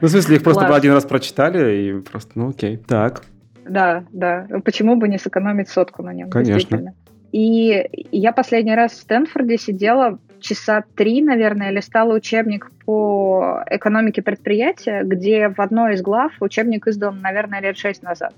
в 0.01 0.07
смысле, 0.07 0.37
их 0.37 0.43
просто 0.43 0.73
один 0.73 0.93
раз 0.93 1.05
прочитали, 1.05 1.75
и 1.75 1.99
просто, 2.01 2.31
ну 2.35 2.49
окей. 2.49 2.77
Так. 2.77 3.23
Да, 3.67 4.03
да. 4.11 4.47
Почему 4.65 4.95
бы 4.95 5.07
не 5.07 5.17
сэкономить 5.17 5.69
сотку 5.69 6.03
на 6.03 6.13
нем? 6.13 6.29
Конечно. 6.29 6.93
И 7.33 7.89
я 8.11 8.31
последний 8.31 8.75
раз 8.75 8.91
в 8.91 9.01
Стэнфорде 9.01 9.57
сидела 9.57 10.19
часа 10.39 10.83
три, 10.95 11.23
наверное, 11.23 11.71
листала 11.71 12.13
учебник 12.13 12.71
по 12.85 13.63
экономике 13.71 14.21
предприятия, 14.21 15.01
где 15.03 15.49
в 15.49 15.59
одной 15.59 15.95
из 15.95 16.03
глав 16.03 16.31
учебник 16.41 16.87
издан, 16.87 17.21
наверное, 17.21 17.59
лет 17.59 17.75
шесть 17.75 18.03
назад. 18.03 18.35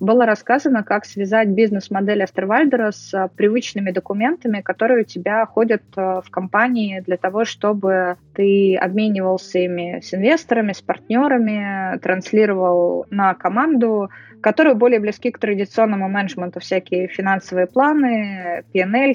Было 0.00 0.26
рассказано, 0.26 0.82
как 0.82 1.04
связать 1.04 1.50
бизнес-модель 1.50 2.24
Астервальдера 2.24 2.90
с 2.90 3.30
привычными 3.36 3.92
документами, 3.92 4.60
которые 4.60 5.02
у 5.02 5.04
тебя 5.04 5.46
ходят 5.46 5.82
э, 5.96 6.20
в 6.24 6.28
компании 6.28 6.98
для 7.06 7.16
того, 7.16 7.44
чтобы 7.44 8.16
ты 8.34 8.74
обменивался 8.74 9.60
ими 9.60 10.00
с 10.02 10.12
инвесторами, 10.12 10.72
с 10.72 10.80
партнерами, 10.80 11.96
транслировал 12.00 13.06
на 13.10 13.34
команду 13.34 14.10
которые 14.42 14.74
более 14.74 15.00
близки 15.00 15.30
к 15.30 15.38
традиционному 15.38 16.08
менеджменту, 16.08 16.60
всякие 16.60 17.08
финансовые 17.08 17.66
планы, 17.66 18.64
PNL, 18.74 19.14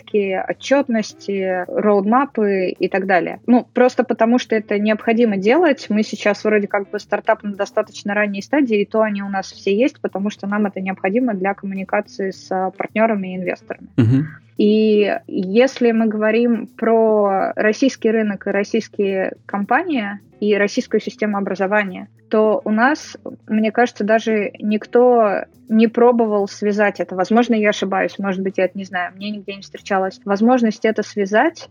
отчетности, 0.50 1.66
роудмапы 1.68 2.70
и 2.70 2.88
так 2.88 3.06
далее. 3.06 3.40
Ну, 3.46 3.68
просто 3.74 4.04
потому 4.04 4.40
что 4.40 4.56
это 4.56 4.80
необходимо 4.80 5.38
делать. 5.38 5.88
Мы 5.90 6.04
сейчас 6.04 6.44
вроде 6.44 6.68
как 6.68 6.90
бы 6.90 7.00
стартап 7.00 7.44
на 7.44 7.56
достаточно 7.56 8.14
ранней 8.14 8.42
стадии, 8.42 8.82
и 8.82 8.86
то 8.86 9.02
они 9.02 9.22
у 9.22 9.30
нас 9.30 9.52
все 9.52 9.76
есть, 9.76 10.00
потому 10.02 10.30
что 10.30 10.48
нам 10.48 10.66
это 10.66 10.80
необходимо 10.80 11.34
для 11.34 11.54
коммуникации 11.54 12.32
с 12.32 12.72
партнерами 12.78 13.34
и 13.34 13.38
инвесторами. 13.38 13.88
Uh-huh. 13.98 14.24
И 14.58 15.16
если 15.28 15.92
мы 15.92 16.08
говорим 16.08 16.68
про 16.68 17.54
российский 17.56 18.10
рынок 18.10 18.48
и 18.48 18.52
российские 18.52 19.34
компании 19.46 20.20
и 20.40 20.56
российскую 20.56 21.00
систему 21.00 21.38
образования, 21.38 22.10
то 22.30 22.62
у 22.66 22.72
нас, 22.72 23.18
мне 23.48 23.72
кажется, 23.72 24.04
даже 24.04 24.52
никто 24.60 25.44
не 25.70 25.88
пробовал 25.88 26.48
связать 26.48 27.00
это. 27.00 27.16
Возможно, 27.16 27.54
я 27.54 27.70
ошибаюсь, 27.70 28.18
может 28.20 28.42
быть, 28.42 28.58
я 28.58 28.66
это 28.66 28.78
не 28.78 28.84
знаю, 28.84 29.14
мне 29.16 29.30
нигде 29.30 29.56
не 29.56 29.62
встречалась. 29.62 30.20
Возможность 30.26 30.86
это 30.86 31.04
связать 31.04 31.70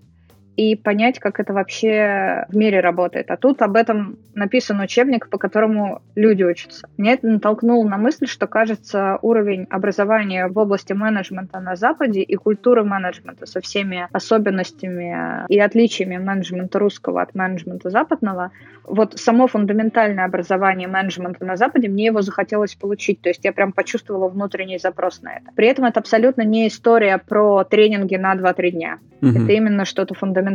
и 0.57 0.75
понять, 0.75 1.19
как 1.19 1.41
это 1.41 1.53
вообще 1.53 2.47
в 2.49 2.57
мире 2.57 2.81
работает. 2.81 3.31
А 3.31 3.37
тут 3.37 3.63
об 3.63 3.77
этом 3.77 4.19
написан 4.35 4.81
учебник, 4.81 5.29
по 5.29 5.39
которому 5.39 6.03
люди 6.15 6.43
учатся. 6.43 6.89
Меня 6.97 7.13
это 7.13 7.27
натолкнуло 7.27 7.87
на 7.87 7.99
мысль, 7.99 8.27
что, 8.27 8.47
кажется, 8.47 9.19
уровень 9.23 9.67
образования 9.71 10.49
в 10.49 10.59
области 10.59 10.93
менеджмента 10.93 11.61
на 11.61 11.77
Западе 11.77 12.23
и 12.23 12.37
культуры 12.37 12.85
менеджмента 12.85 13.47
со 13.47 13.61
всеми 13.61 14.09
особенностями 14.13 15.47
и 15.49 15.59
отличиями 15.59 16.17
менеджмента 16.17 16.79
русского 16.79 17.23
от 17.23 17.35
менеджмента 17.35 17.91
западного, 17.91 18.51
вот 18.85 19.19
само 19.19 19.47
фундаментальное 19.47 20.25
образование 20.25 20.89
менеджмента 20.89 21.45
на 21.45 21.57
Западе, 21.57 21.89
мне 21.89 22.07
его 22.07 22.23
захотелось 22.23 22.75
получить. 22.75 23.21
То 23.21 23.29
есть 23.29 23.45
я 23.45 23.53
прям 23.53 23.73
почувствовала 23.73 24.29
внутренний 24.29 24.79
запрос 24.79 25.23
на 25.23 25.37
это. 25.37 25.51
При 25.55 25.67
этом 25.67 25.85
это 25.85 26.01
абсолютно 26.01 26.43
не 26.43 26.69
история 26.69 27.19
про 27.19 27.65
тренинги 27.65 28.17
на 28.17 28.35
2-3 28.35 28.71
дня. 28.71 28.99
Угу. 29.23 29.31
Это 29.31 29.53
именно 29.53 29.85
что-то 29.85 30.15
фундаментальное. 30.15 30.46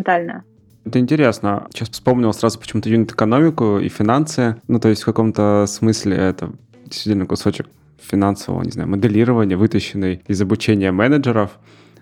Это 0.86 1.00
интересно. 1.00 1.68
Сейчас 1.74 1.90
вспомнил 1.90 2.34
сразу 2.34 2.60
почему-то 2.60 2.90
юнит-экономику 2.90 3.80
и 3.80 3.90
финансы. 3.90 4.56
Ну, 4.68 4.80
то 4.80 4.90
есть 4.90 5.04
в 5.04 5.06
каком-то 5.06 5.66
смысле 5.68 6.18
это 6.18 6.52
действительно 6.86 7.26
кусочек 7.26 7.68
финансового, 8.02 8.64
не 8.64 8.72
знаю, 8.72 8.90
моделирования, 8.90 9.56
вытащенный 9.56 10.22
из 10.28 10.42
обучения 10.42 10.92
менеджеров, 10.92 11.60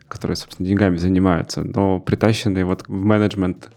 которые, 0.08 0.38
собственно, 0.38 0.68
деньгами 0.68 0.96
занимаются, 0.96 1.64
но 1.64 2.00
притащенный 2.00 2.64
вот 2.64 2.86
в 2.88 2.92
менеджмент 2.92 3.70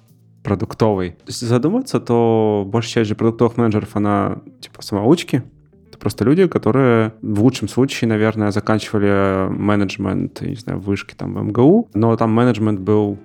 продуктовый. 0.43 1.17
Если 1.27 1.47
задуматься, 1.47 2.01
то 2.01 2.65
большая 2.67 3.03
часть 3.03 3.09
же 3.09 3.15
продуктовых 3.15 3.57
менеджеров, 3.57 3.95
она 3.95 4.39
типа 4.61 4.83
самоучки, 4.83 5.43
это 5.89 5.99
просто 5.99 6.25
люди, 6.25 6.47
которые 6.47 7.13
в 7.23 7.43
лучшем 7.43 7.69
случае, 7.69 8.09
наверное, 8.09 8.51
заканчивали 8.51 9.49
менеджмент, 9.51 10.41
не 10.41 10.57
знаю, 10.57 10.81
вышки 10.81 11.15
там 11.15 11.35
в 11.35 11.43
МГУ, 11.43 11.91
но 11.95 12.17
там 12.17 12.33
менеджмент 12.33 12.81
был 12.81 13.19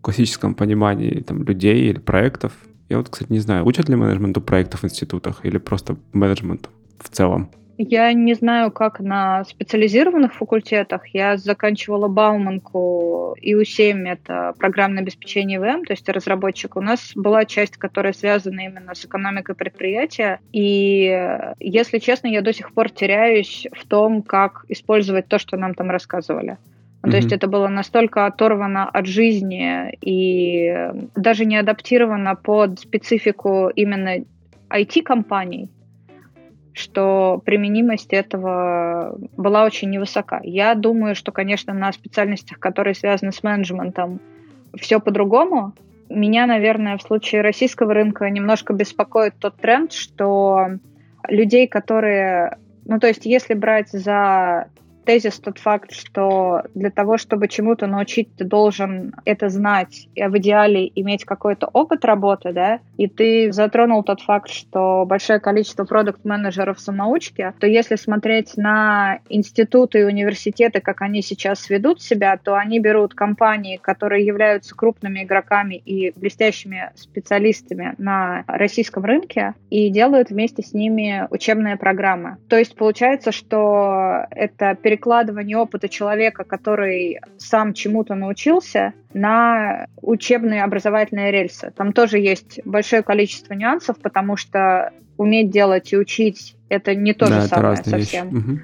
классическом 0.00 0.54
понимании 0.54 1.20
там 1.20 1.42
людей 1.44 1.90
или 1.90 1.98
проектов. 1.98 2.52
Я 2.88 2.98
вот, 2.98 3.08
кстати, 3.08 3.30
не 3.30 3.40
знаю, 3.40 3.66
учат 3.66 3.88
ли 3.88 3.96
менеджменту 3.96 4.40
проектов 4.40 4.82
в 4.82 4.84
институтах 4.84 5.44
или 5.44 5.58
просто 5.58 5.96
менеджменту 6.12 6.70
в 6.98 7.08
целом? 7.08 7.50
Я 7.80 8.12
не 8.12 8.34
знаю, 8.34 8.72
как 8.72 8.98
на 8.98 9.44
специализированных 9.44 10.34
факультетах. 10.34 11.06
Я 11.14 11.36
заканчивала 11.36 12.08
Бауманку 12.08 13.36
и 13.40 13.54
У7, 13.54 14.04
это 14.08 14.52
программное 14.58 15.02
обеспечение 15.02 15.60
ВМ, 15.60 15.84
то 15.84 15.92
есть 15.92 16.08
разработчик. 16.08 16.74
У 16.74 16.80
нас 16.80 17.12
была 17.14 17.44
часть, 17.44 17.76
которая 17.76 18.12
связана 18.12 18.62
именно 18.62 18.96
с 18.96 19.04
экономикой 19.04 19.54
предприятия. 19.54 20.40
И, 20.52 21.44
если 21.60 22.00
честно, 22.00 22.26
я 22.26 22.42
до 22.42 22.52
сих 22.52 22.72
пор 22.72 22.90
теряюсь 22.90 23.68
в 23.72 23.86
том, 23.86 24.22
как 24.22 24.64
использовать 24.68 25.28
то, 25.28 25.38
что 25.38 25.56
нам 25.56 25.74
там 25.74 25.88
рассказывали. 25.88 26.58
Mm-hmm. 27.02 27.10
То 27.10 27.16
есть 27.16 27.32
это 27.32 27.46
было 27.46 27.68
настолько 27.68 28.26
оторвано 28.26 28.88
от 28.88 29.06
жизни 29.06 29.96
и 30.00 30.90
даже 31.14 31.44
не 31.44 31.56
адаптировано 31.56 32.34
под 32.34 32.80
специфику 32.80 33.68
именно 33.68 34.24
IT-компаний, 34.68 35.70
что 36.72 37.40
применимость 37.44 38.12
этого 38.12 39.16
была 39.36 39.64
очень 39.64 39.90
невысока. 39.90 40.40
Я 40.42 40.74
думаю, 40.74 41.14
что, 41.14 41.32
конечно, 41.32 41.72
на 41.72 41.92
специальностях, 41.92 42.58
которые 42.58 42.94
связаны 42.94 43.32
с 43.32 43.42
менеджментом, 43.42 44.20
все 44.76 45.00
по-другому. 45.00 45.72
Меня, 46.08 46.46
наверное, 46.46 46.96
в 46.96 47.02
случае 47.02 47.42
российского 47.42 47.94
рынка 47.94 48.28
немножко 48.30 48.72
беспокоит 48.72 49.34
тот 49.38 49.56
тренд, 49.56 49.92
что 49.92 50.68
людей, 51.28 51.68
которые... 51.68 52.58
Ну, 52.86 52.98
то 52.98 53.06
есть, 53.06 53.26
если 53.26 53.54
брать 53.54 53.90
за 53.90 54.68
тезис 55.08 55.40
тот 55.40 55.58
факт, 55.58 55.92
что 55.92 56.64
для 56.74 56.90
того, 56.90 57.16
чтобы 57.16 57.48
чему-то 57.48 57.86
научить, 57.86 58.28
ты 58.36 58.44
должен 58.44 59.14
это 59.24 59.48
знать, 59.48 60.06
и 60.14 60.22
в 60.22 60.36
идеале 60.36 60.86
иметь 60.96 61.24
какой-то 61.24 61.66
опыт 61.72 62.04
работы, 62.04 62.52
да, 62.52 62.80
и 62.98 63.08
ты 63.08 63.50
затронул 63.50 64.02
тот 64.02 64.20
факт, 64.20 64.50
что 64.50 65.06
большое 65.06 65.40
количество 65.40 65.84
продукт-менеджеров 65.84 66.78
самоучки, 66.78 67.54
то 67.58 67.66
если 67.66 67.96
смотреть 67.96 68.58
на 68.58 69.20
институты 69.30 70.00
и 70.00 70.04
университеты, 70.04 70.82
как 70.82 71.00
они 71.00 71.22
сейчас 71.22 71.70
ведут 71.70 72.02
себя, 72.02 72.36
то 72.36 72.56
они 72.56 72.78
берут 72.78 73.14
компании, 73.14 73.78
которые 73.78 74.26
являются 74.26 74.76
крупными 74.76 75.22
игроками 75.22 75.76
и 75.76 76.12
блестящими 76.20 76.90
специалистами 76.96 77.94
на 77.96 78.44
российском 78.46 79.06
рынке, 79.06 79.54
и 79.70 79.88
делают 79.88 80.28
вместе 80.28 80.62
с 80.62 80.74
ними 80.74 81.26
учебные 81.30 81.78
программы. 81.78 82.36
То 82.50 82.58
есть 82.58 82.76
получается, 82.76 83.32
что 83.32 84.26
это 84.32 84.74
переключение 84.74 84.97
перекладывание 84.98 85.56
опыта 85.56 85.88
человека, 85.88 86.44
который 86.44 87.20
сам 87.38 87.72
чему-то 87.72 88.14
научился, 88.14 88.92
на 89.14 89.86
учебные 90.02 90.64
образовательные 90.64 91.30
рельсы. 91.30 91.72
Там 91.76 91.92
тоже 91.92 92.18
есть 92.18 92.60
большое 92.64 93.02
количество 93.02 93.54
нюансов, 93.54 93.96
потому 94.00 94.36
что 94.36 94.92
уметь 95.16 95.50
делать 95.50 95.92
и 95.92 95.96
учить 95.96 96.56
это 96.68 96.94
не 96.94 97.12
то 97.14 97.28
да, 97.28 97.40
же 97.40 97.46
самое 97.46 97.76
совсем. 97.76 98.28
Угу. 98.28 98.58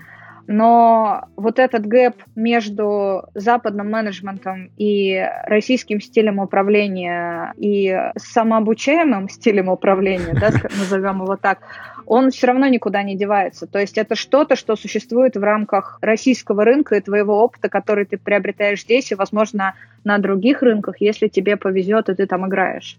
Но 0.46 1.24
вот 1.36 1.58
этот 1.58 1.86
гэп 1.86 2.16
между 2.34 3.22
западным 3.34 3.90
менеджментом 3.90 4.70
и 4.76 5.24
российским 5.46 6.00
стилем 6.00 6.38
управления 6.38 7.54
и 7.56 7.96
самообучаемым 8.16 9.28
стилем 9.30 9.68
управления, 9.68 10.34
да, 10.34 10.50
назовем 10.78 11.22
его 11.22 11.36
так, 11.36 11.60
он 12.06 12.30
все 12.30 12.46
равно 12.46 12.66
никуда 12.66 13.02
не 13.02 13.16
девается. 13.16 13.66
То 13.66 13.78
есть 13.78 13.98
это 13.98 14.14
что-то, 14.14 14.56
что 14.56 14.76
существует 14.76 15.36
в 15.36 15.42
рамках 15.42 15.98
российского 16.00 16.64
рынка 16.64 16.96
и 16.96 17.00
твоего 17.00 17.42
опыта, 17.42 17.68
который 17.68 18.04
ты 18.04 18.18
приобретаешь 18.18 18.82
здесь 18.82 19.12
и, 19.12 19.14
возможно, 19.14 19.74
на 20.04 20.18
других 20.18 20.62
рынках, 20.62 21.00
если 21.00 21.28
тебе 21.28 21.56
повезет, 21.56 22.08
и 22.08 22.14
ты 22.14 22.26
там 22.26 22.46
играешь. 22.46 22.98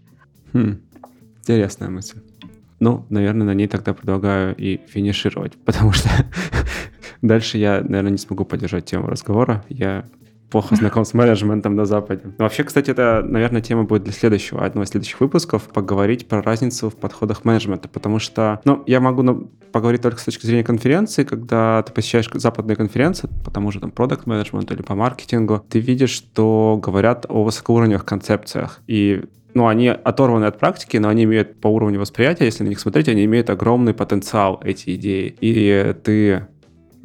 Хм. 0.53 0.79
Интересная 1.41 1.89
мысль. 1.89 2.19
Ну, 2.79 3.05
наверное, 3.09 3.47
на 3.47 3.53
ней 3.53 3.67
тогда 3.67 3.93
предлагаю 3.93 4.55
и 4.55 4.79
финишировать, 4.87 5.53
потому 5.65 5.91
что 5.91 6.09
дальше 7.21 7.57
я, 7.57 7.81
наверное, 7.81 8.11
не 8.11 8.17
смогу 8.17 8.45
поддержать 8.45 8.85
тему 8.85 9.07
разговора. 9.07 9.63
Я 9.69 10.05
плохо 10.49 10.75
знаком 10.79 11.05
с 11.05 11.13
менеджментом 11.13 11.75
на 11.75 11.85
Западе. 11.85 12.23
вообще, 12.37 12.63
кстати, 12.63 12.91
это, 12.91 13.23
наверное, 13.25 13.61
тема 13.61 13.83
будет 13.83 14.03
для 14.03 14.13
следующего, 14.13 14.65
одного 14.65 14.83
из 14.83 14.89
следующих 14.89 15.19
выпусков, 15.19 15.63
поговорить 15.63 16.27
про 16.27 16.41
разницу 16.41 16.89
в 16.89 16.95
подходах 16.95 17.45
менеджмента, 17.45 17.87
потому 17.87 18.19
что, 18.19 18.61
ну, 18.65 18.83
я 18.85 18.99
могу 18.99 19.21
ну, 19.21 19.51
поговорить 19.71 20.01
только 20.01 20.19
с 20.19 20.23
точки 20.23 20.45
зрения 20.45 20.63
конференции, 20.63 21.23
когда 21.23 21.83
ты 21.83 21.93
посещаешь 21.93 22.29
западные 22.33 22.75
конференции, 22.75 23.29
по 23.43 23.51
тому 23.51 23.71
же 23.71 23.79
там 23.79 23.91
продукт 23.91 24.25
менеджменту 24.25 24.73
или 24.73 24.81
по 24.81 24.95
маркетингу, 24.95 25.63
ты 25.69 25.79
видишь, 25.79 26.11
что 26.11 26.79
говорят 26.81 27.25
о 27.29 27.43
высокоуровневых 27.43 28.05
концепциях, 28.05 28.81
и 28.87 29.23
ну, 29.55 29.67
они 29.67 29.87
оторваны 29.87 30.45
от 30.45 30.59
практики, 30.59 30.97
но 30.97 31.07
они 31.07 31.23
имеют 31.23 31.61
по 31.61 31.69
уровню 31.69 31.99
восприятия, 31.99 32.43
если 32.43 32.63
на 32.65 32.67
них 32.67 32.79
смотреть, 32.79 33.07
они 33.07 33.23
имеют 33.23 33.49
огромный 33.49 33.93
потенциал, 33.93 34.59
эти 34.63 34.95
идеи. 34.95 35.35
И 35.39 35.95
ты 36.03 36.47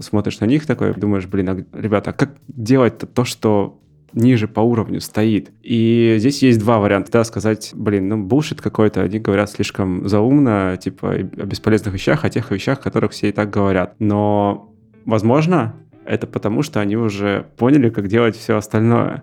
смотришь 0.01 0.41
на 0.41 0.47
них 0.47 0.67
такой, 0.67 0.95
думаешь, 0.95 1.27
блин, 1.27 1.49
а, 1.49 1.79
ребята, 1.79 2.11
а 2.11 2.13
как 2.13 2.35
делать 2.49 2.99
то, 2.99 3.25
что 3.25 3.81
ниже 4.13 4.49
по 4.49 4.61
уровню 4.61 5.01
стоит. 5.01 5.53
И 5.63 6.17
здесь 6.19 6.43
есть 6.43 6.59
два 6.59 6.79
варианта. 6.81 7.13
Да, 7.13 7.25
сказать, 7.25 7.71
блин, 7.75 8.09
ну, 8.09 8.23
булшит 8.23 8.61
какой-то. 8.61 9.03
Они 9.03 9.21
говорят 9.21 9.51
слишком 9.51 10.09
заумно, 10.09 10.77
типа, 10.83 11.13
о 11.13 11.23
бесполезных 11.23 11.95
вещах, 11.95 12.25
о 12.25 12.31
тех 12.31 12.51
вещах, 12.51 12.81
о 12.81 12.83
которых 12.83 13.13
все 13.13 13.29
и 13.29 13.33
так 13.33 13.51
говорят. 13.51 13.95
Но, 14.01 14.75
возможно, 15.05 15.77
это 16.05 16.27
потому, 16.27 16.63
что 16.63 16.81
они 16.81 16.97
уже 16.97 17.47
поняли, 17.57 17.89
как 17.89 18.09
делать 18.09 18.37
все 18.37 18.57
остальное 18.57 19.23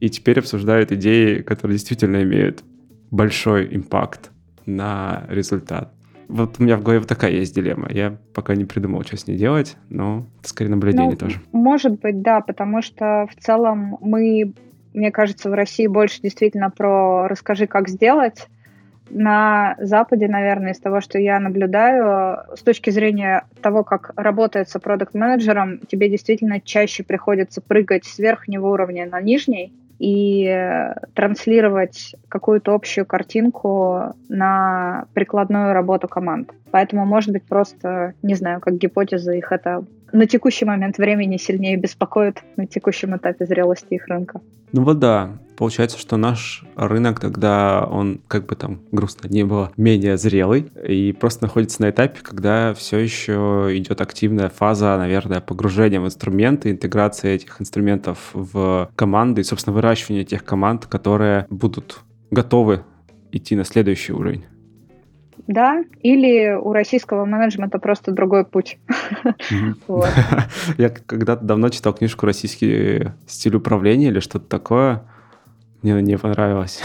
и 0.00 0.10
теперь 0.10 0.38
обсуждают 0.38 0.92
идеи, 0.92 1.40
которые 1.40 1.78
действительно 1.78 2.22
имеют 2.22 2.62
большой 3.10 3.74
импакт 3.74 4.30
на 4.66 5.24
результат. 5.28 5.93
Вот 6.28 6.56
у 6.58 6.62
меня 6.62 6.76
в 6.76 6.82
голове 6.82 7.00
вот 7.00 7.08
такая 7.08 7.32
есть 7.32 7.54
дилемма. 7.54 7.88
Я 7.90 8.16
пока 8.34 8.54
не 8.54 8.64
придумал, 8.64 9.02
что 9.02 9.16
с 9.16 9.26
ней 9.26 9.36
делать, 9.36 9.76
но 9.88 10.26
это 10.40 10.48
скорее 10.48 10.70
наблюдение 10.70 11.10
ну, 11.10 11.16
тоже. 11.16 11.40
Может 11.52 12.00
быть, 12.00 12.22
да, 12.22 12.40
потому 12.40 12.82
что 12.82 13.26
в 13.30 13.42
целом 13.42 13.98
мы, 14.00 14.52
мне 14.92 15.10
кажется, 15.10 15.50
в 15.50 15.54
России 15.54 15.86
больше 15.86 16.20
действительно 16.22 16.70
про 16.70 17.28
«расскажи, 17.28 17.66
как 17.66 17.88
сделать», 17.88 18.48
на 19.10 19.76
Западе, 19.78 20.28
наверное, 20.28 20.72
из 20.72 20.78
того, 20.78 21.00
что 21.00 21.18
я 21.18 21.38
наблюдаю, 21.38 22.38
с 22.56 22.62
точки 22.62 22.90
зрения 22.90 23.44
того, 23.60 23.84
как 23.84 24.12
работает 24.16 24.68
продукт-менеджером, 24.82 25.80
тебе 25.86 26.08
действительно 26.08 26.60
чаще 26.60 27.04
приходится 27.04 27.60
прыгать 27.60 28.06
с 28.06 28.18
верхнего 28.18 28.68
уровня 28.68 29.06
на 29.06 29.20
нижний, 29.20 29.72
и 30.04 30.44
э, 30.44 30.96
транслировать 31.14 32.14
какую-то 32.28 32.74
общую 32.74 33.06
картинку 33.06 34.14
на 34.28 35.06
прикладную 35.14 35.72
работу 35.72 36.08
команд. 36.08 36.50
Поэтому, 36.70 37.06
может 37.06 37.30
быть, 37.30 37.44
просто, 37.44 38.12
не 38.22 38.34
знаю, 38.34 38.60
как 38.60 38.74
гипотеза 38.74 39.32
их 39.32 39.50
это 39.50 39.82
на 40.14 40.26
текущий 40.26 40.64
момент 40.64 40.96
времени 40.96 41.36
сильнее 41.36 41.76
беспокоит 41.76 42.42
на 42.56 42.66
текущем 42.66 43.16
этапе 43.16 43.44
зрелости 43.46 43.94
их 43.94 44.06
рынка. 44.06 44.40
Ну 44.72 44.82
вот 44.84 44.98
да, 44.98 45.38
получается, 45.56 45.98
что 45.98 46.16
наш 46.16 46.64
рынок 46.76 47.20
тогда, 47.20 47.86
он, 47.90 48.20
как 48.28 48.46
бы 48.46 48.54
там 48.54 48.80
грустно 48.92 49.28
не 49.28 49.44
было, 49.44 49.72
менее 49.76 50.16
зрелый 50.16 50.70
и 50.86 51.12
просто 51.12 51.44
находится 51.44 51.82
на 51.82 51.90
этапе, 51.90 52.20
когда 52.22 52.74
все 52.74 52.98
еще 52.98 53.70
идет 53.72 54.00
активная 54.00 54.48
фаза, 54.48 54.96
наверное, 54.96 55.40
погружения 55.40 56.00
в 56.00 56.06
инструменты, 56.06 56.70
интеграция 56.70 57.34
этих 57.34 57.60
инструментов 57.60 58.30
в 58.32 58.90
команды 58.94 59.40
и, 59.40 59.44
собственно, 59.44 59.74
выращивание 59.74 60.24
тех 60.24 60.44
команд, 60.44 60.86
которые 60.86 61.46
будут 61.50 62.00
готовы 62.30 62.84
идти 63.32 63.56
на 63.56 63.64
следующий 63.64 64.12
уровень 64.12 64.44
да, 65.46 65.84
или 66.02 66.52
у 66.54 66.72
российского 66.72 67.24
менеджмента 67.24 67.78
просто 67.78 68.12
другой 68.12 68.44
путь. 68.44 68.78
Я 70.78 70.88
когда-то 70.90 71.44
давно 71.44 71.68
читал 71.68 71.94
книжку 71.94 72.26
«Российский 72.26 73.08
стиль 73.26 73.56
управления» 73.56 74.08
или 74.08 74.20
что-то 74.20 74.46
такое. 74.46 75.02
Мне 75.84 76.00
не 76.00 76.16
понравилось. 76.16 76.80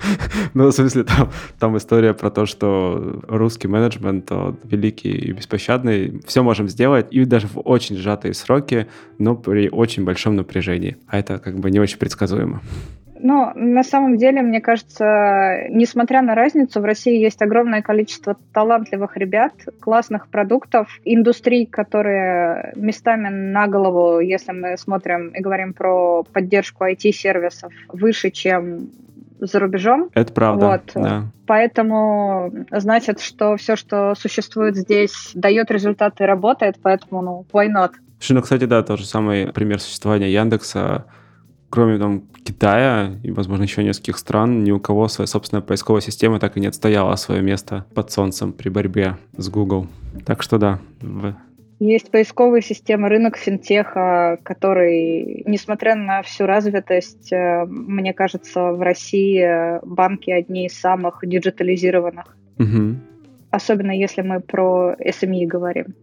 ну, 0.54 0.66
в 0.66 0.72
смысле, 0.72 1.04
там, 1.04 1.30
там 1.58 1.76
история 1.78 2.12
про 2.12 2.30
то, 2.30 2.44
что 2.44 3.22
русский 3.26 3.66
менеджмент 3.66 4.30
великий 4.64 5.10
и 5.10 5.32
беспощадный. 5.32 6.20
Все 6.26 6.42
можем 6.42 6.68
сделать, 6.68 7.06
и 7.10 7.24
даже 7.24 7.46
в 7.46 7.60
очень 7.60 7.96
сжатые 7.96 8.34
сроки, 8.34 8.88
но 9.16 9.36
при 9.36 9.70
очень 9.70 10.04
большом 10.04 10.36
напряжении. 10.36 10.98
А 11.06 11.18
это 11.18 11.38
как 11.38 11.58
бы 11.60 11.70
не 11.70 11.80
очень 11.80 11.96
предсказуемо. 11.96 12.60
Ну, 13.24 13.52
на 13.54 13.84
самом 13.84 14.16
деле, 14.16 14.42
мне 14.42 14.60
кажется, 14.60 15.66
несмотря 15.70 16.22
на 16.22 16.34
разницу, 16.34 16.80
в 16.80 16.84
России 16.84 17.16
есть 17.16 17.40
огромное 17.40 17.80
количество 17.80 18.36
талантливых 18.52 19.16
ребят, 19.16 19.52
классных 19.80 20.26
продуктов, 20.26 20.88
индустрий, 21.04 21.64
которые 21.66 22.72
местами 22.74 23.28
на 23.28 23.68
голову, 23.68 24.18
если 24.18 24.50
мы 24.50 24.76
смотрим 24.76 25.28
и 25.28 25.40
говорим 25.40 25.72
про 25.72 26.24
поддержку 26.24 26.84
IT-сервисов, 26.84 27.72
выше, 27.88 28.30
чем 28.30 28.90
за 29.38 29.60
рубежом. 29.60 30.10
Это 30.14 30.32
правда. 30.32 30.66
Вот. 30.66 30.82
Да. 30.94 31.24
Поэтому 31.46 32.52
значит, 32.72 33.20
что 33.20 33.56
все, 33.56 33.76
что 33.76 34.14
существует 34.16 34.76
здесь, 34.76 35.30
дает 35.34 35.70
результаты 35.70 36.24
и 36.24 36.26
работает, 36.26 36.76
поэтому, 36.82 37.22
ну, 37.22 37.46
why 37.52 37.68
not? 37.68 37.92
Ну, 38.28 38.42
кстати, 38.42 38.64
да, 38.64 38.82
тот 38.82 38.98
же 38.98 39.06
самый 39.06 39.52
пример 39.52 39.80
существования 39.80 40.32
Яндекса 40.32 41.04
кроме 41.72 41.98
там 41.98 42.24
Китая 42.44 43.14
и, 43.22 43.30
возможно, 43.30 43.62
еще 43.62 43.82
нескольких 43.82 44.18
стран, 44.18 44.62
ни 44.62 44.70
у 44.70 44.78
кого 44.78 45.08
своя 45.08 45.26
собственная 45.26 45.62
поисковая 45.62 46.02
система 46.02 46.38
так 46.38 46.58
и 46.58 46.60
не 46.60 46.66
отстояла 46.66 47.16
свое 47.16 47.40
место 47.40 47.86
под 47.94 48.10
солнцем 48.12 48.52
при 48.52 48.68
борьбе 48.68 49.16
с 49.38 49.48
Google. 49.48 49.86
Так 50.26 50.42
что 50.42 50.58
да. 50.58 50.80
В... 51.00 51.34
Есть 51.80 52.10
поисковые 52.10 52.60
системы, 52.60 53.08
рынок 53.08 53.38
финтеха, 53.38 54.38
который, 54.42 55.44
несмотря 55.46 55.94
на 55.94 56.20
всю 56.20 56.44
развитость, 56.44 57.32
э, 57.32 57.64
мне 57.66 58.12
кажется, 58.12 58.72
в 58.72 58.82
России 58.82 59.80
банки 59.82 60.30
одни 60.30 60.66
из 60.66 60.78
самых 60.78 61.20
диджитализированных. 61.22 62.36
Угу. 62.58 62.96
Особенно 63.50 63.92
если 63.92 64.20
мы 64.20 64.40
про 64.40 64.94
SME 65.00 65.46
говорим. 65.46 65.94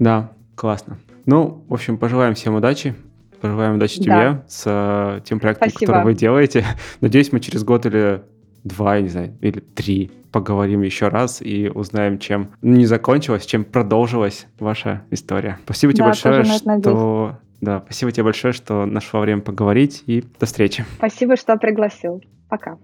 Да, 0.00 0.32
классно. 0.56 0.98
Ну, 1.26 1.62
в 1.68 1.74
общем, 1.74 1.96
пожелаем 1.96 2.34
всем 2.34 2.56
удачи. 2.56 2.96
Пожелаем 3.40 3.76
удачи 3.76 4.02
да. 4.02 4.04
тебе 4.04 4.42
с 4.48 4.62
э, 4.66 5.20
тем 5.24 5.40
проектом, 5.40 5.70
Спасибо. 5.70 5.92
который 5.92 6.04
вы 6.04 6.14
делаете. 6.14 6.64
Надеюсь, 7.00 7.32
мы 7.32 7.40
через 7.40 7.64
год 7.64 7.86
или 7.86 8.22
два, 8.64 8.96
я 8.96 9.02
не 9.02 9.08
знаю, 9.08 9.36
или 9.40 9.60
три 9.60 10.10
поговорим 10.32 10.82
еще 10.82 11.08
раз 11.08 11.40
и 11.40 11.70
узнаем, 11.72 12.18
чем 12.18 12.50
не 12.60 12.84
закончилась, 12.84 13.46
чем 13.46 13.64
продолжилась 13.64 14.46
ваша 14.58 15.02
история. 15.10 15.58
Спасибо 15.64 15.92
тебе 15.92 16.04
да, 16.04 16.08
большое, 16.08 16.44
что... 16.44 17.38
Да, 17.62 17.82
спасибо 17.86 18.12
тебе 18.12 18.24
большое, 18.24 18.52
что 18.52 18.84
нашла 18.84 19.20
время 19.20 19.40
поговорить, 19.40 20.02
и 20.06 20.22
до 20.38 20.44
встречи. 20.44 20.84
Спасибо, 20.96 21.36
что 21.36 21.56
пригласил. 21.56 22.22
Пока. 22.50 22.76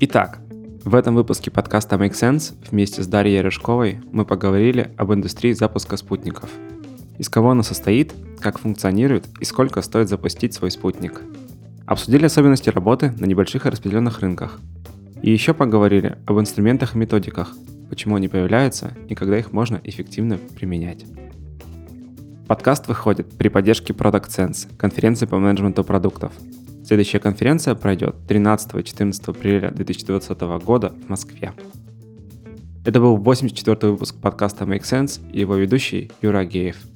Итак, 0.00 0.38
в 0.84 0.94
этом 0.94 1.14
выпуске 1.14 1.50
подкаста 1.50 1.96
Make 1.96 2.12
Sense 2.12 2.54
вместе 2.70 3.02
с 3.02 3.06
Дарьей 3.06 3.42
Рыжковой 3.42 4.00
мы 4.10 4.24
поговорили 4.24 4.90
об 4.96 5.12
индустрии 5.12 5.52
запуска 5.52 5.98
спутников– 5.98 6.48
из 7.18 7.28
кого 7.28 7.50
она 7.50 7.62
состоит, 7.62 8.14
как 8.40 8.58
функционирует 8.58 9.26
и 9.40 9.44
сколько 9.44 9.82
стоит 9.82 10.08
запустить 10.08 10.54
свой 10.54 10.70
спутник. 10.70 11.22
Обсудили 11.86 12.26
особенности 12.26 12.70
работы 12.70 13.12
на 13.18 13.26
небольших 13.26 13.66
и 13.66 13.68
распределенных 13.68 14.20
рынках. 14.20 14.60
И 15.22 15.30
еще 15.30 15.52
поговорили 15.52 16.18
об 16.26 16.38
инструментах 16.38 16.94
и 16.94 16.98
методиках, 16.98 17.54
почему 17.90 18.16
они 18.16 18.28
появляются 18.28 18.92
и 19.08 19.14
когда 19.14 19.38
их 19.38 19.52
можно 19.52 19.80
эффективно 19.82 20.38
применять. 20.38 21.04
Подкаст 22.46 22.86
выходит 22.88 23.30
при 23.36 23.48
поддержке 23.48 23.92
Product 23.92 24.28
Sense, 24.28 24.74
конференции 24.76 25.26
по 25.26 25.38
менеджменту 25.38 25.84
продуктов. 25.84 26.32
Следующая 26.86 27.18
конференция 27.18 27.74
пройдет 27.74 28.16
13-14 28.28 29.22
апреля 29.26 29.70
2020 29.70 30.40
года 30.64 30.94
в 31.06 31.10
Москве. 31.10 31.52
Это 32.86 33.00
был 33.00 33.16
84 33.16 33.92
выпуск 33.92 34.14
подкаста 34.14 34.64
Make 34.64 34.82
Sense 34.82 35.20
и 35.30 35.40
его 35.40 35.56
ведущий 35.56 36.10
Юра 36.22 36.44
Геев– 36.44 36.76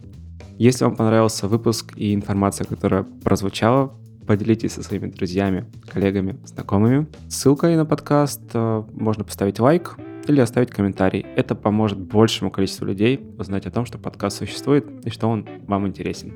Если 0.58 0.84
вам 0.84 0.96
понравился 0.96 1.48
выпуск 1.48 1.92
и 1.96 2.14
информация, 2.14 2.64
которая 2.66 3.04
прозвучала, 3.24 3.94
поделитесь 4.26 4.72
со 4.72 4.82
своими 4.82 5.08
друзьями, 5.08 5.66
коллегами, 5.88 6.38
знакомыми. 6.44 7.06
Ссылкой 7.28 7.76
на 7.76 7.84
подкаст 7.84 8.40
э, 8.54 8.84
можно 8.92 9.24
поставить 9.24 9.58
лайк 9.58 9.96
или 10.28 10.40
оставить 10.40 10.70
комментарий. 10.70 11.26
Это 11.36 11.54
поможет 11.54 11.98
большему 11.98 12.50
количеству 12.50 12.86
людей 12.86 13.20
узнать 13.38 13.66
о 13.66 13.70
том, 13.70 13.84
что 13.86 13.98
подкаст 13.98 14.38
существует 14.38 14.86
и 15.04 15.10
что 15.10 15.28
он 15.28 15.46
вам 15.66 15.86
интересен. 15.86 16.32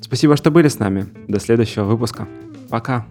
Спасибо, 0.00 0.36
что 0.36 0.50
были 0.50 0.68
с 0.68 0.78
нами. 0.78 1.06
До 1.28 1.38
следующего 1.38 1.84
выпуска. 1.84 2.26
Пока. 2.68 3.06